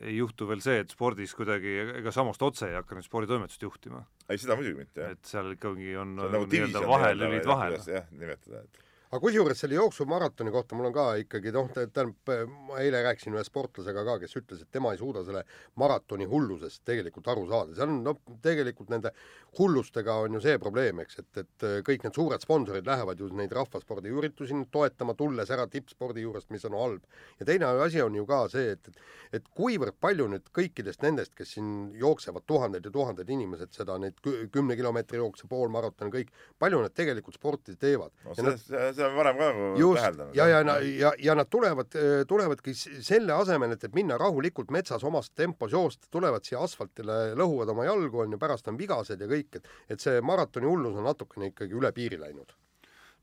ei 0.07 0.17
juhtu 0.19 0.49
veel 0.49 0.63
see, 0.65 0.81
et 0.85 0.93
spordis 0.93 1.33
kuidagi, 1.37 1.77
ega 2.01 2.13
Samost 2.13 2.43
otse 2.45 2.69
ei 2.69 2.77
hakka 2.77 2.99
nüüd 2.99 3.07
sporditoimetust 3.07 3.63
juhtima. 3.63 4.03
ei, 4.29 4.41
seda 4.41 4.57
muidugi 4.59 4.83
mitte, 4.83 5.01
jah. 5.01 5.15
et 5.17 5.31
seal 5.31 5.55
ikkagi 5.55 5.95
on, 6.01 6.19
on 6.21 6.35
nagu 6.35 6.49
nii-öelda 6.53 6.83
vahelülid 6.85 7.49
vahel. 7.49 7.79
jah, 7.89 8.11
nimetada, 8.13 8.65
et 8.67 8.83
aga 9.11 9.21
kusjuures 9.23 9.61
selle 9.63 9.79
jooksumaratoni 9.79 10.53
kohta 10.55 10.77
mul 10.79 10.91
on 10.91 10.95
ka 10.97 11.07
ikkagi 11.23 11.53
noh, 11.55 11.71
tähendab, 11.73 12.33
ma 12.69 12.81
eile 12.83 13.03
rääkisin 13.07 13.37
ühe 13.37 13.45
sportlasega 13.47 14.05
ka, 14.07 14.19
kes 14.23 14.37
ütles, 14.41 14.63
et 14.63 14.71
tema 14.75 14.93
ei 14.95 15.01
suuda 15.01 15.25
selle 15.27 15.45
maratoni 15.81 16.29
hullusest 16.31 16.83
tegelikult 16.89 17.29
aru 17.33 17.47
saada, 17.51 17.77
see 17.77 17.87
on 17.87 18.01
noh, 18.07 18.21
tegelikult 18.45 18.91
nende 18.93 19.13
hullustega 19.59 20.19
on 20.27 20.37
ju 20.37 20.43
see 20.45 20.59
probleem, 20.63 21.01
eks, 21.05 21.23
et, 21.23 21.43
et 21.45 21.69
kõik 21.87 22.07
need 22.07 22.19
suured 22.19 22.43
sponsorid 22.43 22.87
lähevad 22.87 23.21
ju 23.23 23.31
neid 23.37 23.55
rahvaspordiüritusi 23.57 24.59
toetama, 24.73 25.15
tulles 25.17 25.51
ära 25.55 25.69
tippspordi 25.71 26.27
juurest, 26.27 26.51
mis 26.55 26.67
on 26.69 26.77
halb. 26.77 27.07
ja 27.41 27.47
teine 27.49 27.71
asi 27.87 28.03
on 28.03 28.15
ju 28.15 28.27
ka 28.27 28.43
see, 28.53 28.75
et, 28.77 28.91
et 29.33 29.47
et 29.47 29.49
kuivõrd 29.57 29.97
palju 30.01 30.27
nüüd 30.31 30.49
kõikidest 30.55 31.03
nendest, 31.05 31.33
kes 31.37 31.55
siin 31.57 31.71
jooksevad, 31.99 32.45
tuhanded 32.49 32.87
ja 32.87 32.93
tuhanded 32.93 33.31
inimesed 33.33 33.75
seda, 33.77 33.97
neid 34.03 34.19
kümne 34.23 34.77
kilomeetri 34.79 35.21
jookse, 35.21 35.49
poolmaraton, 35.51 36.11
kõik, 36.13 36.33
palju 36.63 36.83
nad 36.83 36.95
tegelikult 36.97 37.39
sporti 37.39 37.77
teevad 37.81 38.13
no,. 38.25 38.37
seda, 38.37 39.06
seda 39.07 39.15
on 39.15 39.19
varem 39.21 39.39
ka 39.39 39.49
nagu 39.55 39.95
täheldanud. 39.97 40.37
ja, 40.37 40.49
ja, 40.51 40.61
ja, 40.61 40.77
ja, 41.01 41.13
ja 41.29 41.37
nad 41.39 41.51
tulevad, 41.53 41.97
tulevadki 42.29 42.75
selle 42.77 43.33
asemel, 43.37 43.77
et, 43.77 43.87
et 43.87 43.97
minna 43.97 44.19
rahulikult 44.21 44.75
metsas 44.75 45.05
omas 45.07 45.31
tempos 45.31 45.73
joosta, 45.73 46.11
tulevad 46.11 46.45
siia 46.47 46.61
asfaltile, 46.65 47.37
lõhuvad 47.39 47.73
oma 47.75 47.87
jalgu, 47.89 48.25
on 48.25 48.37
ju, 48.37 48.43
pärast 48.43 48.69
on 48.73 48.79
vigased 48.81 49.23
ja 49.23 49.31
kõik, 49.31 49.61
et 49.61 49.73
et 49.97 50.03
see 50.03 50.21
maratoni 50.25 50.69
hullus 50.69 50.97
on 50.99 51.07
natukene 51.07 51.53
ikkagi 51.53 51.77
üle 51.77 51.93
piiri 51.95 52.19
läinud. 52.21 52.55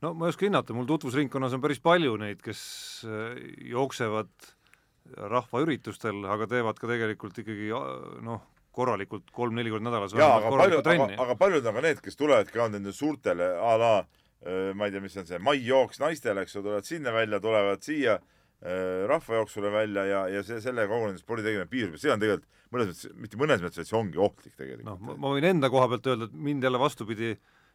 No 0.04 0.13
ma 0.17 0.28
ei 0.28 0.34
oska 0.34 0.48
hinnata, 0.48 0.76
mul 0.76 0.88
tutvusringkonnas 0.89 1.54
on 1.56 1.62
päris 1.63 1.80
palju 1.84 2.17
neid, 2.19 2.41
kes 2.43 2.63
äh, 3.08 3.38
jooksevad 3.72 4.32
rahvaüritustel, 5.32 6.24
aga 6.32 6.48
teevad 6.52 6.80
ka 6.80 6.89
tegelikult 6.89 7.39
ikkagi 7.43 7.69
noh, 8.24 8.41
korralikult 8.74 9.30
kolm-neli 9.36 9.72
korda 9.74 9.89
nädalas 9.89 10.15
jaa, 10.17 10.39
aga 10.39 10.52
paljud, 10.58 10.89
aga, 10.89 11.08
aga 11.26 11.36
paljud 11.39 11.69
on 11.69 11.78
ka 11.78 11.84
need, 11.86 12.02
kes 12.04 12.17
tulevadki 12.19 12.58
ka 12.58 12.67
nende 12.74 12.93
suurtele 12.96 13.50
a 13.60 13.74
la 13.80 13.91
ma 14.75 14.88
ei 14.88 14.91
tea, 14.91 15.01
mis 15.03 15.17
on 15.21 15.27
see, 15.29 15.39
maijooks 15.39 16.01
naistele, 16.03 16.43
eks 16.43 16.58
ju, 16.58 16.63
tulevad 16.65 16.88
sinna 16.88 17.13
välja, 17.15 17.39
tulevad 17.43 17.84
siia 17.86 18.17
rahvajooksule 19.08 19.71
välja 19.71 20.06
ja, 20.08 20.19
ja 20.32 20.43
see, 20.47 20.62
selle 20.63 20.86
kogunemise 20.88 21.23
spordi 21.23 21.43
tegemine 21.43 21.67
piirdub, 21.71 21.99
see 21.99 22.12
on 22.13 22.21
tegelikult 22.21 22.62
mõnes 22.73 22.89
mõttes, 22.89 23.10
mitte 23.25 23.39
mõnes 23.39 23.63
mõttes, 23.63 23.82
vaid 23.82 23.89
see 23.89 23.97
ongi 23.97 24.21
ohtlik 24.23 24.56
tegelikult. 24.56 24.88
noh, 24.88 25.17
ma 25.19 25.34
võin 25.36 25.47
enda 25.49 25.69
koha 25.73 25.89
pealt 25.91 26.08
öelda, 26.10 26.29
et 26.29 26.38
mind 26.47 26.63
jälle 26.65 26.79
vastupidi, 26.82 27.34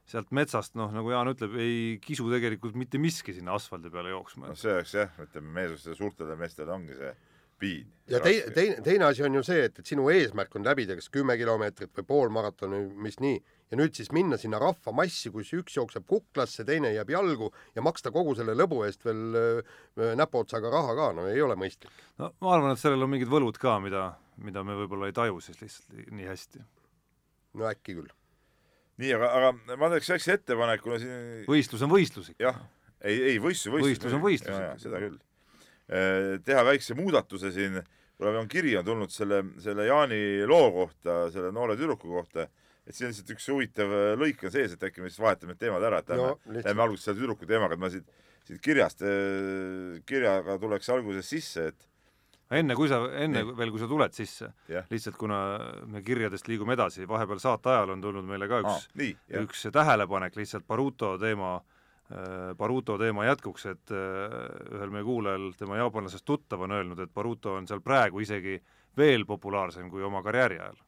sealt 0.09 0.31
metsast, 0.33 0.74
noh, 0.81 0.88
nagu 0.94 1.12
Jaan 1.12 1.33
ütleb, 1.35 1.57
ei 1.61 1.98
kisu 2.04 2.31
tegelikult 2.33 2.78
mitte 2.81 3.00
miski 3.02 3.35
sinna 3.37 3.57
asfaldi 3.59 3.92
peale 3.92 4.14
jooksma. 4.14 4.48
no 4.48 4.57
see 4.59 4.72
oleks 4.74 4.94
jah, 4.96 5.12
ütleme, 5.24 5.52
meesustele, 5.61 5.98
suurtele 5.98 6.38
meestele 6.40 6.72
ongi 6.74 6.96
see 6.96 7.12
piin. 7.59 7.87
ja 8.09 8.21
tei-, 8.25 8.42
teine, 8.55 8.81
teine 8.85 9.09
asi 9.11 9.25
on 9.27 9.35
ju 9.38 9.44
see, 9.44 9.66
et, 9.68 9.79
et 9.79 9.87
sinu 9.87 10.09
eesmärk 10.12 10.55
on 10.57 10.64
läbida 10.66 10.97
kas 10.99 11.11
kümme 11.12 11.37
kilomeetrit 11.40 11.92
või 11.99 12.07
pool 12.09 12.33
maratoni, 12.33 12.81
mis 13.05 13.18
nii, 13.23 13.38
ja 13.73 13.79
nüüd 13.81 13.97
siis 13.97 14.11
minna 14.16 14.38
sinna 14.40 14.61
rahvamassi, 14.62 15.33
kus 15.35 15.51
üks 15.57 15.77
jookseb 15.77 16.07
kuklasse, 16.09 16.64
teine 16.68 16.92
jääb 16.94 17.12
jalgu 17.12 17.51
ja 17.77 17.85
maksta 17.85 18.12
kogu 18.14 18.35
selle 18.38 18.57
lõbu 18.57 18.81
eest 18.87 19.05
veel 19.07 19.40
äh, 19.40 20.14
näpuotsaga 20.18 20.73
raha 20.73 20.97
ka, 20.99 21.11
no 21.18 21.27
ei 21.33 21.42
ole 21.44 21.59
mõistlik. 21.61 21.92
no 22.21 22.33
ma 22.44 22.55
arvan, 22.57 22.73
et 22.77 22.83
sellel 22.83 23.05
on 23.05 23.12
mingid 23.12 23.31
võlud 23.33 23.61
ka, 23.61 23.77
mida, 23.85 24.11
mida 24.44 24.64
me 24.64 24.79
võib-olla 24.79 25.11
ei 25.11 25.16
taju 25.16 25.42
siis 25.44 25.61
lihtsalt 25.61 26.01
nii 26.09 26.31
hästi. 26.31 26.64
no 27.61 27.68
äkki 27.68 27.99
küll. 28.01 28.11
nii, 29.03 29.14
aga, 29.18 29.33
aga 29.37 29.79
ma 29.81 29.92
teeks 29.94 30.14
väikse 30.16 30.38
ettepaneku 30.40 30.99
siin 31.03 31.47
võistlus 31.51 31.85
on 31.85 31.92
võistlus 31.92 32.33
ikka. 32.33 32.51
jah, 32.51 32.66
ei, 33.03 33.35
ei 33.35 33.40
võistlus, 33.42 33.75
võistlus. 33.75 33.90
võistlus 33.92 34.16
on 34.16 34.25
võistlus. 34.25 34.85
seda 34.87 35.05
küll 35.05 35.25
teha 35.88 36.64
väikse 36.68 36.94
muudatuse 36.98 37.53
siin, 37.55 37.79
kuna 38.18 38.38
on 38.40 38.48
kiri 38.51 38.77
on 38.77 38.85
tulnud 38.85 39.12
selle, 39.12 39.42
selle 39.62 39.87
Jaani 39.87 40.46
loo 40.48 40.70
kohta, 40.74 41.18
selle 41.33 41.53
noore 41.55 41.77
tüdruku 41.79 42.11
kohta, 42.12 42.48
et 42.87 42.96
siin 42.96 43.09
on 43.09 43.12
lihtsalt 43.12 43.35
üks 43.37 43.51
huvitav 43.53 43.92
äh, 43.94 44.14
lõik 44.18 44.42
on 44.48 44.55
sees, 44.55 44.74
et 44.74 44.88
äkki 44.88 45.05
me 45.05 45.12
siis 45.12 45.22
vahetame 45.22 45.55
need 45.55 45.62
teemad 45.62 45.85
ära, 45.85 46.01
et 46.03 46.11
lähme 46.12 46.62
lähme 46.64 46.85
alguses 46.87 47.09
selle 47.09 47.20
tüdruku 47.20 47.48
teemaga, 47.48 47.77
et 47.77 47.85
ma 47.85 47.92
siit, 47.92 48.09
siit 48.48 48.61
kirjast, 48.64 49.05
äh, 49.07 50.01
kirjaga 50.09 50.59
tuleks 50.62 50.90
alguses 50.94 51.31
sisse, 51.31 51.70
et 51.72 51.87
enne 52.59 52.72
kui 52.74 52.88
sa, 52.88 53.03
enne 53.12 53.44
nii. 53.44 53.57
veel, 53.59 53.70
kui 53.74 53.83
sa 53.83 53.88
tuled 53.90 54.14
sisse, 54.16 54.51
lihtsalt 54.90 55.18
kuna 55.20 55.40
me 55.92 56.01
kirjadest 56.05 56.48
liigume 56.48 56.74
edasi, 56.79 57.05
vahepeal 57.09 57.42
saate 57.44 57.74
ajal 57.74 57.92
on 57.92 58.05
tulnud 58.05 58.24
meile 58.29 58.48
ka 58.48 58.62
üks 58.64 58.88
ah,, 58.88 59.11
üks 59.44 59.66
tähelepanek 59.72 60.40
lihtsalt 60.40 60.64
Baruto 60.66 61.18
teema 61.20 61.59
Äh, 61.59 61.78
Baruto 62.57 62.97
teema 62.97 63.27
jätkuks, 63.27 63.66
et 63.68 63.92
äh, 63.92 64.35
ühel 64.73 64.92
meie 64.94 65.05
kuulajal, 65.05 65.51
tema 65.59 65.77
jaapanlasest 65.77 66.25
tuttav 66.25 66.62
on 66.64 66.73
öelnud, 66.73 67.03
et 67.05 67.12
Baruto 67.12 67.53
on 67.59 67.68
seal 67.68 67.83
praegu 67.85 68.23
isegi 68.25 68.57
veel 68.97 69.27
populaarsem 69.29 69.90
kui 69.92 70.03
oma 70.03 70.23
karjääri 70.25 70.57
ajal. 70.57 70.79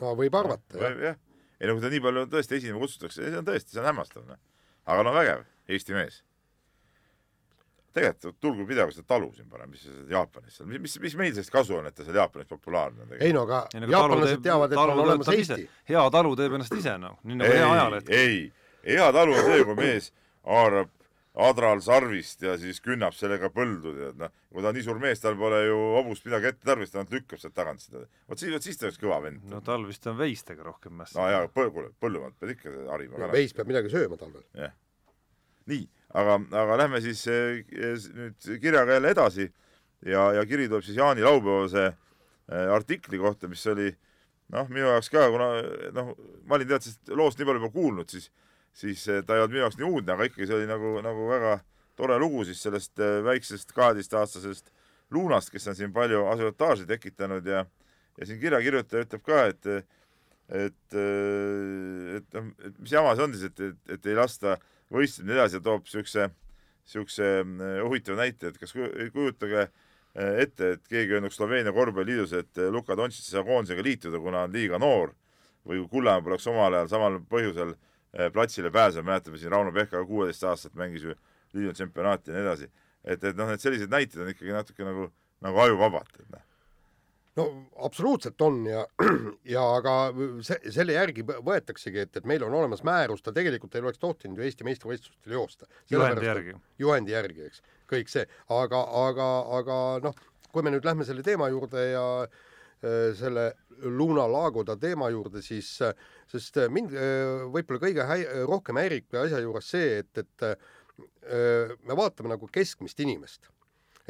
no 0.00 0.12
võib 0.18 0.36
arvata, 0.38 0.78
jah. 0.78 0.94
jah, 1.08 1.18
ei 1.58 1.66
no 1.66 1.74
kui 1.74 1.82
ta 1.82 1.90
nii 1.90 2.04
palju 2.06 2.28
tõesti 2.36 2.60
esinema 2.60 2.84
kutsutakse, 2.84 3.24
see 3.24 3.40
on 3.40 3.50
tõesti, 3.50 3.74
see 3.74 3.82
on 3.82 3.90
hämmastav, 3.90 4.28
noh. 4.30 4.38
aga 4.94 5.08
no 5.08 5.16
vägev, 5.18 5.42
Eesti 5.72 5.98
mees. 5.98 6.22
tegelikult 7.92 8.38
tulgu 8.40 8.70
pidage 8.70 8.94
seda 8.94 9.10
talu 9.16 9.34
siin 9.34 9.50
parem, 9.50 9.74
mis 9.74 9.84
Jaapanis 10.08 10.60
seal, 10.60 10.70
mis, 10.70 10.98
mis 11.02 11.18
meil 11.18 11.34
sellest 11.34 11.52
kasu 11.52 11.80
on, 11.82 11.90
et 11.90 11.98
ta 11.98 12.06
seal 12.06 12.22
Jaapanis 12.22 12.46
populaarne 12.54 13.08
on 13.08 13.18
ei 13.18 13.34
no 13.34 13.42
aga 13.50 13.64
jaapanlased 13.74 14.46
teavad, 14.46 14.70
et 14.70 14.86
on 14.86 14.98
olemas 15.02 15.34
Eesti. 15.34 15.66
hea 15.90 16.08
talu 16.14 16.38
teeb 16.38 16.60
ennast 16.60 16.78
ise, 16.78 16.94
noh, 17.02 17.18
nii 17.26 17.42
nagu 17.42 17.58
hea 17.58 17.70
ajaleht. 17.74 18.18
ei 18.22 18.42
hea 18.86 19.12
talu 19.14 19.36
on 19.36 19.46
see, 19.46 19.64
kui 19.68 19.78
mees 19.78 20.10
haarab 20.42 20.90
adral 21.32 21.80
sarvist 21.80 22.42
ja 22.44 22.58
siis 22.60 22.80
künnab 22.84 23.14
sellega 23.16 23.48
põldu, 23.52 23.94
tead 23.96 24.18
noh. 24.20 24.32
kui 24.52 24.64
ta 24.64 24.68
on 24.68 24.76
nii 24.76 24.84
suur 24.84 24.98
mees, 25.00 25.20
tal 25.22 25.38
pole 25.40 25.62
ju 25.64 25.78
hobust 25.96 26.26
midagi 26.28 26.50
ette 26.50 26.66
tarvis, 26.68 26.92
ta 26.92 27.00
ainult 27.00 27.14
lükkab 27.16 27.40
sealt 27.40 27.54
tagant 27.56 27.80
seda. 27.80 28.04
vot 28.28 28.40
siis, 28.42 28.52
vot 28.52 28.66
siis 28.66 28.76
ta 28.76 28.86
oleks 28.88 29.00
kõva 29.00 29.22
vend. 29.24 29.46
no 29.48 29.62
tal 29.64 29.86
vist 29.88 30.06
on 30.10 30.18
veistega 30.18 30.66
rohkem 30.66 30.98
mässa. 31.00 31.16
no 31.16 31.30
jaa, 31.32 31.48
kuule, 31.54 31.88
põllumaad 32.02 32.36
pead 32.40 32.52
ikka 32.56 32.74
harima. 32.90 33.32
veis 33.32 33.56
peab 33.56 33.72
midagi 33.72 33.92
sööma 33.94 34.20
talvel. 34.20 34.44
jah. 34.58 34.76
nii, 35.72 35.88
aga, 36.20 36.36
aga 36.64 36.78
lähme 36.84 37.00
siis 37.04 37.24
eh, 37.32 37.64
nüüd 37.72 38.52
kirjaga 38.60 38.98
jälle 38.98 39.16
edasi 39.16 39.48
ja, 40.04 40.28
ja 40.36 40.44
kiri 40.44 40.68
tuleb 40.68 40.84
siis 40.84 41.00
Jaani 41.00 41.24
laupäevase 41.24 41.86
eh, 41.88 42.68
artikli 42.76 43.20
kohta, 43.22 43.48
mis 43.48 43.64
oli 43.72 43.88
noh, 44.52 44.68
minu 44.68 44.84
jaoks 44.84 45.08
ka, 45.08 45.26
kuna 45.32 45.48
noh, 45.96 46.12
ma 46.44 46.60
olin 46.60 46.68
tead 46.68 46.84
sellest 46.84 47.16
loost 47.16 47.40
nii 47.40 47.48
palju 47.48 47.64
juba 47.64 47.72
kuulnud, 47.72 48.12
siis 48.12 48.28
siis 48.72 49.04
eh, 49.08 49.22
ta 49.24 49.36
ei 49.36 49.44
olnud 49.44 49.54
minu 49.54 49.64
jaoks 49.66 49.78
nii 49.78 49.88
uudne, 49.88 50.14
aga 50.14 50.26
ikkagi 50.28 50.48
see 50.48 50.58
oli 50.58 50.68
nagu, 50.70 50.94
nagu 51.04 51.28
väga 51.28 51.56
tore 51.98 52.16
lugu 52.20 52.44
siis 52.48 52.62
sellest 52.64 53.00
eh, 53.02 53.20
väiksest 53.24 53.74
kaheteistaastasest 53.76 54.72
Luunast, 55.12 55.50
kes 55.52 55.68
on 55.68 55.76
siin 55.76 55.92
palju 55.92 56.24
asiotaaži 56.32 56.86
tekitanud 56.88 57.46
ja 57.46 57.66
ja 58.18 58.28
siin 58.28 58.40
kirjakirjutaja 58.40 59.06
ütleb 59.06 59.24
ka, 59.24 59.44
et 59.52 59.68
et, 60.52 60.96
eh, 60.96 62.16
et 62.18 62.34
noh, 62.36 62.48
et 62.64 62.80
mis 62.80 62.92
jama 62.92 63.14
see 63.16 63.26
on 63.26 63.36
siis, 63.36 63.50
et, 63.50 63.60
et, 63.68 63.94
et 63.96 64.08
ei 64.10 64.16
lasta 64.16 64.56
võistlemine 64.92 65.38
edasi 65.38 65.56
ja 65.60 65.64
toob 65.64 65.86
siukse, 65.88 66.26
siukse 66.84 67.30
huvitava 67.84 68.24
näite, 68.24 68.50
et 68.50 68.58
kas 68.60 68.74
kujutage 68.74 69.68
ette, 70.12 70.72
et 70.74 70.90
keegi 70.90 71.16
öelnuks 71.16 71.38
Sloveenia 71.40 71.72
korvpalliliidus, 71.72 72.34
et 72.36 72.60
Luka 72.72 72.96
Dontšit 72.98 73.24
ei 73.24 73.36
saa 73.38 73.46
koondisega 73.46 73.84
liituda, 73.86 74.20
kuna 74.20 74.42
on 74.44 74.52
liiga 74.52 74.80
noor 74.82 75.14
või 75.64 75.80
kui 75.80 75.88
Kullamäe 75.94 76.26
poleks 76.26 76.50
omal 76.52 76.76
ajal 76.76 76.90
samal 76.92 77.16
põhjusel 77.32 77.72
Äh, 77.72 77.91
platsile 78.32 78.70
pääsema, 78.70 79.12
mäletame 79.12 79.38
siin 79.40 79.52
Rauno 79.52 79.72
Pehka 79.72 80.04
kuueteistaastaselt 80.04 80.74
mängis 80.76 81.04
ju 81.06 81.14
liidu 81.52 81.72
tsempionaati 81.72 82.30
ja 82.30 82.36
nii 82.36 82.46
edasi. 82.46 82.70
et, 83.04 83.24
et 83.24 83.36
noh, 83.36 83.48
need 83.50 83.60
sellised 83.60 83.90
näited 83.90 84.20
on 84.22 84.30
ikkagi 84.30 84.52
natuke 84.52 84.84
nagu, 84.84 85.08
nagu 85.42 85.62
ajuvabad, 85.64 86.10
et 86.20 86.28
noh 86.30 86.44
no 87.36 87.46
absoluutselt 87.84 88.40
on 88.40 88.66
ja, 88.66 88.84
ja 89.54 89.62
aga 89.76 89.94
see, 90.44 90.72
selle 90.74 90.96
järgi 90.96 91.24
võetaksegi, 91.24 92.04
et, 92.04 92.16
et 92.20 92.28
meil 92.28 92.44
on 92.46 92.54
olemas 92.60 92.84
määrus, 92.86 93.22
ta 93.24 93.34
tegelikult 93.34 93.74
ei 93.74 93.84
oleks 93.84 94.02
tohtinud 94.02 94.38
ju 94.38 94.46
Eesti 94.46 94.66
meistrivõistlustel 94.68 95.36
joosta. 95.38 95.68
juhendi 95.90 96.28
järgi. 96.28 96.56
juhendi 96.78 97.16
järgi, 97.16 97.48
eks, 97.48 97.62
kõik 97.90 98.12
see, 98.12 98.26
aga, 98.52 98.84
aga, 99.06 99.28
aga 99.58 99.78
noh, 100.04 100.24
kui 100.52 100.64
me 100.64 100.74
nüüd 100.74 100.84
lähme 100.84 101.08
selle 101.08 101.24
teema 101.24 101.48
juurde 101.52 101.86
ja 101.94 102.06
äh, 102.22 103.12
selle 103.18 103.52
Luna 103.82 104.28
Lagoda 104.30 104.76
teema 104.76 105.08
juurde, 105.10 105.42
siis 105.42 105.74
äh, 105.82 105.96
sest 106.32 106.60
äh, 106.60 106.70
mind 106.72 106.94
äh, 106.96 107.44
võib-olla 107.52 107.82
kõige 107.82 108.06
häi-, 108.08 108.28
rohkem 108.48 108.80
häirib 108.80 109.18
asja 109.22 109.40
juures 109.42 109.68
see, 109.74 109.98
et, 110.02 110.22
et 110.22 110.46
äh, 110.48 111.74
me 111.86 111.96
vaatame 111.98 112.32
nagu 112.32 112.48
keskmist 112.52 113.00
inimest. 113.04 113.50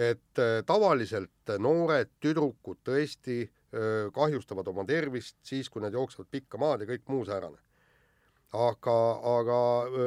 et 0.00 0.40
tavaliselt 0.64 1.50
noored 1.61 2.08
tüdrukud 2.24 2.78
tõesti 2.80 3.42
kahjustavad 4.16 4.70
oma 4.72 4.87
tervist 4.88 5.37
siis, 5.44 5.68
kui 5.68 5.82
nad 5.85 5.92
jooksevad 5.92 6.30
pikka 6.32 6.56
maad 6.58 6.80
ja 6.80 6.88
kõik 6.88 7.04
muu 7.12 7.26
säärane. 7.28 7.61
aga, 8.56 8.96
aga 9.35 9.58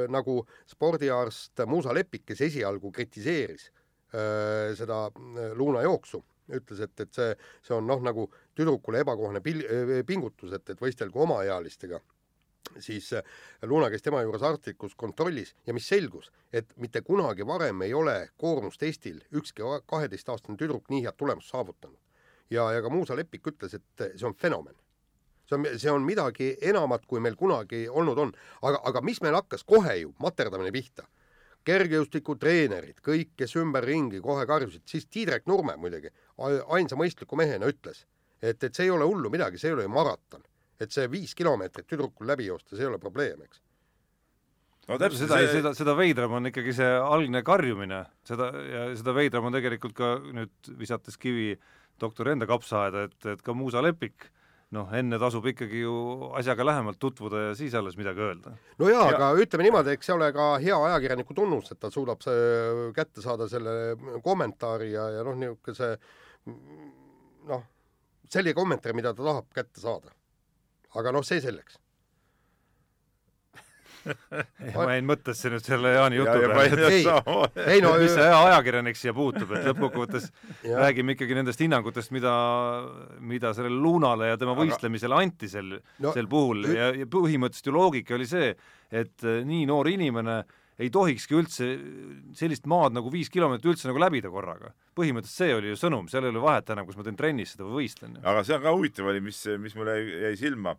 nagu 0.10 0.40
spordiarst 0.66 1.62
Musa 1.70 1.94
Lepik, 1.94 2.26
kes 2.26 2.42
esialgu 2.50 2.92
kritiseeris 2.92 3.70
seda 4.82 5.00
luunajooksu 5.54 6.24
ütles, 6.54 6.82
et, 6.86 7.00
et 7.00 7.14
see, 7.14 7.32
see 7.66 7.74
on 7.76 7.88
noh, 7.88 8.02
nagu 8.06 8.28
tüdrukule 8.56 9.02
ebakohane 9.02 9.42
pil-, 9.46 9.66
pingutus, 10.06 10.54
et, 10.54 10.70
et 10.70 10.82
võistelgu 10.82 11.24
omaealistega 11.26 12.02
siis 12.80 13.14
äh, 13.14 13.24
Luna 13.64 13.90
käis 13.90 14.02
tema 14.02 14.22
juures 14.22 14.44
arstlikus 14.44 14.96
kontrollis 14.96 15.56
ja 15.68 15.74
mis 15.74 15.88
selgus, 15.88 16.32
et 16.54 16.74
mitte 16.82 17.02
kunagi 17.02 17.48
varem 17.48 17.82
ei 17.82 17.94
ole 17.94 18.30
koormustestil 18.38 19.22
ükski 19.32 19.64
kaheteistaastane 19.86 20.58
tüdruk 20.58 20.90
nii 20.90 21.04
head 21.06 21.18
tulemust 21.18 21.50
saavutanud. 21.50 22.00
ja, 22.50 22.72
ja 22.72 22.82
ka 22.82 22.90
Muusa 22.90 23.16
Lepik 23.16 23.48
ütles, 23.48 23.74
et 23.74 24.06
see 24.18 24.28
on 24.28 24.34
fenomen. 24.34 24.76
see 25.46 25.56
on, 25.56 25.68
see 25.78 25.92
on 25.92 26.02
midagi 26.02 26.56
enamat, 26.62 27.06
kui 27.06 27.20
meil 27.20 27.36
kunagi 27.36 27.88
olnud 27.90 28.18
on. 28.18 28.34
aga, 28.62 28.82
aga 28.84 29.02
mis 29.02 29.22
meil 29.22 29.36
hakkas 29.36 29.64
kohe 29.64 29.96
ju 29.98 30.14
materdamine 30.20 30.72
pihta 30.72 31.08
kergejõustikutreenerid, 31.66 33.00
kõik, 33.06 33.34
kes 33.40 33.56
ümberringi 33.62 34.22
kohe 34.24 34.46
karjusid, 34.50 34.84
siis 34.90 35.08
Tiidrek 35.12 35.48
Nurme 35.50 35.78
muidugi 35.82 36.12
ainsa 36.38 36.98
mõistliku 37.00 37.38
mehena 37.40 37.70
ütles, 37.72 38.04
et, 38.42 38.62
et 38.62 38.72
see 38.72 38.86
ei 38.86 38.94
ole 38.94 39.08
hullu 39.10 39.32
midagi, 39.34 39.60
see 39.62 39.72
ei 39.72 39.78
ole 39.78 39.88
ju 39.88 39.94
maraton. 39.94 40.44
et 40.76 40.92
see 40.92 41.08
viis 41.08 41.32
kilomeetrit 41.36 41.88
tüdrukul 41.88 42.28
läbi 42.28 42.50
joosta, 42.50 42.76
see 42.76 42.84
ei 42.84 42.90
ole 42.90 42.98
probleem, 43.00 43.46
eks 43.46 43.62
no 44.90 44.98
täpselt 45.00 45.24
seda 45.24 45.38
see..., 45.40 45.54
seda, 45.60 45.72
seda 45.78 45.96
veidram 45.98 46.36
on 46.40 46.52
ikkagi 46.52 46.74
see 46.76 46.90
algne 47.00 47.42
karjumine, 47.48 48.02
seda 48.28 48.50
ja 48.70 48.86
seda 48.98 49.16
veidram 49.16 49.48
on 49.50 49.56
tegelikult 49.56 49.96
ka 49.98 50.12
nüüd 50.26 50.72
visates 50.80 51.18
kivi 51.22 51.54
doktori 52.02 52.36
enda 52.36 52.48
kapsaaeda, 52.50 53.06
et, 53.08 53.20
et 53.36 53.42
ka 53.46 53.56
Muusa 53.56 53.84
Lepik 53.84 54.28
noh, 54.74 54.90
enne 54.98 55.20
tasub 55.22 55.46
ikkagi 55.52 55.84
ju 55.84 55.94
asjaga 56.40 56.66
lähemalt 56.66 57.00
tutvuda 57.00 57.44
ja 57.50 57.54
siis 57.58 57.76
alles 57.78 57.98
midagi 58.00 58.24
öelda. 58.26 58.56
no 58.80 58.90
jaa 58.90 59.06
ja., 59.12 59.16
aga 59.16 59.30
ütleme 59.44 59.68
niimoodi, 59.68 59.94
eks 59.94 60.10
see 60.10 60.16
ole 60.16 60.32
ka 60.36 60.48
hea 60.64 60.80
ajakirjaniku 60.90 61.38
tunnus, 61.38 61.72
et 61.72 61.80
ta 61.80 61.92
suudab 61.94 62.26
see 62.26 62.90
kätte 62.98 63.24
saada 63.24 63.48
selle 63.52 63.96
kommentaari 64.26 64.92
ja, 64.92 65.08
ja 65.20 65.24
noh, 65.28 65.38
niisuguse 65.40 65.96
noh, 67.52 67.66
selline 68.30 68.58
kommentaar, 68.58 68.98
mida 68.98 69.14
ta 69.14 69.24
tahab 69.24 69.50
kätte 69.54 69.82
saada. 69.84 70.14
aga 70.96 71.12
noh, 71.12 71.26
see 71.28 71.42
selleks 71.44 71.78
ma 74.76 74.88
jäin 74.94 75.08
mõttesse 75.08 75.52
nüüd 75.54 75.66
selle 75.66 75.94
Jaani 75.96 76.20
jutu 76.20 76.36
peale. 76.44 76.90
ei, 76.90 77.06
ei 77.76 77.84
no 77.84 77.94
mis 78.02 78.14
see 78.16 78.28
ajakirjanik 78.28 79.00
siia 79.00 79.14
puutub, 79.18 79.54
et 79.56 79.70
lõppkokkuvõttes 79.70 80.30
räägime 80.84 81.16
ikkagi 81.16 81.38
nendest 81.38 81.64
hinnangutest, 81.64 82.14
mida, 82.16 82.34
mida 83.20 83.54
sellele 83.58 83.80
Lunale 83.82 84.34
ja 84.34 84.42
tema 84.42 84.56
Aga... 84.56 84.66
võistlemisele 84.66 85.18
anti 85.18 85.50
sel 85.52 85.74
no,, 85.78 86.12
sel 86.12 86.30
puhul 86.32 86.70
ja, 86.74 86.92
ja 87.02 87.10
põhimõtteliselt 87.10 87.72
ju 87.72 87.76
loogika 87.76 88.18
oli 88.18 88.30
see, 88.30 88.54
et 88.92 89.26
äh, 89.26 89.42
nii 89.48 89.66
noor 89.70 89.90
inimene 89.92 90.44
ei 90.82 90.90
tohikski 90.92 91.38
üldse 91.38 91.68
sellist 92.36 92.66
maad 92.68 92.96
nagu 92.98 93.12
viis 93.12 93.30
kilomeetrit 93.32 93.72
üldse 93.72 93.88
nagu 93.88 94.02
läbida 94.02 94.32
korraga. 94.32 94.74
põhimõtteliselt 94.98 95.46
see 95.46 95.56
oli 95.56 95.72
ju 95.72 95.80
sõnum, 95.80 96.10
seal 96.12 96.28
ei 96.28 96.34
ole 96.34 96.44
vahet 96.44 96.70
enam, 96.76 96.88
kas 96.88 96.98
ma 97.00 97.06
teen 97.08 97.20
trennis 97.20 97.56
seda 97.56 97.68
või 97.68 97.86
võistlen. 97.86 98.18
aga 98.24 98.44
see 98.44 98.58
on 98.58 98.66
ka 98.66 98.76
huvitav 98.76 99.08
oli, 99.12 99.24
mis, 99.24 99.40
mis 99.62 99.76
mulle 99.80 99.96
jäi 100.02 100.36
silma 100.40 100.76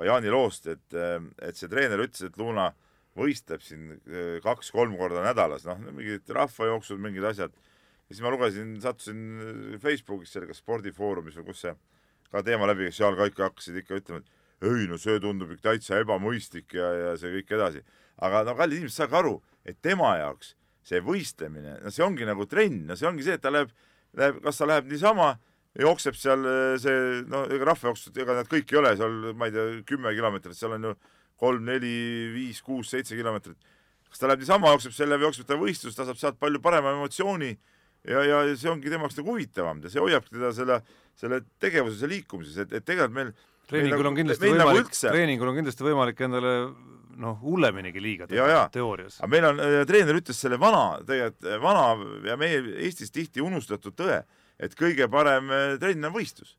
ka 0.00 0.08
Jaani 0.08 0.32
loost, 0.32 0.70
et, 0.72 0.96
et 0.96 1.58
see 1.58 1.68
treener 1.68 2.00
ütles, 2.00 2.24
et 2.24 2.38
Luna 2.40 2.70
võistleb 3.18 3.60
siin 3.64 3.90
eh, 3.92 4.38
kaks-kolm 4.44 4.96
korda 4.96 5.24
nädalas, 5.24 5.66
noh, 5.68 5.80
mingid 5.92 6.30
rahvajooksud, 6.32 7.00
mingid 7.02 7.26
asjad. 7.28 7.52
ja 8.08 8.14
siis 8.14 8.22
ma 8.24 8.32
lugesin, 8.32 8.74
sattusin 8.80 9.78
Facebookis 9.82 10.32
seal, 10.32 10.46
kas 10.48 10.62
spordifoorumis 10.62 11.36
või 11.40 11.50
kus 11.50 11.64
see 11.66 11.74
ka 12.30 12.44
teema 12.46 12.68
läbi, 12.70 12.88
kes 12.88 13.02
seal 13.02 13.18
ka 13.18 13.28
ikka 13.28 13.50
hakkasid 13.50 13.82
ikka 13.82 13.98
ütlema, 14.00 14.22
et 14.22 14.70
ei 14.70 14.86
no 14.88 14.96
see 15.00 15.20
tundub 15.20 15.52
ikka 15.52 15.70
täitsa 15.72 16.00
ebamõistlik 16.00 16.74
ja, 16.78 16.88
ja 16.94 17.12
see 17.20 17.34
kõik 17.38 17.54
edasi. 17.58 17.84
aga 18.20 18.44
no 18.48 18.56
kallid 18.56 18.80
inimesed, 18.80 18.96
saage 18.96 19.16
aru, 19.20 19.36
et 19.64 19.78
tema 19.82 20.14
jaoks 20.20 20.54
see 20.86 21.00
võistlemine, 21.04 21.76
no 21.84 21.92
see 21.92 22.04
ongi 22.04 22.26
nagu 22.28 22.46
trenn, 22.48 22.86
no 22.88 22.96
see 22.96 23.08
ongi 23.08 23.26
see, 23.26 23.36
et 23.36 23.44
ta 23.44 23.52
läheb, 23.52 23.72
läheb, 24.16 24.40
kas 24.44 24.60
ta 24.60 24.68
läheb 24.68 24.88
niisama 24.88 25.34
jookseb 25.78 26.18
seal 26.18 26.46
eh, 26.50 26.76
see, 26.82 27.22
no 27.30 27.44
ega 27.52 27.70
rahvajooksud, 27.70 28.16
ega 28.18 28.40
nad 28.40 28.50
kõik 28.50 28.72
ei 28.72 28.80
ole 28.80 28.94
seal, 28.98 29.18
ma 29.38 29.48
ei 29.48 29.54
tea, 29.54 29.66
kümme 29.86 30.14
kilomeetrit, 30.16 30.58
seal 30.58 30.74
on 30.76 30.90
ju 30.90 30.94
kolm, 31.40 31.64
neli, 31.68 31.92
viis, 32.34 32.60
kuus, 32.64 32.90
seitse 32.92 33.16
kilomeetrit. 33.16 33.58
kas 34.10 34.18
ta 34.18 34.26
läheb 34.26 34.42
niisama, 34.42 34.72
jookseb 34.74 34.96
selle 34.96 35.18
või 35.20 35.28
jookseb 35.28 35.46
ta 35.46 35.58
võistlus, 35.60 35.94
ta 35.96 36.08
saab 36.08 36.18
sealt 36.18 36.40
palju 36.40 36.60
parema 36.64 36.96
emotsiooni 36.96 37.52
ja, 38.10 38.24
ja 38.26 38.40
see 38.58 38.70
ongi 38.72 38.90
tema 38.90 39.06
jaoks 39.06 39.20
nagu 39.20 39.34
huvitavam 39.34 39.82
ja 39.84 39.92
see 39.92 40.02
hoiabki 40.02 40.34
teda 40.34 40.50
selle, 40.56 40.80
selle 41.20 41.42
tegevuses 41.62 42.02
ja 42.02 42.10
liikumises, 42.10 42.58
et, 42.64 42.74
et 42.74 42.86
tegelikult 42.86 43.16
meil 43.16 43.32
treeningul 43.70 44.10
on 44.10 44.18
kindlasti 44.18 44.50
nagu 44.50 44.72
võimalik, 44.72 44.96
treeningul 44.98 45.52
on 45.52 45.60
kindlasti 45.60 45.86
võimalik 45.86 46.24
endale 46.26 46.54
noh, 47.20 47.38
hulleminigi 47.44 48.02
liiga 48.02 48.26
teha 48.26 48.66
teoorias. 48.74 49.20
aga 49.20 49.30
meil 49.30 49.48
on 49.52 49.62
äh,, 49.62 49.80
treener 49.88 50.18
ütles 50.18 50.42
selle 50.42 50.58
vana, 50.60 50.98
tegelikult 51.06 51.62
vana 51.62 51.86
ja 52.26 52.38
meie 52.40 52.62
Eestis 52.86 53.12
tihti 53.14 53.44
unustatud 53.44 53.94
tõe 53.98 54.22
et 54.60 54.76
kõige 54.76 55.08
parem 55.10 55.50
eh, 55.50 55.76
trenn 55.80 56.08
on 56.08 56.14
võistlus. 56.14 56.56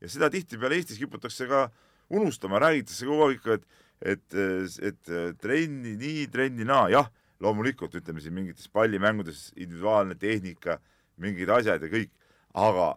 ja 0.00 0.08
seda 0.10 0.30
tihtipeale 0.30 0.78
Eestis 0.78 0.98
kiputakse 0.98 1.46
ka 1.50 1.68
unustama, 2.10 2.60
räägitakse 2.62 3.06
kogu 3.06 3.28
aeg 3.28 3.54
et 3.54 3.70
et, 4.02 4.34
et 4.82 5.10
trenni 5.38 5.94
nii, 5.98 6.26
trenni 6.32 6.66
naa, 6.66 6.88
jah, 6.90 7.08
loomulikult 7.42 7.94
ütleme 7.98 8.22
siin 8.22 8.34
mingites 8.34 8.68
pallimängudes 8.72 9.50
individuaalne 9.56 10.16
tehnika, 10.18 10.78
mingid 11.22 11.50
asjad 11.54 11.82
ja 11.82 11.90
kõik, 11.90 12.10
aga 12.54 12.92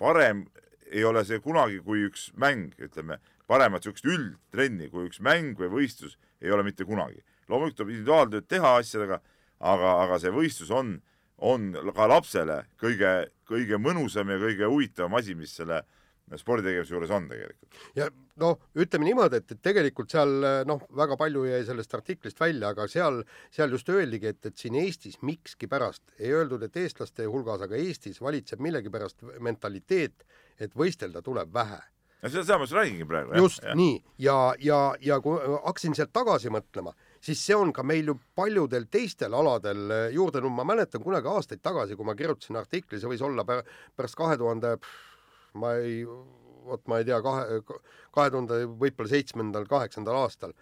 parem 0.00 0.46
ei 0.92 1.04
ole 1.08 1.24
see 1.24 1.40
kunagi 1.40 1.80
kui 1.84 2.04
üks 2.08 2.30
mäng, 2.40 2.74
ütleme, 2.82 3.18
paremat 3.48 3.84
niisugust 3.84 4.08
üldtrenni 4.08 4.90
kui 4.92 5.08
üks 5.08 5.22
mäng 5.24 5.56
või 5.58 5.70
võistlus 5.72 6.18
ei 6.42 6.52
ole 6.52 6.64
mitte 6.66 6.84
kunagi. 6.88 7.22
loomulikult 7.48 7.82
tuleb 7.82 7.94
individuaaltööd 7.94 8.46
teha 8.48 8.76
asjadega, 8.80 9.20
aga, 9.60 9.90
aga 10.04 10.18
see 10.20 10.32
võistlus 10.32 10.70
on 10.72 10.94
on 11.42 11.72
ka 11.94 12.06
lapsele 12.10 12.62
kõige, 12.80 13.12
kõige 13.48 13.80
mõnusam 13.82 14.30
ja 14.30 14.38
kõige 14.42 14.70
huvitavam 14.70 15.18
asi, 15.18 15.34
mis 15.38 15.54
selle 15.58 15.82
sporditegevuse 16.38 16.94
juures 16.94 17.10
on 17.12 17.26
tegelikult. 17.28 17.78
ja 17.98 18.06
noh, 18.40 18.60
ütleme 18.78 19.08
niimoodi, 19.08 19.42
et, 19.42 19.52
et 19.52 19.62
tegelikult 19.64 20.12
seal 20.14 20.32
noh, 20.68 20.84
väga 20.96 21.18
palju 21.20 21.44
jäi 21.48 21.62
sellest 21.68 21.94
artiklist 21.98 22.40
välja, 22.40 22.72
aga 22.72 22.86
seal, 22.88 23.22
seal 23.52 23.74
just 23.74 23.90
öeldigi, 23.92 24.32
et, 24.32 24.40
et 24.48 24.58
siin 24.58 24.78
Eestis 24.80 25.18
mikskipärast, 25.26 26.04
ei 26.20 26.32
öeldud, 26.32 26.62
et 26.64 26.78
eestlaste 26.80 27.26
hulgas, 27.28 27.64
aga 27.66 27.76
Eestis 27.76 28.22
valitseb 28.22 28.62
millegipärast 28.64 29.26
mentaliteet, 29.42 30.24
et 30.62 30.78
võistelda 30.78 31.24
tuleb 31.24 31.52
vähe 31.52 31.80
no 32.22 32.30
seda, 32.30 32.44
seda 32.46 32.58
ma 32.58 32.66
just 32.68 32.78
räägingi 32.78 33.08
praegu. 33.08 33.36
just 33.42 33.64
ja. 33.64 33.74
nii 33.78 33.96
ja, 34.22 34.36
ja, 34.62 34.80
ja 35.02 35.20
kui 35.24 35.38
hakkasin 35.66 35.96
sealt 35.98 36.14
tagasi 36.14 36.52
mõtlema, 36.54 36.94
siis 37.22 37.42
see 37.46 37.56
on 37.56 37.72
ka 37.74 37.84
meil 37.86 38.10
ju 38.10 38.16
paljudel 38.36 38.88
teistel 38.90 39.34
aladel 39.38 39.82
eh, 39.90 40.04
juurde 40.16 40.40
tulnud, 40.40 40.56
ma 40.58 40.66
mäletan 40.72 41.04
kunagi 41.04 41.30
aastaid 41.30 41.62
tagasi, 41.62 41.96
kui 41.96 42.08
ma 42.08 42.16
kirjutasin 42.18 42.58
artikli, 42.60 43.00
see 43.00 43.10
võis 43.10 43.24
olla 43.24 43.44
pärast 43.46 44.18
kahe 44.18 44.38
tuhande, 44.40 44.76
ma 45.62 45.74
ei, 45.80 46.02
vot 46.66 46.86
ma 46.90 47.00
ei 47.00 47.08
tea, 47.08 47.20
kahe, 47.24 47.60
kahe 48.14 48.34
tuhande 48.34 48.62
võib-olla 48.68 49.12
seitsmendal, 49.12 49.68
kaheksandal 49.70 50.22
aastal, 50.24 50.56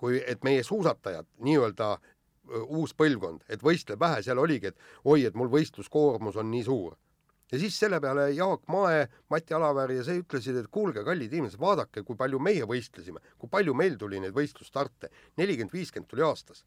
kui, 0.00 0.20
et 0.26 0.44
meie 0.44 0.64
suusatajad 0.66 1.28
nii-öelda 1.46 1.94
eh, 1.96 2.66
uus 2.66 2.96
põlvkond, 2.98 3.46
et 3.48 3.64
võistleb 3.64 4.00
vähe, 4.02 4.20
seal 4.26 4.42
oligi, 4.42 4.72
et 4.72 5.08
oi, 5.08 5.24
et 5.28 5.38
mul 5.38 5.52
võistluskoormus 5.52 6.36
on 6.40 6.52
nii 6.52 6.68
suur 6.68 6.98
ja 7.52 7.60
siis 7.60 7.76
selle 7.78 8.00
peale 8.00 8.30
Jaak 8.32 8.64
Mae, 8.72 9.06
Mati 9.30 9.54
Alaväär 9.54 9.96
ja 9.98 10.04
see 10.06 10.22
ütlesid, 10.22 10.56
et 10.58 10.70
kuulge, 10.72 11.04
kallid 11.04 11.32
inimesed, 11.32 11.60
vaadake, 11.60 12.04
kui 12.06 12.16
palju 12.18 12.40
meie 12.42 12.68
võistlesime, 12.68 13.20
kui 13.38 13.50
palju 13.52 13.74
meil 13.76 13.98
tuli 14.00 14.20
neid 14.22 14.34
võistlusstarte, 14.36 15.12
nelikümmend, 15.40 15.74
viiskümmend 15.76 16.10
tuli 16.10 16.24
aastas. 16.26 16.64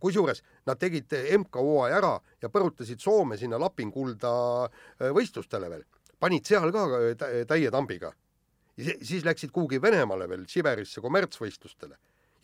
kusjuures 0.00 0.42
nad 0.68 0.76
tegid 0.76 1.08
MK-hooaja 1.38 1.96
ära 1.96 2.12
ja 2.42 2.50
põrutasid 2.52 3.00
Soome 3.00 3.38
sinna 3.40 3.56
Lapinkulda 3.58 4.32
äh, 4.66 5.08
võistlustele 5.16 5.70
veel, 5.70 5.86
panid 6.20 6.44
seal 6.44 6.72
ka 6.72 6.84
äh, 6.98 7.46
täie 7.48 7.70
tambiga. 7.70 8.12
siis 8.76 9.24
läksid 9.24 9.50
kuhugi 9.50 9.80
Venemaale 9.82 10.28
veel, 10.28 10.44
Siberisse 10.48 11.00
kommertsvõistlustele 11.00 11.96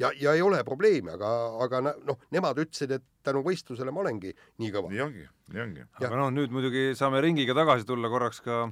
ja, 0.03 0.11
ja 0.20 0.34
ei 0.36 0.42
ole 0.44 0.62
probleemi, 0.64 1.12
aga, 1.14 1.30
aga 1.66 1.82
noh, 1.86 2.18
nemad 2.34 2.59
ütlesid, 2.64 2.97
et 2.97 3.05
tänu 3.26 3.42
võistlusele 3.47 3.94
ma 3.94 4.03
olengi 4.05 4.32
nii 4.62 4.72
kõva. 4.74 4.90
nii 4.92 5.05
ongi, 5.05 5.28
nii 5.55 5.62
ongi. 5.66 5.86
aga 6.01 6.18
noh, 6.22 6.32
nüüd 6.34 6.55
muidugi 6.55 6.90
saame 6.99 7.22
ringiga 7.24 7.57
tagasi 7.57 7.88
tulla 7.88 8.11
korraks 8.12 8.42
ka 8.44 8.66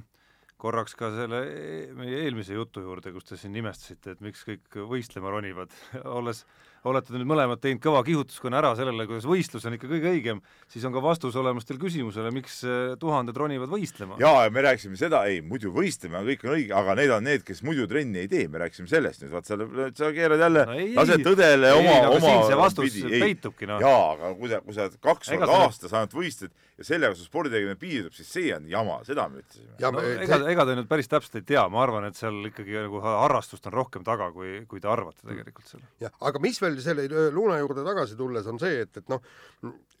korraks 0.61 0.95
ka 0.97 1.11
selle 1.15 1.41
e-, 1.51 1.89
meie 1.97 2.21
eelmise 2.25 2.55
jutu 2.55 2.83
juurde, 2.85 3.11
kus 3.15 3.27
te 3.29 3.39
siin 3.39 3.53
nimestasite, 3.55 4.15
et 4.15 4.23
miks 4.23 4.45
kõik 4.47 4.79
võistlema 4.91 5.33
ronivad, 5.33 5.73
olles 6.17 6.45
olete 6.89 7.15
nüüd 7.15 7.27
mõlemad 7.29 7.61
teinud 7.63 7.81
kõva 7.83 8.01
kihutuskonna 8.05 8.59
ära 8.61 8.73
sellele, 8.77 9.07
kuidas 9.09 9.27
võistlus 9.29 9.65
on 9.67 9.77
ikka 9.77 9.89
kõige 9.89 10.11
õigem, 10.11 10.41
siis 10.71 10.85
on 10.87 10.93
ka 10.95 11.03
vastus 11.03 11.37
olemas 11.39 11.67
teil 11.67 11.79
küsimusele, 11.81 12.31
miks 12.35 12.59
eh, 12.67 12.95
tuhanded 13.01 13.37
ronivad 13.37 13.71
võistlema. 13.71 14.19
jaa, 14.21 14.45
ja 14.45 14.53
me 14.53 14.65
rääkisime 14.65 14.99
seda, 14.99 15.23
ei 15.31 15.41
muidu 15.45 15.73
võistleme, 15.75 16.21
kõik 16.29 16.45
on 16.45 16.55
õige, 16.57 16.75
aga 16.77 16.97
need 16.99 17.15
on 17.15 17.25
need, 17.29 17.45
kes 17.47 17.63
muidu 17.65 17.87
trenni 17.91 18.23
ei 18.23 18.31
tee, 18.31 18.47
me 18.51 18.61
rääkisime 18.63 18.91
sellest 18.91 19.25
nüüd, 19.25 19.33
vaat 19.35 19.49
sa, 19.49 19.59
sa 19.97 20.11
keerad 20.15 20.45
jälle 20.45 20.67
no,, 20.69 20.77
lased 20.99 21.25
tõdele 21.25 21.71
ei, 21.71 21.79
oma, 21.81 21.97
oma 22.19 22.35
see 22.49 22.59
vastus 22.59 22.99
pidi. 22.99 23.23
peitubki, 23.25 23.69
noh. 23.69 23.81
jaa, 23.83 24.05
aga 24.15 24.35
kui 24.39 24.51
sa, 24.51 24.61
kui 24.65 24.77
sa 24.77 24.89
kaks 25.09 25.33
korda 25.35 25.59
aastas 25.65 25.95
ainult 25.95 26.15
võistled 26.17 26.53
ja 26.75 26.83
sellega 26.83 27.15
su 27.15 27.23
sporditegemine 27.23 27.77
piirdub, 27.79 28.13
siis 28.15 28.29
see 28.35 28.51
on 28.55 28.65
jama, 28.69 28.97
seda 29.07 29.27
me 29.31 29.39
ütlesime. 29.39 29.77
No, 29.79 30.01
ega, 30.25 30.39
ega 30.51 30.65
te 30.67 30.75
nüüd 30.75 30.89
päris 30.89 31.07
täpselt 31.11 31.37
ei 31.39 31.45
tea, 31.47 31.63
ma 31.71 31.81
arvan, 31.85 32.07
et 32.09 32.19
seal 32.19 32.41
ikkagi 32.49 32.75
nagu 32.75 32.99
harrastust 33.03 33.69
on 33.69 33.75
rohkem 33.77 34.03
taga, 34.07 34.27
kui, 34.35 34.57
kui 34.69 34.83
te 34.83 34.91
arvate 34.91 35.23
tegelikult 35.23 35.69
seal. 35.71 35.85
jah, 36.03 36.11
aga 36.27 36.41
mis 36.43 36.59
veel 36.61 36.74
selle 36.83 37.05
Luuna 37.33 37.59
juurde 37.61 37.85
tagasi 37.85 38.17
tulles 38.19 38.47
on 38.51 38.59
see, 38.61 38.81
et, 38.85 38.97
et 38.97 39.11
noh, 39.11 39.21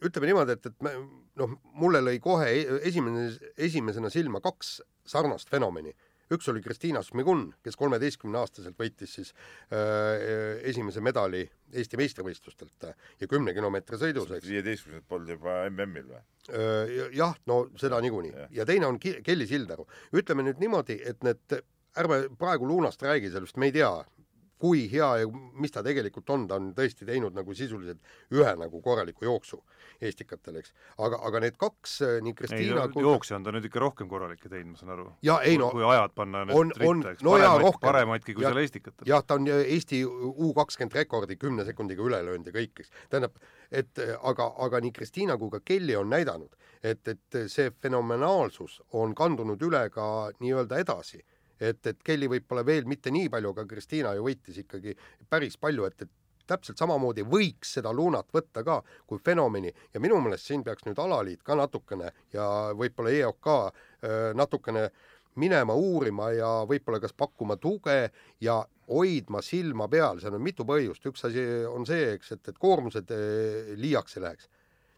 ütleme 0.03 0.31
niimoodi, 0.31 0.57
et, 0.57 0.71
et 0.71 0.85
me 0.85 0.95
noh, 1.41 1.55
mulle 1.79 2.01
lõi 2.03 2.19
kohe 2.23 2.49
e-, 2.51 2.81
esimene, 2.89 3.29
esimesena 3.69 4.11
silma 4.13 4.43
kaks 4.43 4.79
sarnast 5.05 5.51
fenomeni 5.53 5.95
üks 6.33 6.47
oli 6.49 6.61
Kristiina 6.63 7.01
Šmigun, 7.05 7.47
kes 7.63 7.77
kolmeteistkümneaastaselt 7.77 8.77
võitis 8.79 9.13
siis 9.19 9.31
äh, 9.73 10.61
esimese 10.71 11.03
medali 11.05 11.43
Eesti 11.75 11.99
meistrivõistlustelt 11.99 12.87
ja 13.19 13.29
kümne 13.29 13.53
kilomeetri 13.53 13.99
sõidus, 14.01 14.31
eks. 14.37 14.49
viieteistkümnendat 14.49 15.07
polnud 15.09 15.35
juba 15.35 15.57
MM-il 15.69 16.09
või? 16.09 16.23
Jah, 17.17 17.33
no 17.49 17.63
seda 17.81 17.99
niikuinii 18.05 18.33
ja. 18.33 18.49
ja 18.61 18.65
teine 18.69 18.89
on 18.89 18.99
Kelly 19.01 19.47
Sildaru. 19.49 19.87
ütleme 20.13 20.45
nüüd 20.45 20.61
niimoodi, 20.61 20.99
et 21.05 21.25
need, 21.25 21.57
ärme 21.97 22.25
praegu 22.39 22.67
Luunast 22.69 23.01
räägi, 23.01 23.31
sellest 23.33 23.57
me 23.57 23.71
ei 23.71 23.75
tea 23.79 23.91
kui 24.59 24.85
hea 24.91 25.07
ja 25.21 25.29
mis 25.59 25.73
ta 25.73 25.83
tegelikult 25.83 26.29
on, 26.31 26.45
ta 26.47 26.57
on 26.59 26.69
tõesti 26.77 27.07
teinud 27.07 27.35
nagu 27.35 27.55
sisuliselt 27.55 27.99
ühe 28.33 28.53
nagu 28.59 28.79
korraliku 28.83 29.27
jooksu 29.27 29.59
eestikatel, 30.03 30.59
eks. 30.61 30.73
aga, 31.03 31.19
aga 31.27 31.41
need 31.43 31.57
kaks, 31.59 31.95
äh, 32.05 32.15
nii 32.23 32.35
Kristiina 32.37 32.87
kui 32.93 33.03
jooksja 33.03 33.39
on 33.39 33.47
ta 33.47 33.53
nüüd 33.55 33.67
ikka 33.67 33.83
rohkem 33.83 34.09
korralikke 34.11 34.51
teinud, 34.51 34.73
ma 34.73 34.79
saan 34.79 34.93
aru. 34.95 35.07
no 35.59 35.69
kui 35.75 35.85
ajad 35.89 36.15
panna 36.15 36.45
nüüd 36.47 36.59
on, 36.61 36.71
ritta, 36.75 37.15
eks 37.15 37.25
no, 37.27 37.35
paremaid, 37.35 37.79
paremaidki 37.83 38.37
kui 38.37 38.45
ja, 38.45 38.53
seal 38.53 38.63
eestikatel. 38.63 39.09
jah, 39.11 39.23
ta 39.27 39.39
on 39.39 39.51
Eesti 39.51 40.01
U 40.05 40.51
kakskümmend 40.55 40.95
rekordi 40.95 41.39
kümne 41.41 41.67
sekundiga 41.67 42.03
üle 42.07 42.21
löönud 42.25 42.47
ja 42.47 42.55
kõik, 42.55 42.83
eks. 42.83 42.91
tähendab, 43.11 43.37
et 43.71 44.03
aga, 44.21 44.49
aga 44.67 44.83
nii 44.83 44.95
Kristiina 44.95 45.39
kui 45.41 45.51
ka 45.51 45.59
Kelly 45.65 45.99
on 45.99 46.11
näidanud, 46.11 46.55
et, 46.83 47.03
et 47.07 47.39
see 47.51 47.71
fenomenaalsus 47.83 48.81
on 48.95 49.15
kandunud 49.17 49.61
üle 49.67 49.87
ka 49.91 50.31
nii-öelda 50.39 50.79
edasi 50.83 51.23
et, 51.59 51.81
et 51.87 52.03
Kelly 52.03 52.29
võib-olla 52.31 52.65
veel 52.65 52.85
mitte 52.89 53.11
nii 53.13 53.29
palju, 53.33 53.55
aga 53.55 53.65
Kristiina 53.69 54.13
ju 54.15 54.27
võitis 54.27 54.61
ikkagi 54.63 54.95
päris 55.29 55.57
palju, 55.57 55.87
et, 55.89 56.05
et 56.05 56.13
täpselt 56.47 56.79
samamoodi 56.79 57.25
võiks 57.25 57.75
seda 57.77 57.93
Lunat 57.93 58.29
võtta 58.33 58.63
ka 58.65 58.79
kui 59.09 59.21
fenomeni. 59.25 59.71
Ja 59.93 60.01
minu 60.03 60.19
meelest 60.21 60.49
siin 60.49 60.63
peaks 60.63 60.85
nüüd 60.85 60.99
alaliit 61.01 61.43
ka 61.43 61.57
natukene 61.57 62.11
ja 62.33 62.47
võib-olla 62.77 63.13
EOK 63.13 63.51
natukene 64.37 64.89
minema 65.41 65.75
uurima 65.75 66.29
ja 66.31 66.51
võib-olla 66.67 67.01
kas 67.03 67.15
pakkuma 67.17 67.57
tuge 67.59 68.11
ja 68.41 68.59
hoidma 68.87 69.41
silma 69.43 69.87
peal, 69.91 70.21
seal 70.21 70.37
on 70.37 70.43
mitu 70.45 70.63
põhjust, 70.67 71.07
üks 71.09 71.25
asi 71.27 71.41
on 71.67 71.87
see, 71.89 72.13
eks, 72.15 72.35
et, 72.37 72.51
et 72.51 72.59
koormused 72.61 73.09
liiaks 73.81 74.17
ei 74.17 74.27
läheks. 74.27 74.49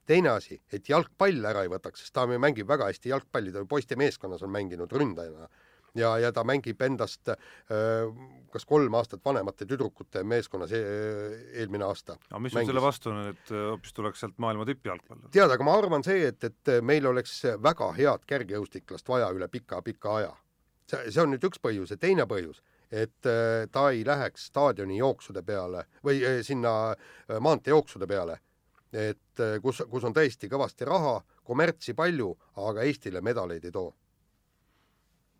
teine 0.07 0.29
asi, 0.29 0.59
et 0.71 0.87
jalgpall 0.89 1.45
ära 1.45 1.63
ei 1.65 1.71
võtaks, 1.71 2.03
sest 2.03 2.13
ta 2.15 2.27
mängib 2.27 2.67
väga 2.67 2.85
hästi 2.87 3.09
jalgpalli, 3.09 3.51
ta 3.51 3.63
poiste 3.67 3.95
meeskonnas 3.99 4.43
on 4.43 4.51
mänginud 4.51 4.91
ründajana 4.91 5.49
ja, 5.97 6.13
ja 6.21 6.31
ta 6.33 6.43
mängib 6.47 6.81
endast 6.85 7.29
äh, 7.31 7.37
kas 8.53 8.65
kolm 8.65 8.95
aastat 8.97 9.23
vanemate 9.25 9.67
tüdrukute 9.69 10.23
meeskonnas 10.27 10.71
e 10.75 10.81
eelmine 11.61 11.87
aasta. 11.87 12.17
aga 12.29 12.41
mis 12.43 12.55
sul 12.55 12.69
selle 12.69 12.83
vastu 12.83 13.11
on, 13.11 13.21
et 13.33 13.51
äh, 13.51 13.67
hoopis 13.71 13.95
tuleks 13.97 14.23
sealt 14.23 14.39
maailma 14.43 14.65
tippjalgpalli? 14.69 15.31
tead, 15.33 15.51
aga 15.53 15.67
ma 15.67 15.75
arvan 15.77 16.05
see, 16.05 16.31
et, 16.31 16.43
et 16.43 16.73
meil 16.85 17.07
oleks 17.11 17.39
väga 17.63 17.91
head 17.97 18.25
kergejõustiklast 18.29 19.09
vaja 19.09 19.29
üle 19.35 19.49
pika-pika 19.51 20.17
aja. 20.21 20.33
see, 20.89 21.11
see 21.11 21.23
on 21.23 21.33
nüüd 21.35 21.47
üks 21.49 21.61
põhjus 21.63 21.93
ja 21.93 21.99
teine 22.01 22.27
põhjus, 22.29 22.63
et 22.91 23.29
äh, 23.29 23.67
ta 23.71 23.89
ei 23.91 24.03
läheks 24.07 24.49
staadioni 24.51 24.99
jooksude 25.01 25.43
peale 25.43 25.87
või 26.05 26.21
sinna 26.43 26.95
maanteejooksude 27.27 28.07
peale, 28.07 28.39
et 28.93 29.45
kus, 29.61 29.83
kus 29.91 30.05
on 30.07 30.15
tõesti 30.15 30.49
kõvasti 30.49 30.87
raha, 30.87 31.19
kommertsi 31.43 31.93
palju, 31.93 32.31
aga 32.63 32.83
Eestile 32.87 33.21
medaleid 33.21 33.65
ei 33.67 33.73
too 33.75 33.91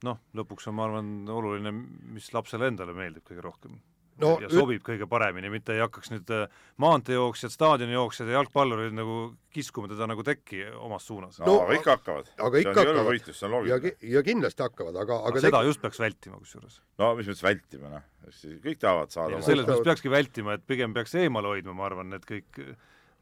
noh, 0.06 0.20
lõpuks 0.38 0.70
on, 0.70 0.78
ma 0.78 0.88
arvan, 0.88 1.14
oluline, 1.34 1.74
mis 2.14 2.30
lapsele 2.36 2.70
endale 2.72 2.94
meeldib 2.98 3.26
kõige 3.28 3.46
rohkem 3.46 3.78
no, 4.22 4.34
ja 4.42 4.50
sobib 4.52 4.84
kõige 4.86 5.08
paremini, 5.10 5.50
mitte 5.54 5.76
ei 5.76 5.82
hakkaks 5.84 6.12
nüüd 6.14 6.32
äh, 6.34 6.60
maanteejooksjad, 6.82 7.54
staadionijooksjad 7.54 8.32
ja 8.32 8.40
jalgpallurid 8.40 8.96
nagu 8.98 9.20
kiskuma 9.54 9.90
teda 9.92 10.08
nagu 10.10 10.26
tekki 10.26 10.64
omas 10.74 11.08
suunas. 11.08 11.40
no 11.44 11.60
aga 11.64 11.78
ikka 11.78 11.96
hakkavad. 11.98 12.34
aga 12.50 12.64
ikka 12.64 12.76
hakkavad. 12.82 13.10
võistlus, 13.12 13.40
see 13.40 13.48
on 13.48 13.56
loogiline. 13.56 13.94
ja, 13.94 14.12
ja 14.18 14.26
kindlasti 14.26 14.66
hakkavad, 14.66 15.00
aga, 15.06 15.22
aga 15.30 15.44
seda 15.44 15.62
tek... 15.62 15.72
just 15.72 15.84
peaks 15.84 16.02
vältima 16.02 16.42
kusjuures. 16.42 16.82
no 17.02 17.14
mis 17.20 17.32
mõttes 17.32 17.46
vältima, 17.46 17.94
noh, 17.94 18.06
kõik 18.66 18.84
tahavad 18.84 19.14
saada. 19.14 19.42
selles 19.46 19.68
mõttes 19.70 19.90
peakski 19.92 20.14
vältima, 20.14 20.58
et 20.58 20.68
pigem 20.70 20.96
peaks 20.98 21.18
eemale 21.22 21.54
hoidma, 21.54 21.78
ma 21.78 21.90
arvan, 21.90 22.14
need 22.16 22.26
kõik 22.28 22.62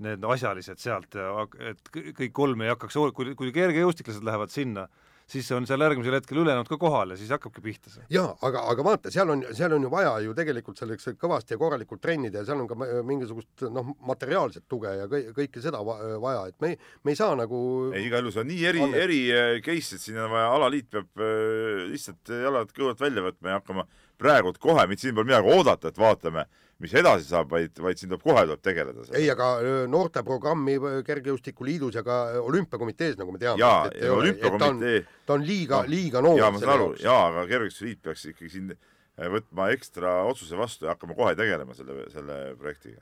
need 0.04 0.26
asjalised 0.28 0.82
sealt 0.82 1.16
ja 1.16 1.46
et 1.72 1.92
kõik 1.94 2.34
kolm 2.36 2.66
ei 2.66 2.72
hakkaks, 2.74 2.98
kui, 3.16 3.36
kui 3.40 3.52
kergejõustiklased 3.56 4.26
lähevad 4.28 4.52
sinna, 4.52 4.90
siis 5.30 5.48
on 5.56 5.66
seal 5.68 5.82
järgmisel 5.82 6.18
hetkel 6.20 6.40
ülejäänud 6.44 6.70
ka 6.70 6.78
kohal 6.82 7.14
ja 7.14 7.18
siis 7.18 7.32
hakkabki 7.34 7.64
pihta 7.66 7.90
see. 7.90 8.04
jaa, 8.14 8.36
aga, 8.46 8.62
aga 8.72 8.86
vaata, 8.86 9.12
seal 9.14 9.32
on, 9.34 9.44
seal 9.58 9.74
on 9.74 9.88
ju 9.88 9.92
vaja 9.92 10.14
ju 10.26 10.36
tegelikult 10.38 10.82
selleks 10.82 11.10
kõvasti 11.22 11.56
ja 11.56 11.62
korralikult 11.62 12.02
trennida 12.04 12.44
ja 12.44 12.50
seal 12.50 12.62
on 12.62 12.70
ka 12.70 12.78
mingisugust 13.08 13.66
noh, 13.74 13.94
materiaalset 14.06 14.68
tuge 14.70 14.94
ja 15.00 15.08
kõi-, 15.12 15.32
kõike 15.36 15.64
seda 15.64 15.82
vaja, 15.86 16.46
et 16.52 16.60
me 16.62 16.74
ei, 16.74 16.80
me 17.04 17.16
ei 17.16 17.20
saa 17.20 17.38
nagu 17.40 17.62
ei, 17.92 18.06
igal 18.10 18.26
juhul 18.26 18.36
see 18.36 18.46
on 18.46 18.52
nii 18.54 18.68
eri, 18.72 18.86
eri 19.06 19.22
äh, 19.34 19.54
case, 19.66 19.98
et 19.98 20.06
siin 20.06 20.22
on 20.22 20.30
vaja, 20.34 20.52
alaliit 20.60 20.92
peab 20.94 21.26
äh, 21.26 21.86
lihtsalt 21.90 22.36
jalad 22.46 22.76
kõhult 22.76 23.02
välja 23.02 23.26
võtma 23.26 23.54
ja 23.54 23.62
hakkama 23.62 23.88
praegult 24.22 24.62
kohe, 24.62 24.86
mitte 24.88 25.08
siin 25.08 25.18
pole 25.18 25.32
midagi 25.32 25.52
oodata, 25.52 25.90
et 25.90 26.00
vaatame 26.00 26.46
mis 26.84 26.94
edasi 27.00 27.30
saab, 27.30 27.48
vaid, 27.54 27.78
vaid 27.80 28.00
siin 28.00 28.12
tuleb 28.12 28.24
kohe 28.26 28.42
tuleb 28.44 28.64
tegeleda. 28.64 29.06
ei, 29.16 29.30
aga 29.32 29.48
noorteprogrammi 29.92 30.76
Kergejõustikuliidus 31.08 31.96
ja 32.00 32.04
ka 32.04 32.18
olümpiakomitees, 32.42 33.16
nagu 33.20 33.32
me 33.32 33.40
teame. 33.40 33.62
jaa, 33.62 33.88
olümpiakomitee. 34.16 35.06
ta 35.26 35.38
on 35.38 35.48
liiga 35.48 35.84
no,, 35.84 35.92
liiga 35.92 36.24
noor. 36.26 36.42
jaa, 36.42 36.52
ma 36.52 36.64
saan 36.64 36.76
aru, 36.76 36.92
jaa, 37.00 37.22
aga 37.32 37.48
Kergejõustikuliit 37.54 38.04
peaks 38.04 38.28
ikkagi 38.34 38.52
siin 38.58 38.76
võtma 39.16 39.70
ekstra 39.72 40.18
otsuse 40.28 40.60
vastu 40.60 40.88
ja 40.88 40.96
hakkama 40.96 41.16
kohe 41.16 41.36
tegelema 41.40 41.76
selle, 41.78 42.10
selle 42.12 42.40
projektiga. 42.60 43.02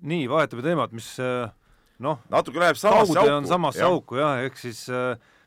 nii, 0.00 0.24
vahetame 0.32 0.64
teemat, 0.64 0.96
mis 0.96 1.12
noh, 2.00 2.22
natuke 2.32 2.60
läheb 2.60 2.80
samasse 2.80 3.18
auku. 3.20 3.32
on 3.36 3.48
samasse 3.48 3.84
ja. 3.84 3.90
auku 3.92 4.20
jah, 4.20 4.40
ehk 4.48 4.56
siis 4.60 4.86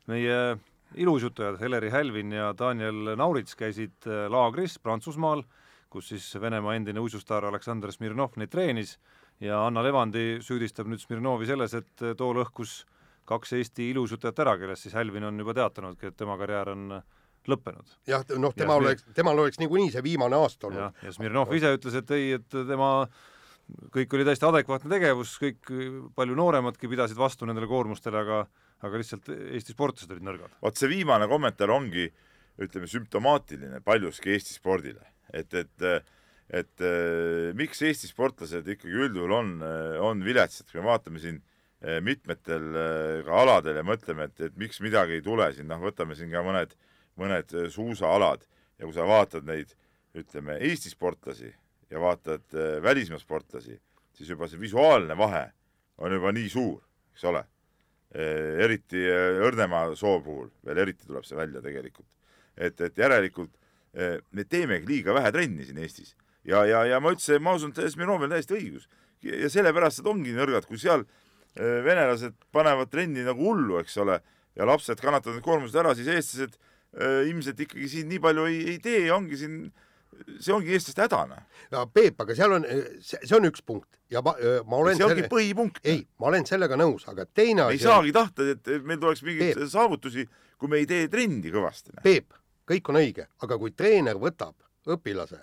meie 0.09 0.59
ilusjutajad 0.97 1.57
Heleri 1.61 1.89
Hälvin 1.93 2.31
ja 2.33 2.51
Daniel 2.57 3.15
Naurits 3.17 3.57
käisid 3.57 4.05
laagris 4.29 4.77
Prantsusmaal 4.81 5.43
kus 5.89 6.11
siis 6.13 6.25
Venemaa 6.41 6.75
endine 6.77 7.01
uisustaar 7.01 7.45
Aleksandr 7.49 7.91
Smirnov 7.91 8.37
neid 8.37 8.51
treenis 8.53 8.97
ja 9.41 9.63
Anna 9.65 9.83
Levandi 9.83 10.39
süüdistab 10.45 10.89
nüüd 10.89 11.01
Smirnovi 11.01 11.47
selles, 11.49 11.73
et 11.77 12.05
too 12.17 12.33
lõhkus 12.35 12.83
kaks 13.29 13.53
Eesti 13.59 13.91
ilusjutajat 13.93 14.43
ära, 14.45 14.57
kellest 14.57 14.87
siis 14.87 14.95
Hälvin 14.97 15.27
on 15.27 15.39
juba 15.39 15.53
teatanudki, 15.57 16.09
et 16.09 16.17
tema 16.17 16.37
karjäär 16.37 16.71
on 16.73 16.85
lõppenud. 17.49 17.97
jah, 18.09 18.23
noh, 18.37 18.53
temal 18.57 18.83
oleks, 18.83 19.05
temal 19.15 19.37
oleks 19.39 19.59
niikuinii 19.61 19.91
see 19.93 20.03
viimane 20.03 20.37
aasta 20.37 20.69
olnud. 20.69 21.03
ja 21.03 21.13
Smirnov 21.13 21.53
ise 21.55 21.73
ütles, 21.77 21.99
et 22.01 22.15
ei, 22.17 22.31
et 22.39 22.49
tema 22.49 23.09
kõik 23.93 24.15
oli 24.17 24.25
täiesti 24.25 24.47
adekvaatne 24.47 24.89
tegevus, 24.91 25.35
kõik 25.41 25.69
palju 26.17 26.37
nooremadki 26.37 26.89
pidasid 26.89 27.17
vastu 27.17 27.45
nendele 27.49 27.69
koormustele, 27.69 28.25
aga 28.25 28.41
aga 28.79 28.99
lihtsalt 29.01 29.27
Eesti 29.29 29.75
sportlased 29.75 30.11
olid 30.13 30.25
nõrgad. 30.25 30.51
vot 30.63 30.77
see 30.77 30.89
viimane 30.91 31.27
kommentaar 31.27 31.71
ongi 31.75 32.07
ütleme, 32.59 32.87
sümptomaatiline 32.91 33.81
paljuski 33.83 34.33
Eesti 34.35 34.55
spordile 34.55 35.03
et, 35.33 35.53
et 35.53 36.05
et 36.49 36.81
äh, 36.81 37.51
miks 37.57 37.83
Eesti 37.85 38.09
sportlased 38.09 38.67
ikkagi 38.73 39.03
üldjuhul 39.05 39.33
on, 39.37 39.51
on 40.01 40.23
viletsad, 40.25 40.69
kui 40.71 40.81
me 40.81 40.89
vaatame 40.89 41.21
siin 41.21 41.37
äh, 41.37 41.99
mitmetel 42.05 42.65
äh, 42.73 43.19
ka 43.27 43.43
aladel 43.43 43.77
ja 43.79 43.85
mõtleme, 43.85 44.29
et, 44.29 44.41
et 44.49 44.57
miks 44.57 44.81
midagi 44.81 45.19
ei 45.19 45.25
tule 45.25 45.51
siin, 45.53 45.69
noh, 45.69 45.81
võtame 45.83 46.17
siin 46.17 46.33
ka 46.33 46.41
mõned, 46.45 46.73
mõned 47.21 47.53
suusaalad. 47.73 48.47
Ja 48.79 48.87
kui 48.87 48.95
sa 48.95 49.05
vaatad 49.05 49.45
neid, 49.45 49.75
ütleme, 50.17 50.55
Eesti 50.65 50.89
sportlasi 50.93 51.51
ja 51.91 52.01
vaatad 52.01 52.57
äh, 52.57 52.79
välismaa 52.81 53.21
sportlasi, 53.21 53.77
siis 54.17 54.33
juba 54.33 54.49
see 54.49 54.61
visuaalne 54.61 55.17
vahe 55.19 55.45
on 56.01 56.17
juba 56.17 56.33
nii 56.33 56.49
suur, 56.49 56.81
eks 57.13 57.29
ole. 57.29 57.45
Eriti 58.09 59.03
õrnema 59.45 59.83
soo 59.93 60.15
puhul 60.25 60.47
veel 60.65 60.79
eriti 60.81 61.05
tuleb 61.05 61.27
see 61.27 61.37
välja 61.37 61.59
tegelikult. 61.61 62.07
et, 62.57 62.81
et 62.81 62.97
järelikult 62.97 63.53
Äh, 63.53 63.68
me 63.95 64.43
teemegi 64.45 64.85
liiga 64.85 65.15
vähe 65.17 65.31
trenni 65.33 65.65
siin 65.65 65.79
Eestis. 65.81 66.15
ja, 66.45 66.63
ja, 66.65 66.83
ja 66.85 66.99
ma 67.01 67.13
ütlesin, 67.15 67.41
ma 67.41 67.55
usun, 67.57 67.73
et 67.73 67.91
Smirnovil 67.93 68.29
on 68.29 68.35
täiesti 68.35 68.57
õigus. 68.57 68.87
ja 69.25 69.49
sellepärast 69.49 70.03
nad 70.03 70.11
ongi 70.13 70.35
nõrgad, 70.35 70.67
kui 70.69 70.79
seal 70.79 71.03
äh, 71.05 71.79
venelased 71.85 72.37
panevad 72.55 72.91
trenni 72.93 73.25
nagu 73.25 73.49
hullu, 73.49 73.79
eks 73.81 73.97
ole, 74.03 74.19
ja 74.55 74.67
lapsed 74.69 75.01
kannatavad 75.01 75.39
need 75.39 75.45
koormused 75.45 75.75
ära, 75.79 75.95
siis 75.97 76.07
eestlased 76.13 76.55
äh, 76.55 77.27
ilmselt 77.29 77.59
ikkagi 77.65 77.89
siin 77.91 78.09
nii 78.11 78.21
palju 78.23 78.49
ei, 78.51 78.63
ei 78.75 78.81
tee 78.83 79.05
ja 79.07 79.17
ongi 79.17 79.39
siin 79.41 79.61
see 80.39 80.53
ongi 80.53 80.73
eestlaste 80.75 81.05
hädane. 81.05 81.37
no 81.73 81.85
Peep, 81.93 82.19
aga 82.21 82.35
seal 82.37 82.55
on, 82.57 82.65
see, 83.03 83.21
on 83.37 83.47
üks 83.49 83.63
punkt 83.65 83.99
ja 84.11 84.23
ma, 84.25 84.33
ma 84.67 84.81
olen 84.81 84.97
see 84.97 85.07
ongi 85.07 85.23
selle... 85.23 85.31
põhipunkt. 85.31 85.81
ei, 85.87 86.03
ma 86.19 86.29
olen 86.31 86.47
sellega 86.49 86.77
nõus, 86.79 87.05
aga 87.11 87.25
teine 87.25 87.67
asi 87.67 87.79
ei 87.79 87.85
saagi 87.85 88.13
tahta, 88.15 88.47
et 88.55 88.71
meil 88.87 88.99
tuleks 89.01 89.23
mingeid 89.25 89.59
Peep. 89.59 89.71
saavutusi, 89.71 90.25
kui 90.59 90.71
me 90.71 90.81
ei 90.81 90.89
tee 90.89 91.07
trendi 91.11 91.53
kõvasti. 91.53 91.95
Peep, 92.03 92.35
kõik 92.69 92.91
on 92.91 92.99
õige, 93.01 93.27
aga 93.43 93.57
kui 93.61 93.73
treener 93.75 94.19
võtab 94.21 94.55
õpilase 94.89 95.41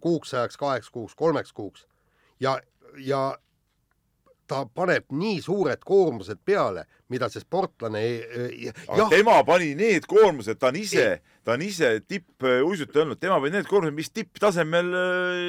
kuuks 0.00 0.34
ajaks, 0.34 0.58
kaheks 0.60 0.90
kuuks, 0.92 1.14
kolmeks 1.16 1.52
kuuks 1.56 1.86
ja, 2.40 2.58
ja 3.00 3.22
ta 4.52 4.62
paneb 4.68 5.08
nii 5.16 5.40
suured 5.42 5.80
koormused 5.86 6.40
peale, 6.44 6.84
mida 7.12 7.28
see 7.32 7.40
sportlane 7.40 8.02
ei 8.02 8.68
aga 8.68 9.06
tema 9.12 9.38
pani 9.48 9.72
need 9.78 10.06
koormused, 10.10 10.58
ta 10.60 10.72
on 10.72 10.78
ise, 10.80 11.06
ta 11.44 11.56
on 11.56 11.64
ise 11.64 11.94
tippuisutaja 12.04 13.06
olnud, 13.06 13.20
tema 13.22 13.38
pani 13.40 13.56
need 13.56 13.70
koormused, 13.70 13.96
mis 13.96 14.12
tipptasemel, 14.12 14.92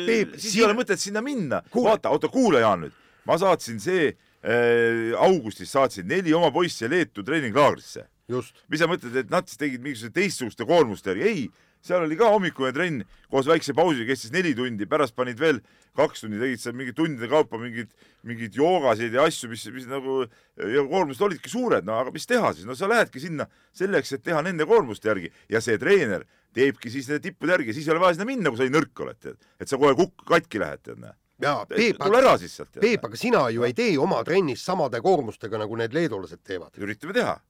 siis 0.08 0.54
siin... 0.54 0.62
ei 0.62 0.68
ole 0.70 0.78
mõtet 0.78 1.04
sinna 1.04 1.24
minna. 1.26 1.64
vaata, 1.74 2.14
oota, 2.14 2.32
kuula, 2.32 2.64
Jaan 2.64 2.86
nüüd, 2.86 2.96
ma 3.28 3.38
saatsin 3.42 3.82
see 3.84 4.14
äh, 4.14 5.12
augustis 5.20 5.74
saatsin 5.76 6.08
neli 6.08 6.36
oma 6.36 6.54
poissi 6.56 6.90
Leetu 6.90 7.26
treeninglaagrisse 7.28 8.08
mis 8.42 8.82
sa 8.82 8.90
mõtled, 8.90 9.16
et 9.22 9.30
nad 9.34 9.48
siis 9.50 9.62
tegid 9.62 9.84
mingisuguse 9.84 10.16
teistsuguste 10.16 10.68
koormuste 10.70 11.14
järgi, 11.14 11.30
ei, 11.30 11.70
seal 11.84 12.06
oli 12.06 12.16
ka 12.20 12.30
hommikune 12.32 12.72
trenn 12.76 13.04
koos 13.32 13.48
väikse 13.50 13.76
pausiga, 13.76 14.08
kestis 14.14 14.32
neli 14.34 14.54
tundi, 14.56 14.88
pärast 14.90 15.16
panid 15.18 15.40
veel 15.40 15.60
kaks 15.98 16.24
tundi, 16.24 16.40
tegid 16.42 16.62
seal 16.62 16.76
mingit 16.80 16.96
tundide 16.98 17.28
kaupa 17.32 17.60
mingeid, 17.60 17.92
mingeid 18.28 18.56
joogasid 18.58 19.14
ja 19.14 19.26
asju, 19.28 19.50
mis, 19.52 19.66
mis 19.76 19.90
nagu 19.90 20.24
ja 20.58 20.86
koormused 20.90 21.26
olidki 21.28 21.52
suured, 21.52 21.86
no 21.88 21.98
aga 22.00 22.14
mis 22.16 22.28
teha 22.30 22.54
siis, 22.56 22.68
no 22.70 22.78
sa 22.80 22.88
lähedki 22.92 23.24
sinna 23.24 23.50
selleks, 23.76 24.16
et 24.16 24.24
teha 24.24 24.42
nende 24.46 24.68
koormuste 24.70 25.12
järgi 25.12 25.34
ja 25.52 25.62
see 25.64 25.76
treener 25.82 26.24
teebki 26.56 26.94
siis 26.94 27.10
nende 27.12 27.28
tippude 27.28 27.58
järgi, 27.58 27.76
siis 27.76 27.90
ei 27.90 27.96
ole 27.96 28.06
vaja 28.06 28.18
sinna 28.18 28.30
minna, 28.32 28.54
kui 28.54 28.62
sa 28.62 28.68
nii 28.68 28.78
nõrk 28.78 29.04
oled, 29.06 29.20
tead. 29.20 29.52
et 29.60 29.70
sa 29.70 29.80
kohe 29.82 29.98
kukk, 30.00 30.24
katki 30.30 30.64
lähed, 30.64 30.84
tead, 30.88 31.02
näe. 31.04 31.18
jaa, 31.44 31.66
Peep, 31.68 32.00
tule 32.00 32.22
ära 32.22 32.38
siis 32.40 32.56
sealt. 32.56 32.78
Peep, 32.80 33.04
aga 33.10 33.20
sina 33.20 33.48
ju 33.52 33.66
ei 33.68 33.76
tee 33.76 33.98
oma 34.00 34.22
trennis 34.24 34.64
samade 34.64 35.02
koormustega, 35.04 35.60
nagu 35.60 35.80
need 35.82 35.96
leedulased 35.98 36.46
teevad. 36.46 36.78
üritame 36.80 37.18
teha. 37.18 37.42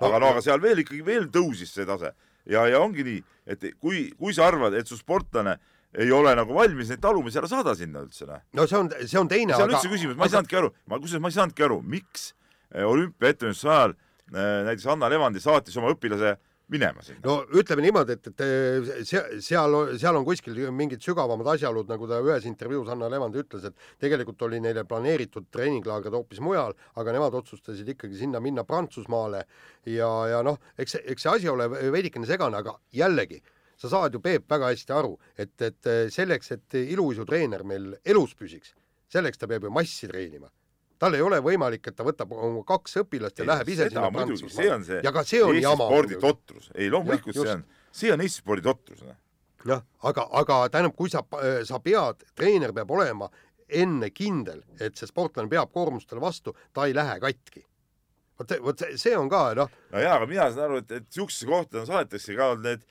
Aga 0.00 0.20
no 0.22 0.32
aga 0.34 0.42
seal 0.44 0.62
veel 0.62 0.82
ikkagi 0.82 1.04
veel 1.06 1.28
tõusis 1.32 1.72
see 1.74 1.86
tase 1.88 2.12
ja, 2.48 2.64
ja 2.70 2.80
ongi 2.80 3.04
nii, 3.06 3.20
et 3.50 3.70
kui, 3.80 4.08
kui 4.18 4.34
sa 4.36 4.48
arvad, 4.50 4.74
et 4.78 4.88
su 4.88 4.98
sportlane 4.98 5.56
ei 6.00 6.10
ole 6.14 6.32
nagu 6.38 6.54
valmis 6.54 6.92
neid 6.92 7.02
talumisi 7.02 7.40
ära 7.40 7.48
saada 7.50 7.74
sinna 7.78 8.04
üldse, 8.04 8.26
noh. 8.28 8.42
no 8.54 8.66
see 8.70 8.78
on, 8.78 8.92
see 9.02 9.18
on 9.18 9.30
teine 9.30 9.56
see 9.56 9.64
on 9.64 9.72
aga... 9.72 9.78
üldse 9.78 9.90
küsimus, 9.90 10.18
ma 10.18 10.28
ei 10.28 10.34
saanudki 10.34 10.60
aru, 10.60 10.70
ma 10.86 11.00
kusjuures 11.02 11.24
ma 11.24 11.32
ei 11.32 11.36
saanudki 11.38 11.66
aru, 11.66 11.80
miks 11.96 12.30
eh, 12.74 12.86
olümpia 12.86 13.32
ettevalmistuse 13.32 13.72
ajal 13.74 13.96
eh, 13.96 14.60
näiteks 14.68 14.86
Anna 14.94 15.10
Levandi 15.10 15.42
saatis 15.42 15.78
oma 15.80 15.90
õpilase 15.94 16.36
minema 16.70 17.02
sinna. 17.04 17.20
no 17.24 17.60
ütleme 17.60 17.84
niimoodi, 17.84 18.16
et, 18.16 18.28
et 18.30 19.06
seal, 19.08 19.40
seal, 19.44 19.76
seal 20.00 20.18
on 20.18 20.26
kuskil 20.26 20.58
mingid 20.74 21.02
sügavamad 21.04 21.48
asjaolud, 21.54 21.88
nagu 21.90 22.08
ta 22.10 22.20
ühes 22.24 22.46
intervjuus 22.48 22.90
Anna 22.92 23.10
Levand 23.12 23.36
ütles, 23.40 23.66
et 23.66 23.88
tegelikult 24.02 24.42
oli 24.46 24.60
neile 24.62 24.84
planeeritud 24.88 25.48
treeninglaagrid 25.54 26.16
hoopis 26.16 26.42
mujal, 26.44 26.76
aga 27.00 27.16
nemad 27.16 27.36
otsustasid 27.40 27.88
ikkagi 27.94 28.20
sinna 28.20 28.42
minna 28.42 28.64
Prantsusmaale 28.68 29.44
ja, 29.90 30.10
ja 30.34 30.44
noh, 30.46 30.60
eks, 30.78 31.00
eks 31.04 31.26
see 31.26 31.34
asi 31.34 31.50
ole 31.50 31.68
veidikene 31.70 32.28
segane, 32.28 32.62
aga 32.62 32.76
jällegi, 32.94 33.40
sa 33.80 33.90
saad 33.90 34.14
ju, 34.14 34.22
Peep, 34.22 34.46
väga 34.50 34.70
hästi 34.74 34.96
aru, 34.96 35.16
et, 35.40 35.56
et 35.64 35.92
selleks, 36.14 36.54
et 36.56 36.80
iluuisutreener 36.84 37.66
meil 37.66 37.92
elus 38.04 38.36
püsiks, 38.38 38.74
selleks 39.10 39.40
ta 39.40 39.50
peab 39.50 39.66
ju 39.66 39.74
massi 39.74 40.08
treenima 40.10 40.50
tal 41.00 41.16
ei 41.16 41.24
ole 41.24 41.40
võimalik, 41.44 41.88
et 41.88 41.96
ta 41.96 42.04
võtab 42.06 42.32
oma 42.36 42.62
kaks 42.68 42.98
õpilast 43.02 43.40
ja 43.40 43.44
ei, 43.44 43.50
läheb 43.54 43.72
ise 43.72 43.88
sinna 43.88 44.10
Prantsusmaale. 44.12 45.00
ja 45.04 45.12
ka 45.16 45.24
see 45.26 45.42
on 45.44 45.54
Eesti 45.54 45.64
jama. 45.64 45.88
spordi 45.88 46.18
totrus, 46.20 46.70
ei 46.74 46.90
loomulikult 46.92 47.38
see 47.38 47.54
on, 47.54 47.64
see 48.02 48.12
on 48.12 48.24
Eesti 48.26 48.44
spordi 48.44 48.66
totrus. 48.66 49.02
Noh. 49.06 49.16
jah, 49.72 49.82
aga, 50.10 50.26
aga 50.42 50.60
tähendab, 50.72 50.96
kui 50.98 51.12
sa, 51.12 51.24
sa 51.68 51.80
pead, 51.84 52.26
treener 52.36 52.74
peab 52.76 52.92
olema 52.96 53.30
enne 53.80 54.10
kindel, 54.12 54.62
et 54.82 54.98
see 54.98 55.08
sportlane 55.08 55.50
peab 55.50 55.72
koormustele 55.72 56.22
vastu, 56.22 56.54
ta 56.74 56.88
ei 56.88 56.94
lähe 56.96 57.18
katki. 57.22 57.64
vot, 58.40 58.56
vot 58.64 58.86
see 59.00 59.16
on 59.16 59.28
ka 59.32 59.42
noh. 59.56 59.72
no 59.92 60.04
jaa, 60.04 60.16
aga 60.18 60.28
mina 60.28 60.50
saan 60.52 60.68
aru, 60.68 60.84
et, 60.84 60.96
et 61.00 61.08
niisugusesse 61.08 61.48
kohta 61.48 61.86
saadetakse 61.88 62.36
ka 62.36 62.54
need 62.60 62.84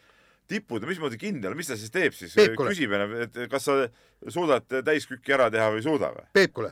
tipud, 0.49 0.85
mismoodi 0.89 1.19
kindel, 1.21 1.55
mis 1.57 1.69
ta 1.69 1.77
siis 1.79 1.91
teeb 1.93 2.15
siis? 2.17 2.33
küsib 2.57 2.93
enne, 2.95 3.25
et 3.27 3.37
kas 3.51 3.67
sa 3.67 3.75
suudad 4.33 4.65
täiskükki 4.85 5.33
ära 5.35 5.47
teha 5.53 5.69
või 5.71 5.79
ei 5.79 5.85
suuda 5.85 6.09
või? 6.15 6.25
Peep, 6.35 6.53
kuule, 6.57 6.71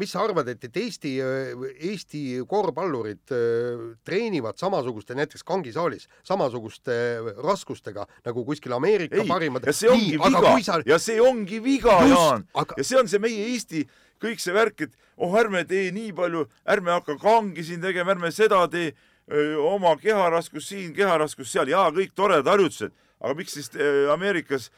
mis 0.00 0.14
sa 0.14 0.24
arvad, 0.24 0.48
et, 0.50 0.64
et 0.66 0.80
Eesti, 0.82 1.12
Eesti 1.90 2.22
korvpallurid 2.48 3.34
treenivad 4.06 4.58
samasuguste, 4.60 5.14
näiteks 5.18 5.46
kangisaalis, 5.46 6.08
samasuguste 6.26 6.96
raskustega 7.44 8.06
nagu 8.26 8.46
kuskil 8.48 8.74
Ameerika 8.76 9.20
ei, 9.20 9.28
parimad. 9.28 9.66
ja 9.66 9.76
see 9.76 9.92
ongi 9.92 10.16
Nii, 10.16 10.24
viga, 10.24 10.56
sa... 10.66 10.80
ja 10.86 10.98
see 11.02 11.20
ongi 11.22 11.62
viga, 11.62 12.00
Jaan 12.10 12.48
aga.... 12.54 12.80
ja 12.80 12.88
see 12.88 13.00
on 13.00 13.12
see 13.12 13.22
meie 13.22 13.52
Eesti 13.52 13.86
kõik 14.22 14.40
see 14.40 14.54
värk, 14.56 14.86
et 14.86 14.94
oh, 15.20 15.34
ärme 15.38 15.62
tee 15.68 15.90
nii 15.94 16.12
palju, 16.16 16.46
ärme 16.72 16.94
hakka 16.94 17.18
kangi 17.20 17.64
siin 17.66 17.82
tegema, 17.84 18.14
ärme 18.14 18.32
seda 18.34 18.62
tee 18.72 18.94
oma 19.58 19.96
keharaskus 19.98 20.68
siin, 20.70 20.92
keharaskus 20.94 21.50
seal, 21.52 21.70
jaa, 21.72 21.88
kõik 21.94 22.14
toredad 22.14 22.52
harjutused, 22.52 22.94
aga 23.20 23.34
miks 23.34 23.56
siis 23.58 23.72
Ameerikas 24.12 24.70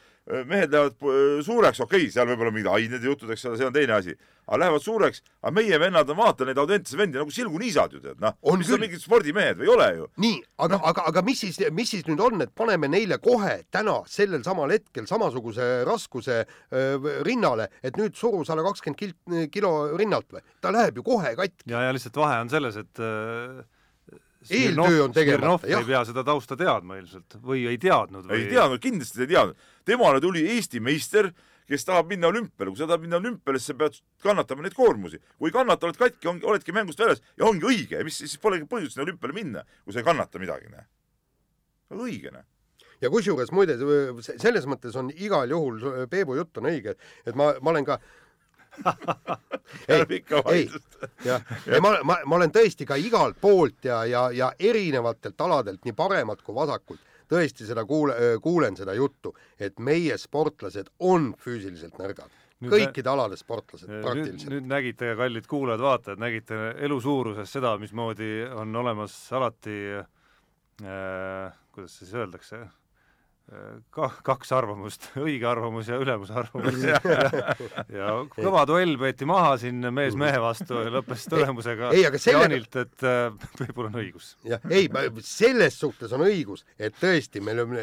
mehed 0.45 0.71
lähevad 0.71 0.97
suureks, 1.45 1.79
okei 1.81 2.03
okay,, 2.03 2.11
seal 2.13 2.27
võib-olla 2.29 2.51
mingid 2.53 2.69
ained 2.69 3.01
ja 3.01 3.09
jutud, 3.09 3.29
eks 3.33 3.47
ole, 3.49 3.57
see 3.57 3.65
on 3.65 3.73
teine 3.73 3.95
asi, 3.95 4.13
aga 4.45 4.59
lähevad 4.61 4.83
suureks, 4.83 5.23
aga 5.41 5.53
meie 5.55 5.79
vennad 5.81 6.11
on, 6.13 6.17
vaata 6.19 6.45
neid 6.45 6.59
Audentese 6.61 6.99
vendi 6.99 7.17
nagu 7.17 7.33
silguniisad 7.33 7.95
ju 7.95 8.01
tead, 8.03 8.19
noh, 8.21 8.35
mis 8.59 8.69
on 8.75 8.83
mingid 8.83 9.01
spordimehed 9.01 9.57
või 9.57 9.65
ei 9.65 9.71
ole 9.73 9.87
ju. 9.95 10.05
nii, 10.25 10.37
aga 10.61 10.77
no., 10.77 10.81
aga, 10.91 11.07
aga 11.09 11.23
mis 11.25 11.41
siis, 11.45 11.57
mis 11.73 11.95
siis 11.95 12.05
nüüd 12.09 12.21
on, 12.25 12.45
et 12.45 12.53
paneme 12.61 12.91
neile 12.91 13.17
kohe 13.23 13.55
täna 13.73 13.99
sellel 14.09 14.45
samal 14.45 14.69
hetkel 14.75 15.09
samasuguse 15.09 15.71
raskuse 15.89 16.43
äh, 16.43 17.09
rinnale, 17.25 17.71
et 17.81 17.97
nüüd 17.97 18.17
suru 18.19 18.43
sada 18.45 18.65
kakskümmend 18.67 19.49
kilo 19.53 19.73
rinnalt 19.97 20.29
või? 20.35 20.45
ta 20.61 20.73
läheb 20.75 21.01
ju 21.01 21.09
kohe 21.09 21.33
katki. 21.39 21.65
ja, 21.73 21.87
ja 21.87 21.95
lihtsalt 21.95 22.21
vahe 22.21 22.37
on 22.45 22.53
selles, 22.53 22.77
et 22.77 23.01
äh 23.01 23.65
eeltöö 24.47 25.03
on 25.03 25.13
tegemata, 25.13 25.67
jah. 25.67 25.81
ei 25.83 25.87
pea 25.89 26.01
seda 26.07 26.23
tausta 26.27 26.57
teadma 26.59 26.97
ilmselt 26.99 27.37
või 27.43 27.65
ei 27.69 27.79
teadnud 27.81 28.27
või? 28.27 28.43
ei 28.43 28.51
teadnud, 28.53 28.81
kindlasti 28.83 29.23
ei 29.25 29.31
teadnud. 29.33 29.65
temale 29.87 30.21
tuli 30.23 30.45
Eesti 30.55 30.79
meister, 30.83 31.31
kes 31.69 31.85
tahab 31.85 32.07
minna 32.09 32.29
olümpiale, 32.31 32.71
kui 32.71 32.79
sa 32.79 32.87
tahad 32.87 33.03
minna 33.03 33.19
olümpiale, 33.19 33.59
siis 33.59 33.73
sa 33.73 33.79
pead 33.81 33.99
kannatama 34.23 34.65
neid 34.65 34.77
koormusi. 34.77 35.19
kui 35.37 35.51
ei 35.51 35.57
kannata, 35.57 35.89
oled 35.89 35.99
katki, 35.99 36.31
oledki 36.31 36.75
mängust 36.75 37.03
väljas 37.03 37.23
ja 37.37 37.49
ongi 37.49 37.67
õige, 37.67 38.03
mis 38.07 38.21
siis 38.23 38.37
polegi 38.41 38.69
põhjust 38.69 38.95
sinna 38.95 39.07
olümpiale 39.09 39.35
minna, 39.35 39.65
kui 39.83 39.95
sa 39.95 40.03
ei 40.03 40.07
kannata 40.07 40.41
midagi, 40.41 40.71
näe. 40.71 40.87
õige, 41.99 42.31
näe 42.31 42.47
ja 42.99 43.11
kusjuures 43.11 43.51
muide, 43.55 43.77
selles 44.27 44.65
mõttes 44.67 44.95
on 44.99 45.11
igal 45.15 45.51
juhul, 45.51 46.07
Peebu 46.11 46.35
jutt 46.35 46.59
on 46.59 46.67
õige, 46.71 46.95
et 47.25 47.37
ma, 47.39 47.53
ma 47.63 47.71
olen 47.71 47.87
ka 47.87 47.99
ei, 49.87 50.23
ei, 50.51 50.69
jah, 51.25 51.43
ja 51.65 51.81
ma, 51.81 51.93
ma, 52.03 52.17
ma 52.25 52.39
olen 52.39 52.51
tõesti 52.53 52.87
ka 52.87 52.97
igalt 52.99 53.39
poolt 53.41 53.85
ja, 53.89 54.01
ja, 54.09 54.27
ja 54.35 54.51
erinevatelt 54.59 55.41
aladelt, 55.41 55.83
nii 55.85 55.95
paremalt 55.97 56.43
kui 56.45 56.55
vasakult, 56.55 57.01
tõesti 57.29 57.67
seda 57.69 57.85
kuule, 57.85 58.15
kuulen 58.43 58.77
seda 58.79 58.95
juttu, 58.97 59.35
et 59.59 59.79
meie 59.79 60.17
sportlased 60.17 60.91
on 60.99 61.33
füüsiliselt 61.39 61.99
nõrgad. 62.01 62.31
kõikide 62.59 63.07
alade 63.07 63.37
sportlased 63.39 63.87
praktiliselt. 64.01 64.49
nüüd 64.51 64.67
nägite, 64.67 65.13
kallid 65.15 65.47
kuulajad-vaatajad, 65.47 66.19
nägite 66.19 66.57
elu 66.87 66.99
suuruses 67.01 67.51
seda, 67.51 67.77
mismoodi 67.79 68.49
on 68.51 68.75
olemas 68.75 69.15
alati 69.31 69.77
äh, 69.95 71.53
kuidas 71.71 71.99
siis 71.99 72.13
öeldakse, 72.13 72.65
ka 73.93 74.09
kaks 74.25 74.51
arvamust, 74.53 75.07
õige 75.25 75.47
arvamus 75.49 75.89
ja 75.89 75.97
ülemuse 76.01 76.35
arvamus. 76.37 76.77
Ja, 76.89 76.99
ja 77.91 78.11
kõva 78.31 78.63
duell 78.69 78.95
peeti 78.99 79.25
maha 79.29 79.55
siin 79.61 79.83
mees 79.93 80.15
mehe 80.19 80.37
vastu 80.41 80.79
ja 80.83 80.91
lõppes 80.93 81.25
tulemusega 81.29 81.91
ei, 81.93 82.03
ei, 82.05 82.21
sellega... 82.21 82.45
Jaanilt, 82.45 82.77
et 82.81 83.05
äh, 83.05 83.49
Peepul 83.57 83.89
on 83.89 83.97
õigus. 84.01 84.31
jah, 84.47 84.63
ei, 84.69 84.87
selles 85.25 85.77
suhtes 85.79 86.13
on 86.15 86.23
õigus, 86.25 86.65
et 86.79 86.95
tõesti, 86.99 87.41
meil 87.45 87.63
on, 87.63 87.75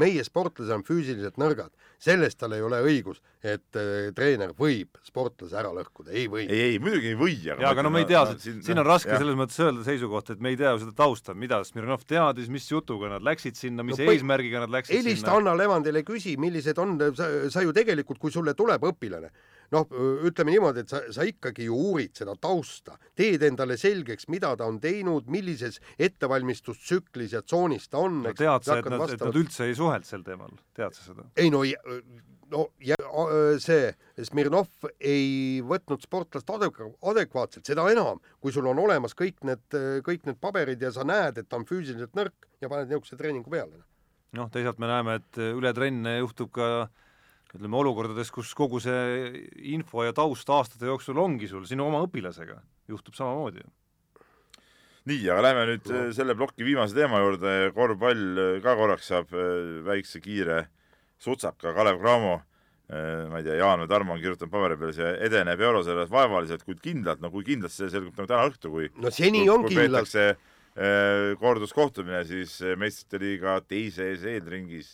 meie 0.00 0.24
sportlased 0.26 0.72
on 0.74 0.86
füüsiliselt 0.86 1.38
nõrgad, 1.40 1.72
selles 2.02 2.38
tal 2.38 2.54
ei 2.56 2.64
ole 2.64 2.80
õigus, 2.86 3.22
et 3.40 3.78
äh, 3.78 4.10
treener 4.16 4.50
võib 4.56 4.98
sportlase 5.06 5.56
ära 5.56 5.70
lõhkuda, 5.72 6.12
ei 6.12 6.26
või. 6.28 6.44
ei, 6.44 6.74
ei 6.74 6.80
muidugi 6.82 7.12
ei 7.14 7.16
või, 7.16 7.36
aga 7.46 7.64
jaa, 7.64 7.70
aga 7.72 7.84
no 7.86 7.92
me 7.94 8.02
ei 8.02 8.08
tea, 8.10 8.24
siin, 8.36 8.58
siin 8.66 8.80
on 8.82 8.84
raske 8.84 9.08
jah. 9.08 9.22
selles 9.22 9.38
mõttes 9.38 9.60
öelda 9.64 9.84
seisukohta, 9.86 10.36
et 10.36 10.42
me 10.44 10.52
ei 10.52 10.58
tea 10.60 10.74
ju 10.74 10.82
seda 10.82 10.92
tausta, 10.98 11.34
mida 11.34 11.62
Smirnov 11.64 12.04
teadis, 12.08 12.50
mis 12.52 12.68
jutuga 12.68 13.14
nad 13.14 13.24
läksid 13.24 13.56
sinna, 13.56 13.86
mis 13.86 13.96
no, 13.96 14.10
eesmärgiga 14.12 14.66
nad 14.66 14.74
läksid 14.74 15.00
helista 15.00 15.32
Anna 15.38 15.54
Levandile, 15.56 16.04
küsi, 16.04 16.36
millised 16.40 16.78
on, 16.82 16.98
sa, 17.16 17.30
sa 17.52 17.64
ju 17.64 17.72
tegelikult, 17.76 18.20
kui 18.20 18.34
sulle 18.34 18.52
tuleb 18.58 18.84
õpilane, 18.92 19.32
noh, 19.74 19.86
ütleme 20.26 20.54
niimoodi, 20.54 20.84
et 20.84 20.92
sa, 20.92 21.02
sa 21.14 21.26
ikkagi 21.26 21.68
ju 21.68 21.76
uurid 21.76 22.14
seda 22.18 22.34
tausta, 22.40 22.96
teed 23.18 23.44
endale 23.46 23.76
selgeks, 23.80 24.28
mida 24.32 24.52
ta 24.58 24.68
on 24.70 24.80
teinud, 24.82 25.28
millises 25.30 25.80
ettevalmistustsüklis 25.98 27.36
ja 27.36 27.44
tsoonis 27.44 27.88
ta 27.90 28.02
on. 28.04 28.22
no 28.26 28.34
tead 28.36 28.66
sa, 28.66 28.80
et 28.80 28.90
nad, 28.90 29.06
et 29.14 29.22
nad 29.22 29.40
üldse 29.42 29.68
ei 29.70 29.76
suhelnud 29.78 30.08
sel 30.08 30.24
teemal, 30.26 30.52
tead 30.76 30.96
sa 30.96 31.10
seda? 31.10 31.26
ei 31.40 31.52
no, 31.52 31.62
no 32.50 32.64
ja, 32.84 32.98
see 33.62 33.92
Smirnov 34.26 34.90
ei 34.98 35.60
võtnud 35.66 36.02
sportlast 36.02 36.50
adek-, 36.56 36.82
adekvaatselt, 37.12 37.66
seda 37.66 37.86
enam, 37.92 38.22
kui 38.42 38.54
sul 38.54 38.66
on 38.70 38.82
olemas 38.82 39.14
kõik 39.18 39.44
need, 39.46 39.78
kõik 40.06 40.26
need 40.28 40.40
paberid 40.42 40.82
ja 40.82 40.92
sa 40.94 41.06
näed, 41.06 41.38
et 41.38 41.50
ta 41.50 41.60
on 41.60 41.68
füüsiliselt 41.68 42.16
nõrk 42.18 42.50
ja 42.60 42.72
paned 42.72 42.90
niisuguse 42.90 43.18
treeningu 43.20 43.52
peale 43.52 43.84
noh, 44.36 44.50
teisalt 44.52 44.78
me 44.78 44.86
näeme, 44.90 45.16
et 45.18 45.38
üle 45.42 45.72
trenne 45.74 46.20
juhtub 46.20 46.52
ka 46.54 46.66
ütleme, 47.54 47.76
olukordades, 47.80 48.30
kus 48.34 48.52
kogu 48.56 48.80
see 48.82 49.44
info 49.74 50.04
ja 50.06 50.14
taust 50.16 50.50
aastate 50.50 50.88
jooksul 50.88 51.18
ongi 51.18 51.48
sul 51.50 51.66
sinu 51.68 51.88
oma 51.88 52.02
õpilasega, 52.06 52.60
juhtub 52.90 53.16
samamoodi. 53.18 53.64
nii, 55.10 55.24
aga 55.32 55.46
lähme 55.48 55.64
nüüd 55.72 55.90
no. 55.90 56.04
selle 56.14 56.36
ploki 56.38 56.66
viimase 56.66 56.94
teema 56.94 57.22
juurde, 57.22 57.56
korvpall 57.74 58.60
ka 58.62 58.76
korraks 58.78 59.10
saab 59.10 59.34
äh, 59.34 59.80
väikse 59.86 60.20
kiire 60.22 60.68
sutsaka, 61.20 61.74
Kalev 61.74 61.98
Cramo 62.02 62.36
äh, 62.36 63.26
ma 63.32 63.40
ei 63.40 63.48
tea, 63.48 63.58
Jaan 63.62 63.82
või 63.82 63.90
Tarmo 63.90 64.14
on 64.14 64.22
kirjutanud 64.22 64.52
paberi 64.52 64.78
peale, 64.78 64.94
see 64.94 65.10
edeneb 65.26 65.66
eurosarjas 65.66 66.12
vaevaliselt, 66.12 66.64
kuid 66.68 66.84
kindlalt, 66.84 67.24
no 67.24 67.32
kui 67.34 67.44
kindlalt 67.48 67.74
see 67.74 67.90
selgub 67.90 68.14
nagu 68.14 68.30
täna 68.30 68.46
õhtu, 68.52 68.72
kui 68.72 68.92
no 69.00 69.12
seni 69.14 69.46
on 69.50 69.66
kindlalt 69.66 70.38
Äh, 70.78 71.34
korduskohtumine 71.40 72.22
siis 72.24 72.60
äh, 72.62 72.76
meistrite 72.78 73.18
liiga 73.18 73.56
teises 73.66 74.22
eelringis 74.22 74.92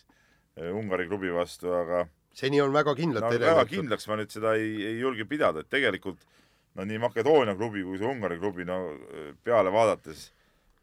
äh, 0.57 0.71
Ungari 0.73 1.05
klubi 1.05 1.29
vastu, 1.29 1.69
aga 1.77 2.07
seni 2.37 2.61
on 2.63 2.73
väga 2.75 2.97
kindlalt 2.99 3.29
no, 3.31 3.43
väga 3.43 3.67
kindlaks 3.71 4.09
ma 4.11 4.19
nüüd 4.21 4.33
seda 4.35 4.57
ei, 4.61 4.73
ei 4.93 4.97
julge 5.01 5.27
pidada, 5.29 5.65
et 5.65 5.73
tegelikult 5.73 6.25
no 6.77 6.87
nii 6.89 7.03
Makedoonia 7.03 7.57
klubi 7.57 7.85
kui 7.87 8.01
see 8.01 8.09
Ungari 8.09 8.41
klubi, 8.41 8.67
no 8.69 8.81
peale 9.45 9.73
vaadates 9.73 10.33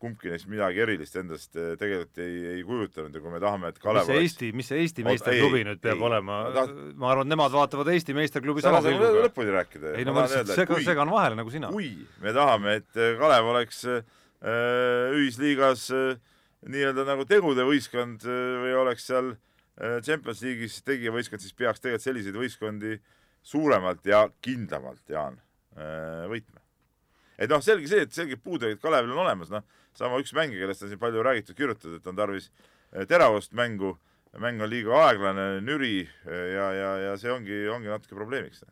kumbki 0.04 0.34
neist 0.34 0.49
midagi 0.51 0.82
erilist 0.84 1.14
endast 1.16 1.54
tegelikult 1.54 2.18
ei, 2.20 2.39
ei 2.58 2.64
kujutanud 2.68 3.14
ja 3.16 3.22
kui 3.24 3.32
me 3.32 3.39
tahame, 3.39 3.70
et 3.72 3.78
Kalev 3.80 4.10
mis 4.10 4.12
see 4.12 4.24
Eesti, 4.26 4.49
mis 4.58 4.72
see 4.72 4.82
Eesti 4.84 5.06
meisterklubi 5.08 5.62
nüüd 5.70 5.80
peab 5.84 6.01
ei, 6.01 6.08
olema 6.10 6.41
taht..., 6.58 6.74
ma 6.99 7.14
arvan, 7.14 7.30
et 7.30 7.36
nemad 7.36 7.54
vaatavad 7.56 7.93
Eesti 7.93 8.18
meisterklubi 8.18 8.66
sama 8.66 8.82
pilguga. 8.84 9.30
lõpuni 9.30 9.56
rääkida. 9.56 9.93
ei 10.01 10.10
no 10.10 10.18
ma 10.18 10.26
lihtsalt 10.26 10.51
segan, 10.58 10.84
segan 10.89 11.14
vahele 11.14 11.39
nagu 11.39 11.54
sina. 11.54 11.72
kui 11.72 11.93
me 12.26 12.36
tahame, 12.36 12.82
et 12.82 12.99
Kalev 13.22 13.54
oleks 13.54 13.86
äh, 13.88 14.04
Äh, 14.43 15.14
ühisliigas 15.16 15.86
äh, 15.95 16.18
nii-öelda 16.68 17.06
nagu 17.08 17.24
tegude 17.24 17.64
võistkond 17.64 18.26
või 18.28 18.74
oleks 18.76 19.06
seal 19.08 19.30
Champions 20.06 20.44
League'is 20.46 20.82
tegijavõistkond, 20.86 21.42
siis 21.42 21.56
peaks 21.58 21.82
tegelikult 21.82 22.06
selliseid 22.06 22.36
võistkondi 22.38 22.98
suuremalt 23.44 24.06
ja 24.06 24.28
kindlamalt, 24.46 25.02
Jaan, 25.10 25.40
võitma. 26.30 26.62
et 27.42 27.50
noh, 27.50 27.64
selge 27.66 27.90
see, 27.90 28.04
et 28.06 28.14
selged 28.14 28.44
puudujäägid 28.46 28.80
Kalevil 28.84 29.16
on 29.16 29.24
olemas, 29.26 29.50
noh, 29.52 29.66
sama 29.98 30.22
üks 30.22 30.36
mängija, 30.38 30.62
kellest 30.62 30.86
on 30.86 30.94
siin 30.94 31.02
palju 31.02 31.26
räägitud, 31.26 31.58
kirjutatud, 31.58 31.98
et 31.98 32.08
on 32.08 32.20
tarvis 32.22 32.52
teravust 33.10 33.58
mängu 33.58 33.96
mäng 34.42 34.62
on 34.64 34.70
liiga 34.70 34.96
aeglane, 35.08 35.48
nüri 35.66 36.00
ja, 36.26 36.70
ja, 36.74 36.94
ja 37.08 37.18
see 37.22 37.32
ongi, 37.34 37.58
ongi 37.70 37.92
natuke 37.92 38.18
probleemiks. 38.18 38.64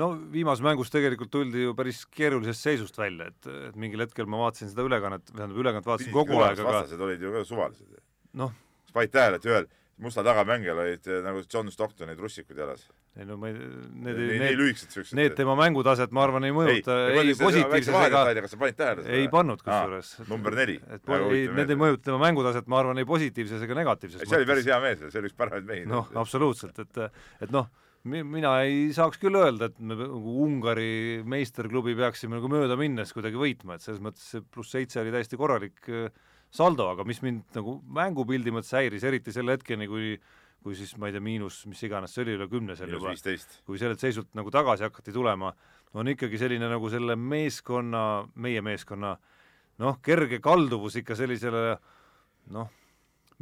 no 0.00 0.08
viimases 0.32 0.64
mängus 0.64 0.90
tegelikult 0.90 1.30
tuldi 1.30 1.66
ju 1.66 1.74
päris 1.78 2.02
keerulisest 2.10 2.66
seisust 2.66 2.98
välja, 2.98 3.28
et, 3.30 3.50
et 3.68 3.76
mingil 3.78 4.02
hetkel 4.02 4.26
ma 4.26 4.40
vaatasin 4.42 4.72
seda 4.72 4.86
ülekannet, 4.88 5.28
tähendab 5.30 5.60
ülekannet 5.62 5.86
vaatasin 5.86 6.14
kogu 6.14 6.40
aeg, 6.40 6.58
aga 6.58 6.68
vastased 6.68 7.06
olid 7.06 7.22
ju 7.22 7.34
ka 7.36 7.44
suvalised. 7.46 7.94
noh. 8.38 8.54
kas 8.86 8.96
panid 8.96 9.14
tähele, 9.14 9.38
et 9.38 9.48
ühel 9.50 9.70
musta 10.02 10.24
tagamängijal 10.26 10.80
olid 10.82 11.08
eh, 11.08 11.20
nagu 11.24 11.42
John 11.46 11.70
Stocktonid 11.72 12.20
russikud 12.20 12.58
jalas. 12.58 12.84
ei 13.18 13.26
no 13.28 13.36
ma 13.40 13.50
ei, 13.50 13.56
need 13.56 14.18
ei, 14.18 14.38
need, 14.40 14.62
need, 14.62 15.12
need 15.18 15.36
tema 15.38 15.56
mängutaset 15.58 16.14
ma 16.14 16.24
arvan 16.26 16.46
ei 16.48 16.54
mõjuta 16.56 16.96
ei, 17.10 17.20
ei 17.22 17.36
positiivses 17.38 17.98
ega 18.08 18.24
kas 18.38 18.54
sa 18.54 18.60
panid 18.62 18.78
tähele 18.78 19.04
seda? 19.04 19.18
ei 19.18 19.28
pannud 19.32 19.62
kusjuures. 19.62 20.14
number 20.30 20.56
neli. 20.58 20.78
et 20.96 21.12
ei, 21.18 21.44
need 21.60 21.74
ei 21.74 21.80
mõjuta 21.84 22.08
tema 22.10 22.22
mängutaset, 22.24 22.70
ma 22.72 22.82
arvan, 22.82 23.02
ei 23.02 23.08
positiivses 23.08 23.62
ega 23.66 23.78
negatiivses 23.82 24.26
see 24.26 24.40
oli 24.40 24.48
päris 24.48 24.68
hea 24.70 24.80
mees, 24.82 25.06
see 25.06 25.22
oli 25.22 25.32
üks 25.32 25.38
paremaid 25.38 25.68
mehi. 25.68 25.86
noh, 25.90 26.10
absoluutselt, 26.22 26.82
et, 26.82 27.22
et 27.44 27.54
noh, 27.54 27.70
mina 28.08 28.56
ei 28.66 28.90
saaks 28.94 29.20
küll 29.22 29.38
öelda, 29.38 29.70
et 29.70 29.78
me 29.78 29.94
nagu 29.98 30.36
Ungari 30.42 31.22
meisterklubi 31.28 31.94
peaksime 31.98 32.38
nagu 32.38 32.50
mööda 32.50 32.76
minnes 32.80 33.14
kuidagi 33.14 33.38
võitma, 33.38 33.76
et 33.76 33.84
selles 33.84 34.02
mõttes 34.02 34.26
see 34.34 34.42
pluss 34.42 34.74
seitse 34.74 35.02
oli 35.02 35.14
täiesti 35.14 35.38
korralik 35.38 35.86
äh, 35.92 36.08
saldo, 36.52 36.90
aga 36.92 37.06
mis 37.08 37.22
mind 37.24 37.56
nagu 37.56 37.78
mängupildi 37.96 38.52
mõttes 38.54 38.74
häiris, 38.76 39.04
eriti 39.08 39.34
selle 39.34 39.56
hetkeni, 39.56 39.88
kui 39.90 40.16
kui 40.62 40.76
siis 40.78 40.92
ma 41.00 41.08
ei 41.08 41.14
tea, 41.16 41.22
miinus, 41.24 41.64
mis 41.66 41.80
iganes 41.82 42.12
see 42.14 42.22
oli, 42.22 42.36
üle 42.38 42.46
kümne 42.50 42.76
seal 42.78 42.92
juba, 42.94 43.14
kui 43.66 43.80
sellelt 43.80 44.02
seisult 44.02 44.28
nagu 44.38 44.52
tagasi 44.54 44.86
hakati 44.86 45.14
tulema, 45.14 45.50
on 45.98 46.10
ikkagi 46.12 46.38
selline 46.40 46.68
nagu 46.70 46.90
selle 46.92 47.16
meeskonna, 47.18 48.04
meie 48.38 48.62
meeskonna 48.64 49.16
noh, 49.82 49.98
kerge 50.04 50.38
kalduvus 50.44 51.00
ikka 51.02 51.16
sellisele 51.18 51.64
noh, 52.54 52.70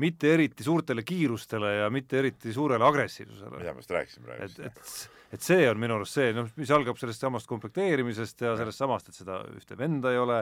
mitte 0.01 0.33
eriti 0.33 0.65
suurtele 0.65 1.05
kiirustele 1.07 1.75
ja 1.83 1.93
mitte 1.93 2.19
eriti 2.23 2.55
suurele 2.57 2.85
agressiivsusele. 2.87 3.61
mida 3.61 3.75
ma 3.77 3.85
just 3.85 3.95
rääkisin 3.95 4.25
praegu. 4.25 4.49
et, 4.49 4.59
et, 4.71 5.25
et 5.37 5.45
see 5.45 5.69
on 5.69 5.81
minu 5.81 5.99
arust 5.99 6.17
see, 6.17 6.33
noh, 6.37 6.49
mis 6.57 6.73
algab 6.75 6.99
sellest 7.01 7.21
samast 7.27 7.51
komplekteerimisest 7.51 8.47
ja 8.47 8.57
sellest 8.59 8.81
samast, 8.81 9.11
et 9.11 9.21
seda 9.21 9.43
ühte 9.53 9.79
venda 9.79 10.15
ei 10.15 10.23
ole 10.23 10.41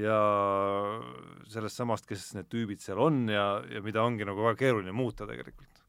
ja 0.00 0.18
sellest 1.48 1.80
samast, 1.80 2.06
kes 2.08 2.28
need 2.36 2.50
tüübid 2.52 2.82
seal 2.84 3.00
on 3.00 3.24
ja, 3.32 3.46
ja 3.70 3.80
mida 3.84 4.04
ongi 4.04 4.26
nagu 4.28 4.44
väga 4.44 4.58
keeruline 4.60 4.92
muuta 4.92 5.28
tegelikult. 5.28 5.82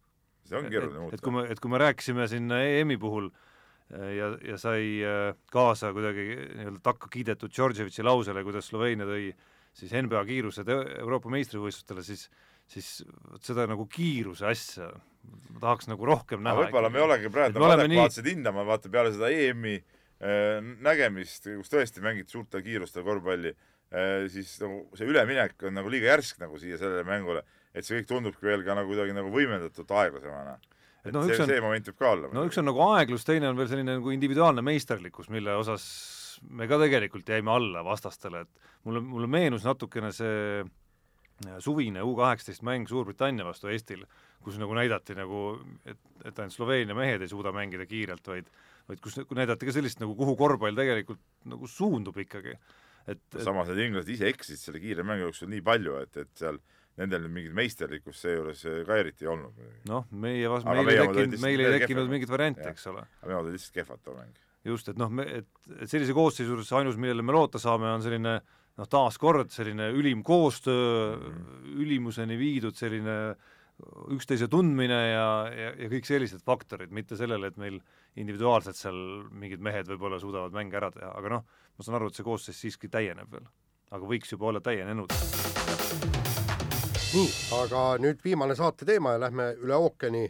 see 0.47 0.57
on 0.59 0.69
keeruline 0.71 1.03
muuta. 1.03 1.17
et 1.17 1.25
kui 1.25 1.35
me, 1.35 1.43
et 1.51 1.59
kui 1.63 1.73
me 1.73 1.81
rääkisime 1.83 2.27
siin 2.31 2.51
EM-i 2.55 2.97
puhul 3.01 3.27
äh, 3.27 4.09
ja, 4.15 4.31
ja 4.53 4.57
sai 4.61 4.97
äh, 5.03 5.35
kaasa 5.51 5.91
kuidagi 5.95 6.29
nii-öelda 6.31 6.83
takka 6.83 7.11
kiidetud 7.11 7.51
Djordjevitši 7.51 8.07
lausele, 8.07 8.45
kuidas 8.47 8.71
Sloveenia 8.71 9.09
tõi 9.09 9.31
siis 9.77 9.91
NBA 9.93 10.23
kiirused 10.31 10.71
Euroopa 10.71 11.29
meistrivõistlustele, 11.33 12.05
siis 12.07 12.29
siis 12.67 13.03
vot 13.31 13.43
seda 13.47 13.63
nagu 13.69 13.85
kiiruse 13.91 14.47
asja 14.49 14.89
ma 15.53 15.61
tahaks 15.61 15.89
nagu 15.91 16.07
rohkem 16.07 16.43
näha. 16.43 16.65
võib-olla 16.65 16.91
me 16.91 17.03
olegi 17.03 17.31
praegu 17.31 17.63
adekvaatsed 17.63 18.25
nii... 18.25 18.35
hindama, 18.37 18.65
vaata 18.67 18.91
peale 18.91 19.13
seda 19.15 19.31
EM-i 19.31 19.75
äh, 19.77 20.59
nägemist, 20.83 21.47
kus 21.47 21.71
tõesti 21.71 22.03
mängiti 22.03 22.35
suurtel 22.35 22.63
kiirustel 22.65 23.05
korvpalli 23.07 23.53
siis 24.31 24.57
nagu 24.59 24.81
see 24.97 25.07
üleminek 25.07 25.67
on 25.67 25.77
nagu 25.79 25.91
liiga 25.91 26.11
järsk 26.11 26.41
nagu 26.41 26.59
siia 26.59 26.79
sellele 26.79 27.05
mängule, 27.07 27.43
et 27.71 27.87
see 27.87 27.99
kõik 27.99 28.09
tundubki 28.09 28.49
veel 28.49 28.65
ka 28.65 28.75
nagu 28.75 28.91
kuidagi 28.91 29.15
nagu 29.15 29.31
võimendatult 29.31 29.93
aeglasemana. 30.01 30.57
et 31.05 31.13
no, 31.15 31.23
see, 31.23 31.37
on, 31.39 31.47
see 31.47 31.63
moment 31.63 31.87
võib 31.91 31.99
ka 32.01 32.11
olla. 32.11 32.31
no 32.35 32.43
üks 32.49 32.59
on 32.59 32.67
nagu 32.67 32.83
aeglus, 32.89 33.23
teine 33.27 33.47
on 33.51 33.59
veel 33.59 33.71
selline 33.71 33.99
nagu 33.99 34.11
individuaalne 34.11 34.65
meisterlikkus, 34.65 35.31
mille 35.31 35.55
osas 35.55 35.87
me 36.51 36.67
ka 36.67 36.81
tegelikult 36.83 37.29
jäime 37.31 37.53
alla 37.53 37.83
vastastele, 37.85 38.43
et 38.43 38.71
mulle, 38.85 39.01
mulle 39.01 39.31
meenus 39.31 39.63
natukene 39.65 40.11
see 40.13 40.61
äh, 40.61 41.57
suvine 41.63 42.03
U 42.03 42.11
kaheksateist 42.19 42.65
mäng 42.67 42.91
Suurbritannia 42.91 43.47
vastu 43.47 43.71
Eestil, 43.71 44.03
kus 44.43 44.59
nagu 44.59 44.75
näidati 44.75 45.15
nagu, 45.17 45.61
et, 45.87 45.99
et 46.25 46.35
ainult 46.35 46.53
Sloveenia 46.53 46.95
mehed 46.97 47.23
ei 47.23 47.31
suuda 47.31 47.55
mängida 47.55 47.87
kiirelt, 47.87 48.27
vaid 48.27 48.51
vaid 48.87 49.01
kus 49.03 49.17
näidati 49.35 49.67
ka 49.67 49.75
sellist 49.75 49.99
nagu, 49.99 50.15
kuhu 50.15 50.35
korvpall 50.39 50.77
tegelikult 50.77 51.19
nagu 51.51 51.67
suundub 51.67 52.17
ikkagi 52.23 52.55
et 53.07 53.37
samas 53.43 53.69
need 53.71 53.85
inglased 53.85 54.09
ise 54.11 54.27
eksisid 54.31 54.61
selle 54.61 54.81
kiire 54.83 55.05
mängu 55.07 55.27
jooksul 55.27 55.51
nii 55.51 55.63
palju, 55.65 55.95
et, 56.03 56.19
et 56.23 56.33
seal 56.39 56.59
nendel 56.97 57.27
mingit 57.29 57.53
meisterlikkust 57.57 58.25
seejuures 58.25 58.63
ka 58.87 58.99
eriti 58.99 59.27
ei 59.27 59.31
olnud. 59.31 59.63
noh, 59.89 60.05
meie 60.23 60.49
vas-, 60.51 60.65
meil 60.65 60.91
ei 60.91 61.01
tekkinud, 61.03 61.39
meil 61.43 61.63
ei 61.63 61.73
tekkinud 61.77 62.11
mingit 62.11 62.31
varianti, 62.33 62.65
eks 62.71 62.89
ole. 62.91 63.05
aga 63.21 63.31
meie 63.31 63.39
olid 63.43 63.57
lihtsalt 63.57 63.79
kehvad 63.79 64.03
too 64.03 64.15
mäng. 64.17 64.39
just, 64.67 64.89
et 64.91 64.99
noh, 64.99 65.11
me, 65.13 65.27
et, 65.41 65.49
et 65.77 65.89
sellise 65.89 66.15
koosseisu 66.17 66.55
juures 66.55 66.71
ainus, 66.79 66.97
millele 66.99 67.25
me 67.25 67.35
loota 67.35 67.61
saame, 67.61 67.91
on 67.93 68.03
selline 68.03 68.39
noh, 68.77 68.89
taaskord 68.89 69.53
selline 69.53 69.91
ülim 69.95 70.23
koostöö 70.25 71.15
mm, 71.15 71.37
-hmm. 71.37 71.77
ülimuseni 71.85 72.39
viidud 72.39 72.75
selline 72.77 73.17
üksteise 74.13 74.47
tundmine 74.49 74.97
ja, 75.11 75.27
ja, 75.53 75.69
ja 75.77 75.89
kõik 75.91 76.07
sellised 76.09 76.41
faktorid, 76.45 76.93
mitte 76.93 77.17
sellele, 77.19 77.51
et 77.51 77.59
meil 77.61 77.77
individuaalselt 78.17 78.79
seal 78.79 78.97
mingid 79.37 79.61
mehed 79.63 79.89
võib-olla 79.91 80.19
suudavad 80.21 80.55
mänge 80.55 80.79
ära 80.79 80.89
teha, 80.93 81.11
aga 81.13 81.33
noh, 81.35 81.45
ma 81.77 81.85
saan 81.85 81.99
aru, 81.99 82.09
et 82.09 82.17
see 82.17 82.25
koosseis 82.25 82.61
siiski 82.63 82.89
täieneb 82.93 83.29
veel, 83.31 83.45
aga 83.93 84.09
võiks 84.09 84.33
juba 84.33 84.49
olla 84.49 84.61
täienenud. 84.65 85.13
nii, 87.13 87.29
aga 87.61 87.83
nüüd 88.01 88.23
viimane 88.25 88.57
saate 88.57 88.87
teema 88.89 89.15
ja 89.15 89.25
lähme 89.27 89.51
üle 89.61 89.77
ookeani 89.77 90.25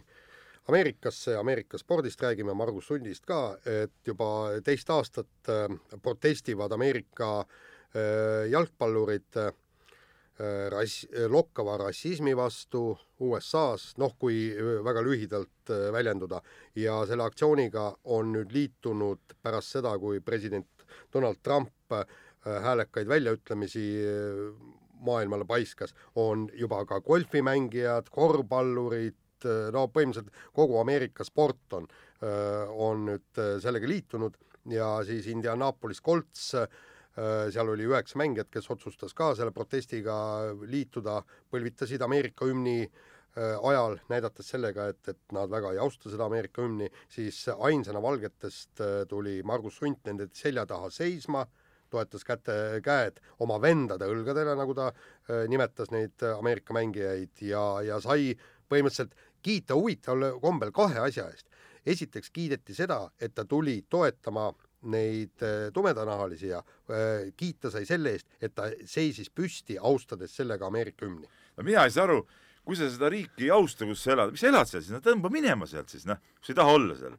Ameerikasse, 0.68 1.32
Ameerika 1.40 1.78
spordist 1.80 2.20
räägime, 2.20 2.52
Margus 2.54 2.90
Sundist 2.90 3.24
ka, 3.24 3.56
et 3.64 4.04
juba 4.04 4.60
teist 4.64 4.90
aastat 4.92 5.48
äh, 5.48 5.72
protestivad 6.04 6.72
Ameerika 6.76 7.30
äh, 7.40 8.44
jalgpallurid 8.52 9.40
äh, 9.40 9.54
rass-, 10.70 11.06
lokkava 11.28 11.76
rassismi 11.80 12.34
vastu 12.38 12.92
USA-s, 13.26 13.96
noh, 13.98 14.14
kui 14.18 14.52
väga 14.86 15.02
lühidalt 15.02 15.72
väljenduda, 15.92 16.38
ja 16.78 17.00
selle 17.10 17.26
aktsiooniga 17.26 17.88
on 18.14 18.32
nüüd 18.36 18.54
liitunud 18.54 19.38
pärast 19.42 19.74
seda, 19.78 19.96
kui 19.98 20.20
president 20.22 20.78
Donald 21.12 21.36
Trump 21.42 21.92
äh, 21.92 22.04
häälekaid 22.62 23.08
väljaütlemisi 23.08 23.86
äh, 24.04 24.74
maailmale 25.04 25.44
paiskas, 25.44 25.94
on 26.14 26.48
juba 26.54 26.82
ka 26.86 27.00
golfimängijad, 27.00 28.10
korvpallurid, 28.10 29.18
äh, 29.44 29.70
no 29.74 29.86
põhimõtteliselt 29.94 30.52
kogu 30.56 30.80
Ameerika 30.80 31.26
sport 31.26 31.78
on, 31.78 31.88
on 32.74 33.04
nüüd 33.06 33.40
sellega 33.62 33.86
liitunud. 33.86 34.34
Ja 34.68 34.98
siis 35.06 35.28
Indianapolis 35.30 36.00
Colts, 36.04 36.48
seal 37.50 37.72
oli 37.72 37.86
üheksa 37.88 38.18
mängijat, 38.20 38.50
kes 38.52 38.68
otsustas 38.70 39.14
ka 39.16 39.32
selle 39.34 39.50
protestiga 39.50 40.14
liituda, 40.70 41.16
põlvitasid 41.50 42.02
Ameerika 42.04 42.46
hümni 42.46 42.82
äh, 42.84 43.06
Äh, 43.38 43.54
ajal, 43.62 43.98
näidates 44.08 44.48
sellega, 44.50 44.88
et, 44.90 45.08
et 45.12 45.32
nad 45.36 45.50
väga 45.52 45.70
ei 45.74 45.78
austa 45.78 46.10
seda 46.10 46.24
Ameerika 46.26 46.64
hümni, 46.64 46.88
siis 47.12 47.44
ainsana 47.52 48.00
valgetest 48.02 48.80
äh, 48.82 49.02
tuli 49.06 49.36
Margus 49.46 49.76
Sunt 49.78 50.00
nende 50.08 50.26
selja 50.34 50.64
taha 50.66 50.88
seisma, 50.90 51.44
toetas 51.92 52.24
käte, 52.26 52.56
käed 52.82 53.20
oma 53.44 53.60
vendade 53.62 54.08
õlgadele, 54.10 54.56
nagu 54.58 54.74
ta 54.74 54.88
äh, 54.90 55.44
nimetas 55.52 55.92
neid 55.94 56.24
Ameerika 56.32 56.74
mängijaid 56.74 57.44
ja, 57.46 57.62
ja 57.84 58.00
sai 58.02 58.32
põhimõtteliselt 58.72 59.14
kiita 59.44 59.76
huvitaval 59.78 60.40
kombel 60.42 60.74
kahe 60.74 61.04
asja 61.04 61.28
eest. 61.30 61.46
esiteks 61.86 62.32
kiideti 62.34 62.74
seda, 62.74 63.04
et 63.20 63.36
ta 63.36 63.44
tuli 63.44 63.84
toetama 63.88 64.48
neid 64.90 65.46
tumedanahalisi 65.74 66.52
ja 66.52 66.60
äh, 66.60 67.30
kiita 67.36 67.72
sai 67.74 67.86
selle 67.88 68.16
eest, 68.16 68.28
et 68.40 68.54
ta 68.56 68.70
seisis 68.88 69.30
püsti, 69.30 69.78
austades 69.78 70.34
sellega 70.36 70.66
Ameerika 70.66 71.06
hümni. 71.06 71.28
no 71.56 71.66
mina 71.66 71.84
ei 71.86 71.94
saa 71.94 72.08
aru 72.08 72.22
kui 72.68 72.76
sa 72.76 72.90
seda 72.92 73.08
riiki 73.08 73.46
ei 73.46 73.54
austa, 73.54 73.86
kus 73.88 74.02
sa 74.04 74.12
elad, 74.12 74.34
mis 74.34 74.42
sa 74.44 74.50
elad 74.50 74.68
seal 74.68 74.82
siis, 74.84 74.92
no 74.92 75.00
tõmba 75.00 75.30
minema 75.32 75.64
sealt 75.68 75.88
siis, 75.88 76.04
noh, 76.08 76.18
kui 76.36 76.50
sa 76.50 76.52
ei 76.52 76.58
taha 76.58 76.74
olla 76.76 76.96
seal. 76.98 77.14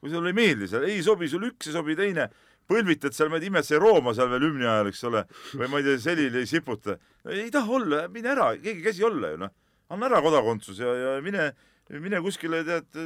kui 0.00 0.12
sulle 0.12 0.32
ei 0.32 0.36
meeldi 0.36 0.68
seal, 0.68 0.84
ei 0.88 1.00
sobi 1.04 1.28
sulle 1.28 1.48
üks, 1.50 1.70
ei 1.70 1.76
sobi 1.76 1.96
teine, 1.96 2.26
põlvitad 2.68 3.16
seal, 3.16 3.30
ma 3.32 3.38
ei 3.38 3.44
tea, 3.44 3.52
imetse 3.52 3.80
Rooma 3.80 4.12
seal 4.16 4.28
veel 4.32 4.44
hümni 4.44 4.68
ajal, 4.68 4.90
eks 4.92 5.02
ole, 5.08 5.24
või 5.56 5.70
ma 5.72 5.80
ei 5.80 5.86
tea, 5.88 6.02
selili 6.04 6.40
ei 6.40 6.48
siputa. 6.48 6.98
ei 7.32 7.48
taha 7.52 7.74
olla, 7.78 8.02
mine 8.12 8.32
ära, 8.32 8.50
keegi 8.60 8.76
ei 8.76 8.86
käsi 8.90 9.04
olla 9.08 9.32
ju, 9.32 9.40
noh. 9.46 9.56
anna 9.88 10.08
ära 10.08 10.20
kodakondsus 10.24 10.80
ja, 10.84 10.92
ja 11.00 11.16
mine, 11.24 11.50
mine 11.96 12.20
kuskile, 12.24 12.60
tead, 12.68 13.00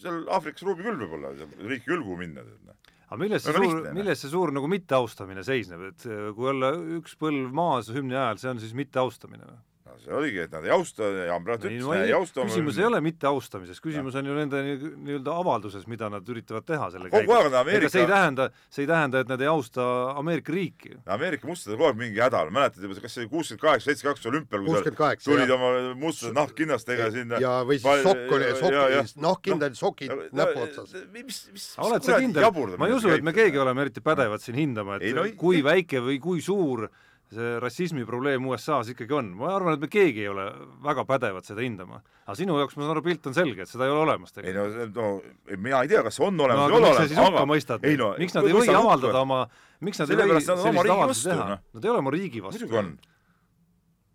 seal 0.00 0.24
Aafrikas 0.32 0.64
ruubi 0.64 0.88
küll 0.88 1.00
võib-olla, 1.04 1.36
riiki 1.60 1.90
küll 1.90 2.04
kuhu 2.04 2.20
minna, 2.24 2.44
tead, 2.44 2.60
noh 2.68 2.91
aga 3.12 3.20
milles 3.20 3.44
see 3.44 3.52
suur, 3.52 3.82
milles 3.92 4.22
see 4.24 4.32
suur 4.32 4.52
nagu 4.56 4.70
mitteaustamine 4.72 5.44
seisneb, 5.44 5.84
et 5.92 6.06
kui 6.36 6.48
olla 6.54 6.72
üks 6.98 7.18
põlv 7.20 7.52
maas 7.54 7.92
hümni 7.92 8.16
ajal, 8.16 8.40
see 8.40 8.54
on 8.54 8.62
siis 8.62 8.72
mitteaustamine 8.78 9.44
või? 9.44 9.60
See 10.02 10.14
oligi, 10.16 10.40
et 10.46 10.52
nad 10.54 10.64
ei 10.66 10.72
austa, 10.74 11.08
Jaan 11.28 11.44
praegu 11.46 11.68
ütles, 11.68 11.88
ei 12.06 12.14
austa 12.16 12.44
küsimus 12.46 12.78
ei 12.80 12.86
ole 12.88 13.00
mitte 13.04 13.28
austamises, 13.30 13.80
küsimus 13.82 14.16
on 14.18 14.28
ju 14.28 14.36
nende 14.36 14.62
nii-öelda 14.66 15.34
avalduses, 15.42 15.86
mida 15.90 16.08
nad 16.12 16.26
üritavad 16.28 16.66
teha 16.68 16.88
selle 16.94 17.10
kogu 17.12 17.34
aeg 17.36 17.50
on 17.50 17.58
Ameerika 17.62 17.92
see 17.92 18.04
ei 18.04 18.10
tähenda, 18.10 18.48
see 18.72 18.84
ei 18.84 18.90
tähenda, 18.90 19.22
et 19.22 19.30
nad 19.32 19.44
ei 19.44 19.50
austa 19.50 19.84
Ameerika 20.18 20.54
riiki. 20.54 20.96
Ameerika 21.16 21.48
mustadel 21.48 21.78
kogu 21.78 21.90
aeg 21.90 22.00
mingi 22.00 22.22
häda 22.22 22.42
on, 22.46 22.52
mäletad 22.56 22.86
juba, 22.86 22.98
kas 23.04 23.16
see 23.18 23.28
kuuskümmend 23.30 23.62
kaheksa, 23.62 23.90
seitsekümmend 23.90 24.18
kaks 24.18 24.30
olümpial, 24.32 24.66
kui 24.66 24.82
sa 24.82 25.12
tulid 25.28 25.54
oma 25.58 25.70
mustade 25.98 26.34
nahkkinnastega 26.38 27.10
sinna 27.14 27.42
ja 27.42 27.54
või 27.68 27.78
siis 27.82 28.06
sokk 28.06 28.36
oli, 28.38 28.50
sokk, 28.58 29.14
nahkkindad, 29.28 29.78
sokid 29.78 30.16
näpu 30.32 30.66
otsas. 30.66 30.96
mis, 31.14 31.44
mis 31.54 31.68
oled 31.82 32.06
sa 32.06 32.18
kindel, 32.22 32.76
ma 32.78 32.90
ei 32.90 32.98
usu, 32.98 33.12
et 33.14 33.24
me 33.24 33.34
keegi 33.36 33.60
oleme 33.62 33.86
eriti 33.86 34.04
pädevad 34.04 34.42
siin 34.42 34.58
hindama, 34.58 34.98
et 35.00 35.36
kui 35.38 35.62
väike 35.64 36.02
või 36.02 36.20
kui 36.22 36.44
suur 36.44 36.88
see 37.32 37.52
rassismi 37.62 38.04
probleem 38.08 38.46
USA-s 38.48 38.92
ikkagi 38.92 39.16
on, 39.16 39.30
ma 39.38 39.52
arvan, 39.56 39.76
et 39.76 39.84
me 39.84 39.88
keegi 39.92 40.24
ei 40.24 40.30
ole 40.32 40.46
väga 40.84 41.04
pädevad 41.08 41.46
seda 41.48 41.64
hindama. 41.64 42.02
aga 42.26 42.36
sinu 42.38 42.58
jaoks, 42.60 42.76
ma 42.78 42.84
saan 42.84 42.94
aru, 42.96 43.04
pilt 43.06 43.28
on 43.30 43.36
selge, 43.36 43.64
et 43.64 43.70
seda 43.70 43.88
ei 43.88 43.94
ole 43.94 44.04
olemas 44.06 44.34
tegelikult. 44.36 44.76
ei 44.76 44.90
no, 44.96 45.06
no 45.52 45.62
mina 45.68 45.84
ei 45.84 45.92
tea, 45.92 46.02
kas 46.06 46.20
on 46.22 46.40
olemas 46.40 46.60
no, 46.60 46.66
või 46.66 46.76
ei 46.76 46.82
ole 46.82 46.90
olemas, 46.96 47.14
aga 47.28 47.46
mõistad, 47.52 47.86
no, 48.02 48.10
miks 48.22 48.36
nad 48.36 48.50
ei 48.50 48.58
või 48.58 48.74
avaldada 48.82 49.22
oma, 49.22 49.40
miks 49.80 50.02
nad 50.02 50.12
ei 50.12 50.20
või 50.20 50.44
selliseid 50.44 50.92
avaldusi 50.96 51.30
teha? 51.30 51.48
Noh. 51.54 51.64
Nad 51.78 51.88
ei 51.88 51.94
ole 51.94 52.04
oma 52.04 52.14
riigi 52.14 52.44
vastu. 52.44 52.62
muidugi 52.66 52.82
on 52.82 52.92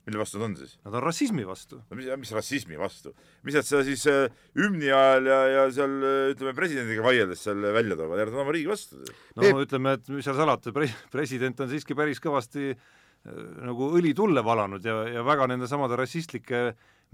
mille 0.08 0.22
vastu 0.22 0.40
nad 0.40 0.46
on 0.46 0.54
siis? 0.56 0.78
Nad 0.86 0.94
on 0.96 1.04
rassismi 1.04 1.44
vastu. 1.44 1.82
no 1.90 1.98
mis, 2.00 2.06
mis 2.22 2.30
rassismi 2.32 2.78
vastu? 2.80 3.12
mis 3.44 3.58
nad 3.58 3.68
seda 3.68 3.82
siis 3.84 4.06
äh, 4.08 4.38
hümni 4.56 4.88
ajal 4.88 5.28
ja, 5.28 5.40
ja 5.52 5.66
seal 5.76 5.98
äh, 6.00 6.20
ütleme, 6.32 6.54
presidendiga 6.56 7.04
vaieldes 7.04 7.44
seal 7.44 7.66
välja 7.76 7.98
toovad, 8.00 8.22
nad 8.22 8.32
on 8.32 8.46
oma 8.46 8.56
riigi 8.56 8.72
vastu. 8.72 9.02
no 9.02 9.44
Peep... 9.44 9.60
ütleme, 9.66 9.98
et 10.00 10.08
mis 10.16 10.24
seal 10.24 10.38
salata, 10.40 10.72
president 11.12 11.60
on 11.66 11.74
siiski 11.74 11.98
päris 11.98 12.24
kõvasti 12.24 12.70
äh, 12.72 12.88
nagu 13.68 13.90
õli 13.98 14.14
tulle 14.16 14.44
valanud 14.46 14.86
ja, 14.86 15.02
ja 15.12 15.24
väga 15.26 15.48
nende 15.52 15.70
samade 15.70 15.98
rassistlike 16.00 16.62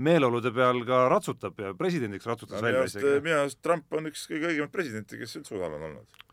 meeleolude 0.04 0.52
peal 0.54 0.82
ka 0.88 1.06
ratsutab 1.12 1.60
ja 1.62 1.74
presidendiks 1.78 2.28
ratsutas 2.30 2.60
no, 2.60 2.66
välja 2.66 2.84
isegi. 2.90 3.16
minu 3.26 3.40
arust 3.44 3.62
Trump 3.66 3.94
on 3.94 4.10
üks 4.10 4.26
kõige 4.30 4.50
õigemaid 4.52 4.74
presidente, 4.74 5.20
kes 5.20 5.38
üldse 5.40 5.56
USA-l 5.56 5.78
on 5.78 5.88
olnud. 5.90 6.24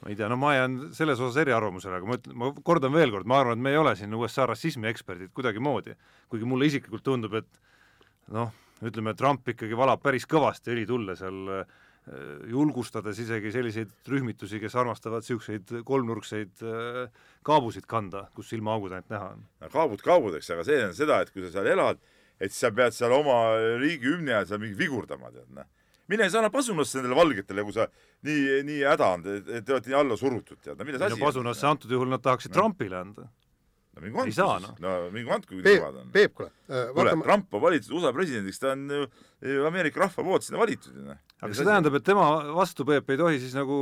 ma 0.00 0.12
ei 0.12 0.16
tea, 0.18 0.30
no 0.30 0.38
ma 0.40 0.54
jään 0.54 0.78
selles 0.96 1.20
osas 1.20 1.40
eriarvamusele, 1.42 1.98
aga 1.98 2.08
ma 2.08 2.18
ütlen, 2.20 2.38
ma 2.42 2.52
kordan 2.64 2.94
veel 2.94 3.12
kord, 3.14 3.28
ma 3.28 3.42
arvan, 3.42 3.58
et 3.58 3.66
me 3.66 3.74
ei 3.74 3.80
ole 3.80 3.96
siin 3.98 4.14
USA 4.16 4.46
rassismi 4.48 4.88
eksperdid 4.90 5.34
kuidagimoodi, 5.36 5.96
kuigi 6.30 6.48
mulle 6.48 6.70
isiklikult 6.70 7.04
tundub, 7.04 7.36
et 7.42 7.62
noh, 8.34 8.54
ütleme, 8.80 9.14
Trump 9.18 9.48
ikkagi 9.52 9.76
valab 9.76 10.00
päris 10.02 10.24
kõvasti 10.30 10.72
õli 10.72 10.86
tulle 10.88 11.18
seal 11.18 11.50
Äh, 11.50 11.80
julgustades 12.50 13.18
isegi 13.22 13.52
selliseid 13.54 13.90
rühmitusi, 14.08 14.58
kes 14.62 14.74
armastavad 14.80 15.22
niisuguseid 15.22 15.82
kolmnurkseid 15.86 16.62
äh, 16.64 17.26
kaabusid 17.46 17.86
kanda, 17.90 18.24
kus 18.34 18.48
silmaaugud 18.50 18.94
ainult 18.96 19.12
näha 19.12 19.28
on. 19.34 19.42
no 19.60 19.70
kaabud 19.72 20.02
kaabudeks, 20.04 20.48
aga 20.54 20.64
see 20.66 20.80
on 20.86 20.96
seda, 20.96 21.20
et 21.22 21.32
kui 21.34 21.44
sa 21.44 21.52
seal 21.58 21.68
elad, 21.74 22.00
et 22.40 22.50
siis 22.50 22.64
sa 22.64 22.72
pead 22.74 22.96
seal 22.96 23.14
oma 23.14 23.36
riigi 23.82 24.08
hümni 24.08 24.32
ajal 24.32 24.48
seal 24.52 24.62
mingi 24.64 24.78
vigurdama, 24.80 25.30
tead, 25.34 25.46
noh. 25.54 25.68
mine 26.10 26.30
sa 26.30 26.40
anna 26.40 26.50
pasunasse 26.50 26.98
nendele 26.98 27.20
valgetele, 27.20 27.66
kui 27.68 27.76
sa 27.76 27.86
nii, 28.26 28.62
nii 28.66 28.80
häda 28.88 29.12
on, 29.18 29.28
te 29.28 29.60
olete 29.60 29.92
nii 29.92 30.00
alla 30.00 30.18
surutud, 30.18 30.58
tead, 30.64 30.80
no 30.80 30.88
milles 30.88 31.04
asi 31.04 31.20
on? 31.20 31.26
pasunasse 31.28 31.68
antud 31.68 31.94
juhul 31.94 32.10
nad 32.10 32.24
tahaksid 32.24 32.54
no. 32.54 32.58
Trumpile 32.58 32.98
anda 33.04 33.28
no 33.94 34.06
mingu 34.06 34.24
andku 34.24 34.34
siis, 34.34 34.62
noh. 34.64 34.76
no 34.82 34.98
mingu 35.14 35.36
andku, 35.36 35.58
kui 35.58 35.64
kõvad 35.66 36.00
on. 36.00 36.12
Peep, 36.14 36.34
kuule 36.38 36.50
äh,. 36.70 36.92
kuule, 36.96 37.14
Trump 37.26 37.54
on 37.54 37.68
valitud 37.68 37.92
USA 37.98 38.12
presidendiks, 38.16 38.60
ta 38.62 38.72
on 38.72 38.86
ju, 38.88 39.08
ju 39.52 39.66
Ameerika 39.68 40.06
rahva 40.06 40.24
poolt 40.26 40.46
sinna 40.46 40.62
valitud 40.62 40.94
ju 40.94 41.04
noh. 41.10 41.18
Aga 41.40 41.56
see 41.56 41.66
tähendab, 41.66 41.96
et 41.96 42.06
tema 42.06 42.26
vastu, 42.56 42.86
Peep, 42.88 43.10
ei 43.10 43.20
tohi 43.20 43.40
siis 43.42 43.54
nagu 43.56 43.78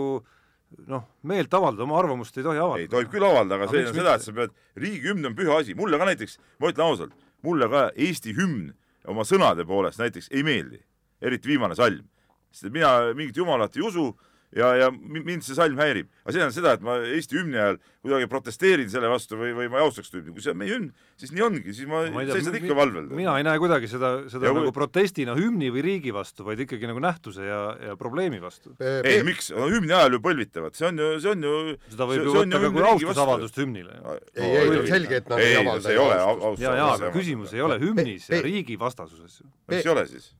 noh, 0.88 1.06
meelt 1.28 1.54
avaldada, 1.54 1.86
oma 1.86 1.98
arvamust 2.00 2.36
ei 2.38 2.44
tohi 2.46 2.60
avaldada. 2.60 2.84
ei, 2.84 2.90
tohib 2.92 3.12
küll 3.12 3.26
avaldada, 3.26 3.62
aga 3.62 3.70
see 3.72 3.86
on 3.88 3.96
seda, 3.96 4.14
et 4.18 4.26
sa 4.26 4.34
pead, 4.36 4.54
riigihümn 4.78 5.30
on 5.30 5.36
püha 5.38 5.58
asi, 5.62 5.74
mulle 5.78 6.00
ka 6.00 6.08
näiteks, 6.08 6.38
ma 6.60 6.72
ütlen 6.72 6.86
ausalt, 6.86 7.16
mulle 7.46 7.68
ka 7.72 7.88
Eesti 7.96 8.34
hümn 8.36 8.70
oma 9.08 9.24
sõnade 9.28 9.64
poolest 9.68 10.00
näiteks 10.02 10.30
ei 10.34 10.44
meeldi, 10.46 10.82
eriti 11.24 11.54
viimane 11.54 11.78
salm. 11.78 12.04
sest 12.52 12.72
mina 12.72 13.12
mingit 13.14 13.36
jumalat 13.36 13.76
ei 13.76 13.82
usu 13.84 14.10
ja, 14.56 14.70
ja 14.78 14.88
mind 14.92 15.44
see 15.44 15.56
salm 15.56 15.78
häirib. 15.80 16.08
aga 16.24 16.32
see 16.32 16.40
tähendab 16.40 16.56
seda, 16.56 16.74
et 16.78 16.84
ma 16.84 16.96
Eesti 17.04 17.38
hümni 17.38 17.58
ajal 17.58 17.78
kuidagi 18.04 18.28
protesteerin 18.30 18.88
selle 18.90 19.10
vastu 19.12 19.36
või, 19.40 19.52
või 19.56 19.68
ma 19.72 19.80
ei 19.80 19.84
austaks 19.84 20.10
hümni. 20.14 20.32
kui 20.32 20.44
see 20.44 20.54
on 20.54 20.58
meie 20.60 20.72
hümn, 20.72 20.88
siis 21.20 21.34
nii 21.34 21.44
ongi, 21.44 21.74
siis 21.76 21.90
ma, 21.90 22.04
ma 22.14 22.24
seisad 22.30 22.56
ikka 22.60 22.76
valvel. 22.78 23.10
mina 23.18 23.36
ei 23.40 23.46
näe 23.46 23.60
kuidagi 23.60 23.90
seda, 23.90 24.12
seda 24.32 24.48
ja 24.48 24.54
nagu 24.54 24.70
kui... 24.70 24.76
protestina 24.78 25.36
hümni 25.38 25.70
või 25.74 25.84
riigi 25.84 26.14
vastu, 26.14 26.46
vaid 26.48 26.62
ikkagi 26.64 26.88
nagu 26.90 27.02
nähtuse 27.04 27.44
ja, 27.48 27.60
ja 27.90 27.98
probleemi 28.00 28.40
vastu. 28.42 28.74
ei, 28.80 29.20
miks, 29.26 29.52
hümni 29.52 29.92
ajal 29.92 30.16
ju 30.16 30.22
põlvitavad, 30.24 30.78
see 30.78 30.88
on 30.88 31.04
ju, 31.04 31.12
see 31.24 31.34
on 31.34 31.46
ju 31.48 31.54
seda 31.92 32.08
võib 32.08 32.24
ju 32.24 32.36
võtta 32.40 32.64
ka 32.64 32.72
kui 32.78 32.88
austusavaldust 32.94 33.62
hümnile. 33.62 34.00
ei, 34.38 34.50
ei, 34.64 34.82
selge, 34.88 35.22
et 35.22 35.32
nad 35.32 35.44
ei 35.44 35.56
avalda. 35.60 35.92
ei 35.92 36.02
ole 36.02 36.20
austus. 36.24 36.64
jaa, 36.64 36.76
jaa, 36.80 36.92
aga 36.96 37.14
küsimus 37.14 37.56
ei 37.56 37.64
ole 37.64 37.80
hümnis 37.82 38.30
ja 38.32 38.42
riigi 38.44 38.78
vastasuses 38.80 39.42
mis 39.68 39.84
ei 39.84 39.92
ole 39.92 40.06
siis? 40.08 40.32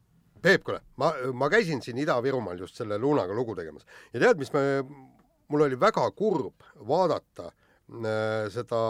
Peep, 0.42 0.62
kuule, 0.66 0.80
ma, 1.00 1.12
ma 1.34 1.48
käisin 1.50 1.80
siin 1.82 1.98
Ida-Virumaal 2.02 2.60
just 2.62 2.78
selle 2.78 2.98
Lunaga 2.98 3.34
lugu 3.34 3.56
tegemas 3.58 3.86
ja 4.12 4.20
tead, 4.22 4.38
mis 4.38 4.52
me, 4.54 4.62
mul 5.50 5.64
oli 5.66 5.78
väga 5.80 6.04
kurb 6.16 6.66
vaadata 6.88 7.48
äh, 7.48 8.46
seda 8.54 8.82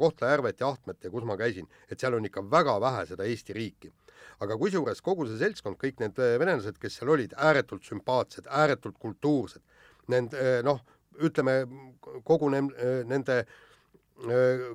Kohtla-Järvet 0.00 0.64
ja 0.64 0.72
Ahtmet 0.72 1.04
ja 1.04 1.12
kus 1.12 1.26
ma 1.28 1.36
käisin, 1.38 1.68
et 1.90 2.00
seal 2.00 2.16
on 2.18 2.26
ikka 2.26 2.42
väga 2.50 2.78
vähe 2.82 3.06
seda 3.12 3.28
Eesti 3.28 3.56
riiki. 3.56 3.92
aga 4.40 4.56
kusjuures 4.60 5.00
kogu 5.00 5.24
see 5.28 5.38
seltskond, 5.40 5.78
kõik 5.80 6.00
need 6.02 6.18
äh, 6.20 6.34
venelased, 6.40 6.80
kes 6.80 6.98
seal 6.98 7.12
olid, 7.14 7.32
ääretult 7.36 7.86
sümpaatsed, 7.86 8.50
ääretult 8.50 8.98
kultuursed, 8.98 9.62
nend- 10.12 10.34
äh, 10.36 10.58
noh, 10.66 10.82
ütleme 11.22 11.62
kogu 12.24 12.50
ne-, 12.52 12.66
äh, 12.76 13.00
nende 13.06 13.44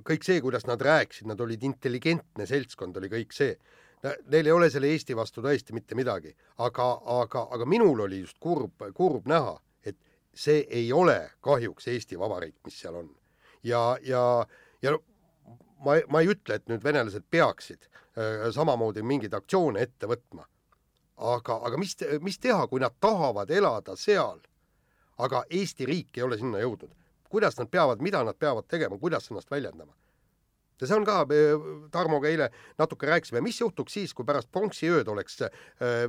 kõik 0.06 0.22
see, 0.22 0.38
kuidas 0.38 0.68
nad 0.70 0.78
rääkisid, 0.86 1.26
nad 1.26 1.40
olid 1.42 1.64
intelligentne 1.66 2.46
seltskond, 2.46 2.98
oli 3.00 3.08
kõik 3.10 3.32
see 3.34 3.56
Neil 4.04 4.46
ei 4.46 4.52
ole 4.52 4.70
selle 4.74 4.90
Eesti 4.90 5.16
vastu 5.16 5.44
tõesti 5.46 5.76
mitte 5.78 5.96
midagi, 5.96 6.32
aga, 6.66 6.88
aga, 7.22 7.46
aga 7.54 7.66
minul 7.70 8.00
oli 8.08 8.24
just 8.24 8.40
kurb, 8.42 8.82
kurb 8.98 9.28
näha, 9.30 9.54
et 9.86 9.98
see 10.34 10.64
ei 10.70 10.88
ole 10.94 11.18
kahjuks 11.46 11.88
Eesti 11.94 12.18
Vabariik, 12.20 12.56
mis 12.66 12.80
seal 12.82 12.98
on. 13.04 13.12
ja, 13.64 13.98
ja, 14.02 14.24
ja 14.82 14.96
ma, 15.86 16.00
ma 16.10 16.22
ei 16.22 16.32
ütle, 16.34 16.58
et 16.58 16.66
nüüd 16.72 16.84
venelased 16.84 17.28
peaksid 17.30 17.86
äh, 17.86 18.50
samamoodi 18.56 19.06
mingeid 19.06 19.38
aktsioone 19.38 19.86
ette 19.86 20.10
võtma. 20.10 20.48
aga, 21.18 21.60
aga 21.70 21.78
mis, 21.78 21.94
mis 22.26 22.40
teha, 22.42 22.66
kui 22.68 22.82
nad 22.82 22.98
tahavad 23.00 23.52
elada 23.54 23.96
seal, 23.96 24.42
aga 25.22 25.46
Eesti 25.50 25.86
riik 25.86 26.18
ei 26.18 26.26
ole 26.26 26.42
sinna 26.42 26.64
jõudnud? 26.64 26.98
kuidas 27.32 27.56
nad 27.60 27.70
peavad, 27.72 28.02
mida 28.02 28.24
nad 28.28 28.36
peavad 28.36 28.66
tegema, 28.68 28.98
kuidas 28.98 29.30
ennast 29.30 29.52
väljendama? 29.52 29.94
Ja 30.82 30.90
see 30.90 30.98
on 30.98 31.06
ka, 31.08 31.22
Tarmoga 31.94 32.30
eile 32.32 32.50
natuke 32.80 33.10
rääkisime, 33.10 33.44
mis 33.46 33.62
juhtuks 33.62 34.00
siis, 34.00 34.16
kui 34.18 34.26
pärast 34.28 34.52
pronksiööd 34.52 35.08
oleks 35.14 35.40
äh, 35.46 35.54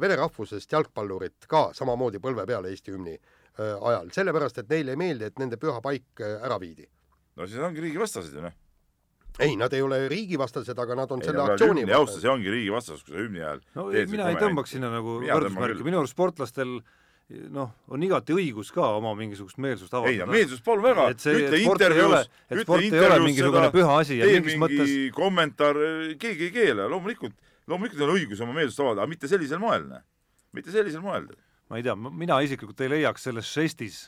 vene 0.01 0.16
rahvusest 0.20 0.73
jalgpallurid 0.73 1.47
ka 1.51 1.68
samamoodi 1.77 2.23
põlve 2.23 2.47
peal 2.49 2.66
Eesti 2.70 2.95
hümni 2.95 3.14
äh, 3.18 3.77
ajal, 3.77 4.11
sellepärast 4.14 4.62
et 4.64 4.73
neile 4.73 4.97
ei 4.97 5.01
meeldi, 5.05 5.29
et 5.31 5.39
nende 5.43 5.61
püha 5.61 5.79
paik 5.85 6.25
äh, 6.25 6.41
ära 6.47 6.59
viidi. 6.62 6.89
no 7.37 7.47
siis 7.47 7.62
ongi 7.62 7.85
riigivastased 7.85 8.37
ju 8.37 8.45
noh 8.49 8.59
ei, 9.41 9.55
nad 9.57 9.73
ei 9.73 9.81
ole 9.81 9.97
riigivastased, 10.12 10.77
aga 10.77 10.95
nad 10.95 11.12
on 11.14 11.23
ei, 11.23 11.31
selle 11.31 11.45
aktsiooni 11.55 11.87
vastu. 11.89 12.20
see 12.20 12.29
ongi 12.33 12.51
riigivastasus, 12.53 13.05
kui 13.07 13.14
sa 13.14 13.23
hümni 13.23 13.45
ajal 13.45 13.62
no 13.79 13.87
mina 14.12 14.33
ei 14.33 14.41
tõmbaks 14.41 14.77
sinna 14.77 14.91
nagu 14.93 15.20
võrdusmärki, 15.25 15.87
minu 15.87 16.03
arust 16.03 16.16
sportlastel 16.16 16.75
äh, 16.81 16.99
noh, 17.53 17.70
on 17.93 18.03
igati 18.05 18.35
õigus 18.37 18.73
ka 18.75 18.85
oma 18.99 19.12
mingisugust 19.18 19.59
meelsust 19.62 19.95
avaldada. 19.95 20.12
ei 20.12 20.27
no 20.27 20.35
meelsust 20.35 20.64
palun 20.64 20.85
väga, 20.85 21.09
ütle 21.14 21.61
intervjuus, 21.62 22.31
ütle 22.51 22.81
intervjuus 22.89 23.37
seda, 23.39 24.18
ja 24.18 24.29
tee 24.29 24.41
mingi 24.43 24.59
mõttes... 24.61 24.95
kommentaar, 25.16 25.79
keegi 26.20 26.49
ei 26.49 26.55
keela, 26.55 26.89
loomulikult, 26.93 27.37
loomulikult 27.70 28.05
on 28.07 28.14
õigus 28.16 28.43
oma 28.45 28.57
meelsust 28.57 28.83
avaldada, 28.83 29.07
aga 29.07 29.14
mitte 29.14 29.31
sellisel 29.31 29.62
moel, 29.62 29.87
noh. 29.89 30.03
mitte 30.57 30.75
sellisel 30.75 31.05
moel. 31.05 31.31
ma 31.73 31.81
ei 31.81 31.87
tea, 31.87 31.97
mina 31.97 32.41
isiklikult 32.45 32.83
ei 32.85 32.93
leiaks 32.97 33.31
selles 33.31 33.49
žestis 33.49 34.03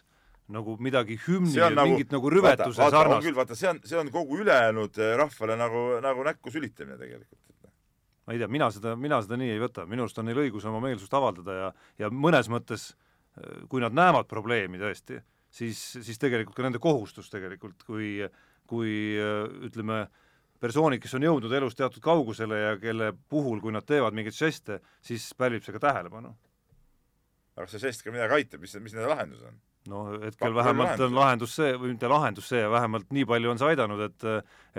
nagu 0.52 0.74
midagi 0.84 1.16
hümni 1.24 1.54
või 1.54 1.72
nagu, 1.72 1.94
mingit 1.94 2.10
nagu 2.12 2.32
rüvetuse 2.32 2.76
vaata, 2.76 2.98
sarnast. 2.98 3.24
küll, 3.24 3.38
vaata, 3.38 3.56
see 3.56 3.70
on, 3.70 3.80
see 3.88 3.96
on 3.96 4.10
kogu 4.12 4.42
ülejäänud 4.44 5.00
eh, 5.00 5.14
rahvale 5.16 5.56
nagu, 5.56 5.86
nagu 6.04 6.26
näkku 6.26 6.52
sülitamine 6.52 6.98
tegelikult 7.00 7.40
ma 8.24 8.32
ei 8.32 8.40
tea, 8.40 8.48
mina 8.48 8.70
seda, 8.72 8.94
mina 8.96 9.20
seda 9.24 9.36
nii 9.40 9.54
ei 9.54 9.60
võta, 9.60 9.84
minu 9.88 10.04
arust 10.04 10.20
on 10.20 10.28
neil 10.28 10.40
õigus 10.46 10.64
oma 10.68 10.80
meelsust 10.84 11.12
avaldada 11.16 11.56
ja, 11.56 11.72
ja 12.00 12.08
mõnes 12.12 12.48
mõttes 12.52 12.92
kui 13.68 13.82
nad 13.82 13.94
näevad 13.94 14.28
probleemi 14.30 14.78
tõesti, 14.78 15.18
siis, 15.50 15.80
siis 16.06 16.20
tegelikult 16.22 16.56
ka 16.56 16.66
nende 16.66 16.80
kohustus 16.82 17.30
tegelikult, 17.32 17.82
kui, 17.86 18.16
kui 18.70 18.94
ütleme, 19.66 20.04
persoonid, 20.62 21.02
kes 21.02 21.16
on 21.18 21.26
jõudnud 21.26 21.52
elus 21.58 21.76
teatud 21.78 22.02
kaugusele 22.04 22.60
ja 22.60 22.72
kelle 22.80 23.12
puhul, 23.30 23.60
kui 23.62 23.74
nad 23.74 23.86
teevad 23.86 24.16
mingeid 24.16 24.36
žeste, 24.36 24.80
siis 25.04 25.26
pälvib 25.38 25.64
see 25.64 25.74
ka 25.76 25.82
tähelepanu. 25.88 26.34
aga 27.54 27.66
kas 27.66 27.76
see 27.76 27.84
žest 27.86 28.02
ka 28.02 28.14
midagi 28.14 28.38
aitab, 28.38 28.62
mis, 28.64 28.74
mis 28.82 28.94
nende 28.96 29.10
lahendus 29.10 29.42
on? 29.46 29.58
no 29.90 30.04
hetkel 30.14 30.38
Pakku 30.38 30.56
vähemalt 30.56 31.02
on 31.06 31.18
lahendus 31.18 31.56
see, 31.58 31.74
või 31.76 31.92
mitte 31.92 32.08
lahendus 32.08 32.48
see, 32.48 32.62
vähemalt 32.70 33.10
nii 33.12 33.26
palju 33.28 33.50
on 33.50 33.60
see 33.60 33.74
aidanud, 33.74 34.00
et 34.06 34.28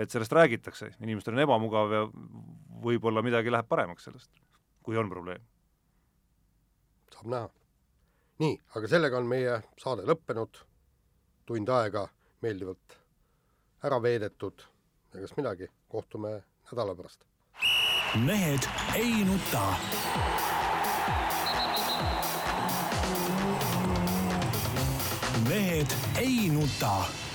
et 0.02 0.10
sellest 0.10 0.34
räägitakse, 0.34 0.90
inimestel 1.00 1.36
on 1.36 1.44
ebamugav 1.44 1.94
ja 1.94 2.02
võib-olla 2.86 3.22
midagi 3.24 3.52
läheb 3.54 3.68
paremaks 3.68 4.08
sellest, 4.08 4.32
kui 4.82 4.98
on 4.98 5.12
probleem. 5.12 5.44
saab 7.14 7.30
näha 7.30 7.52
nii, 8.38 8.54
aga 8.76 8.88
sellega 8.88 9.18
on 9.18 9.28
meie 9.28 9.58
saade 9.80 10.06
lõppenud, 10.08 10.62
tund 11.46 11.68
aega 11.68 12.06
meeldivalt 12.44 12.98
ära 13.86 14.00
veedetud 14.02 14.66
kas 15.20 15.36
midagi, 15.36 15.68
kohtume 15.88 16.42
nädala 16.70 16.94
pärast. 16.94 17.24
mehed 18.26 18.68
ei 18.94 19.24
nuta. 19.24 19.74
mehed 25.48 25.94
ei 26.18 26.48
nuta 26.48 27.25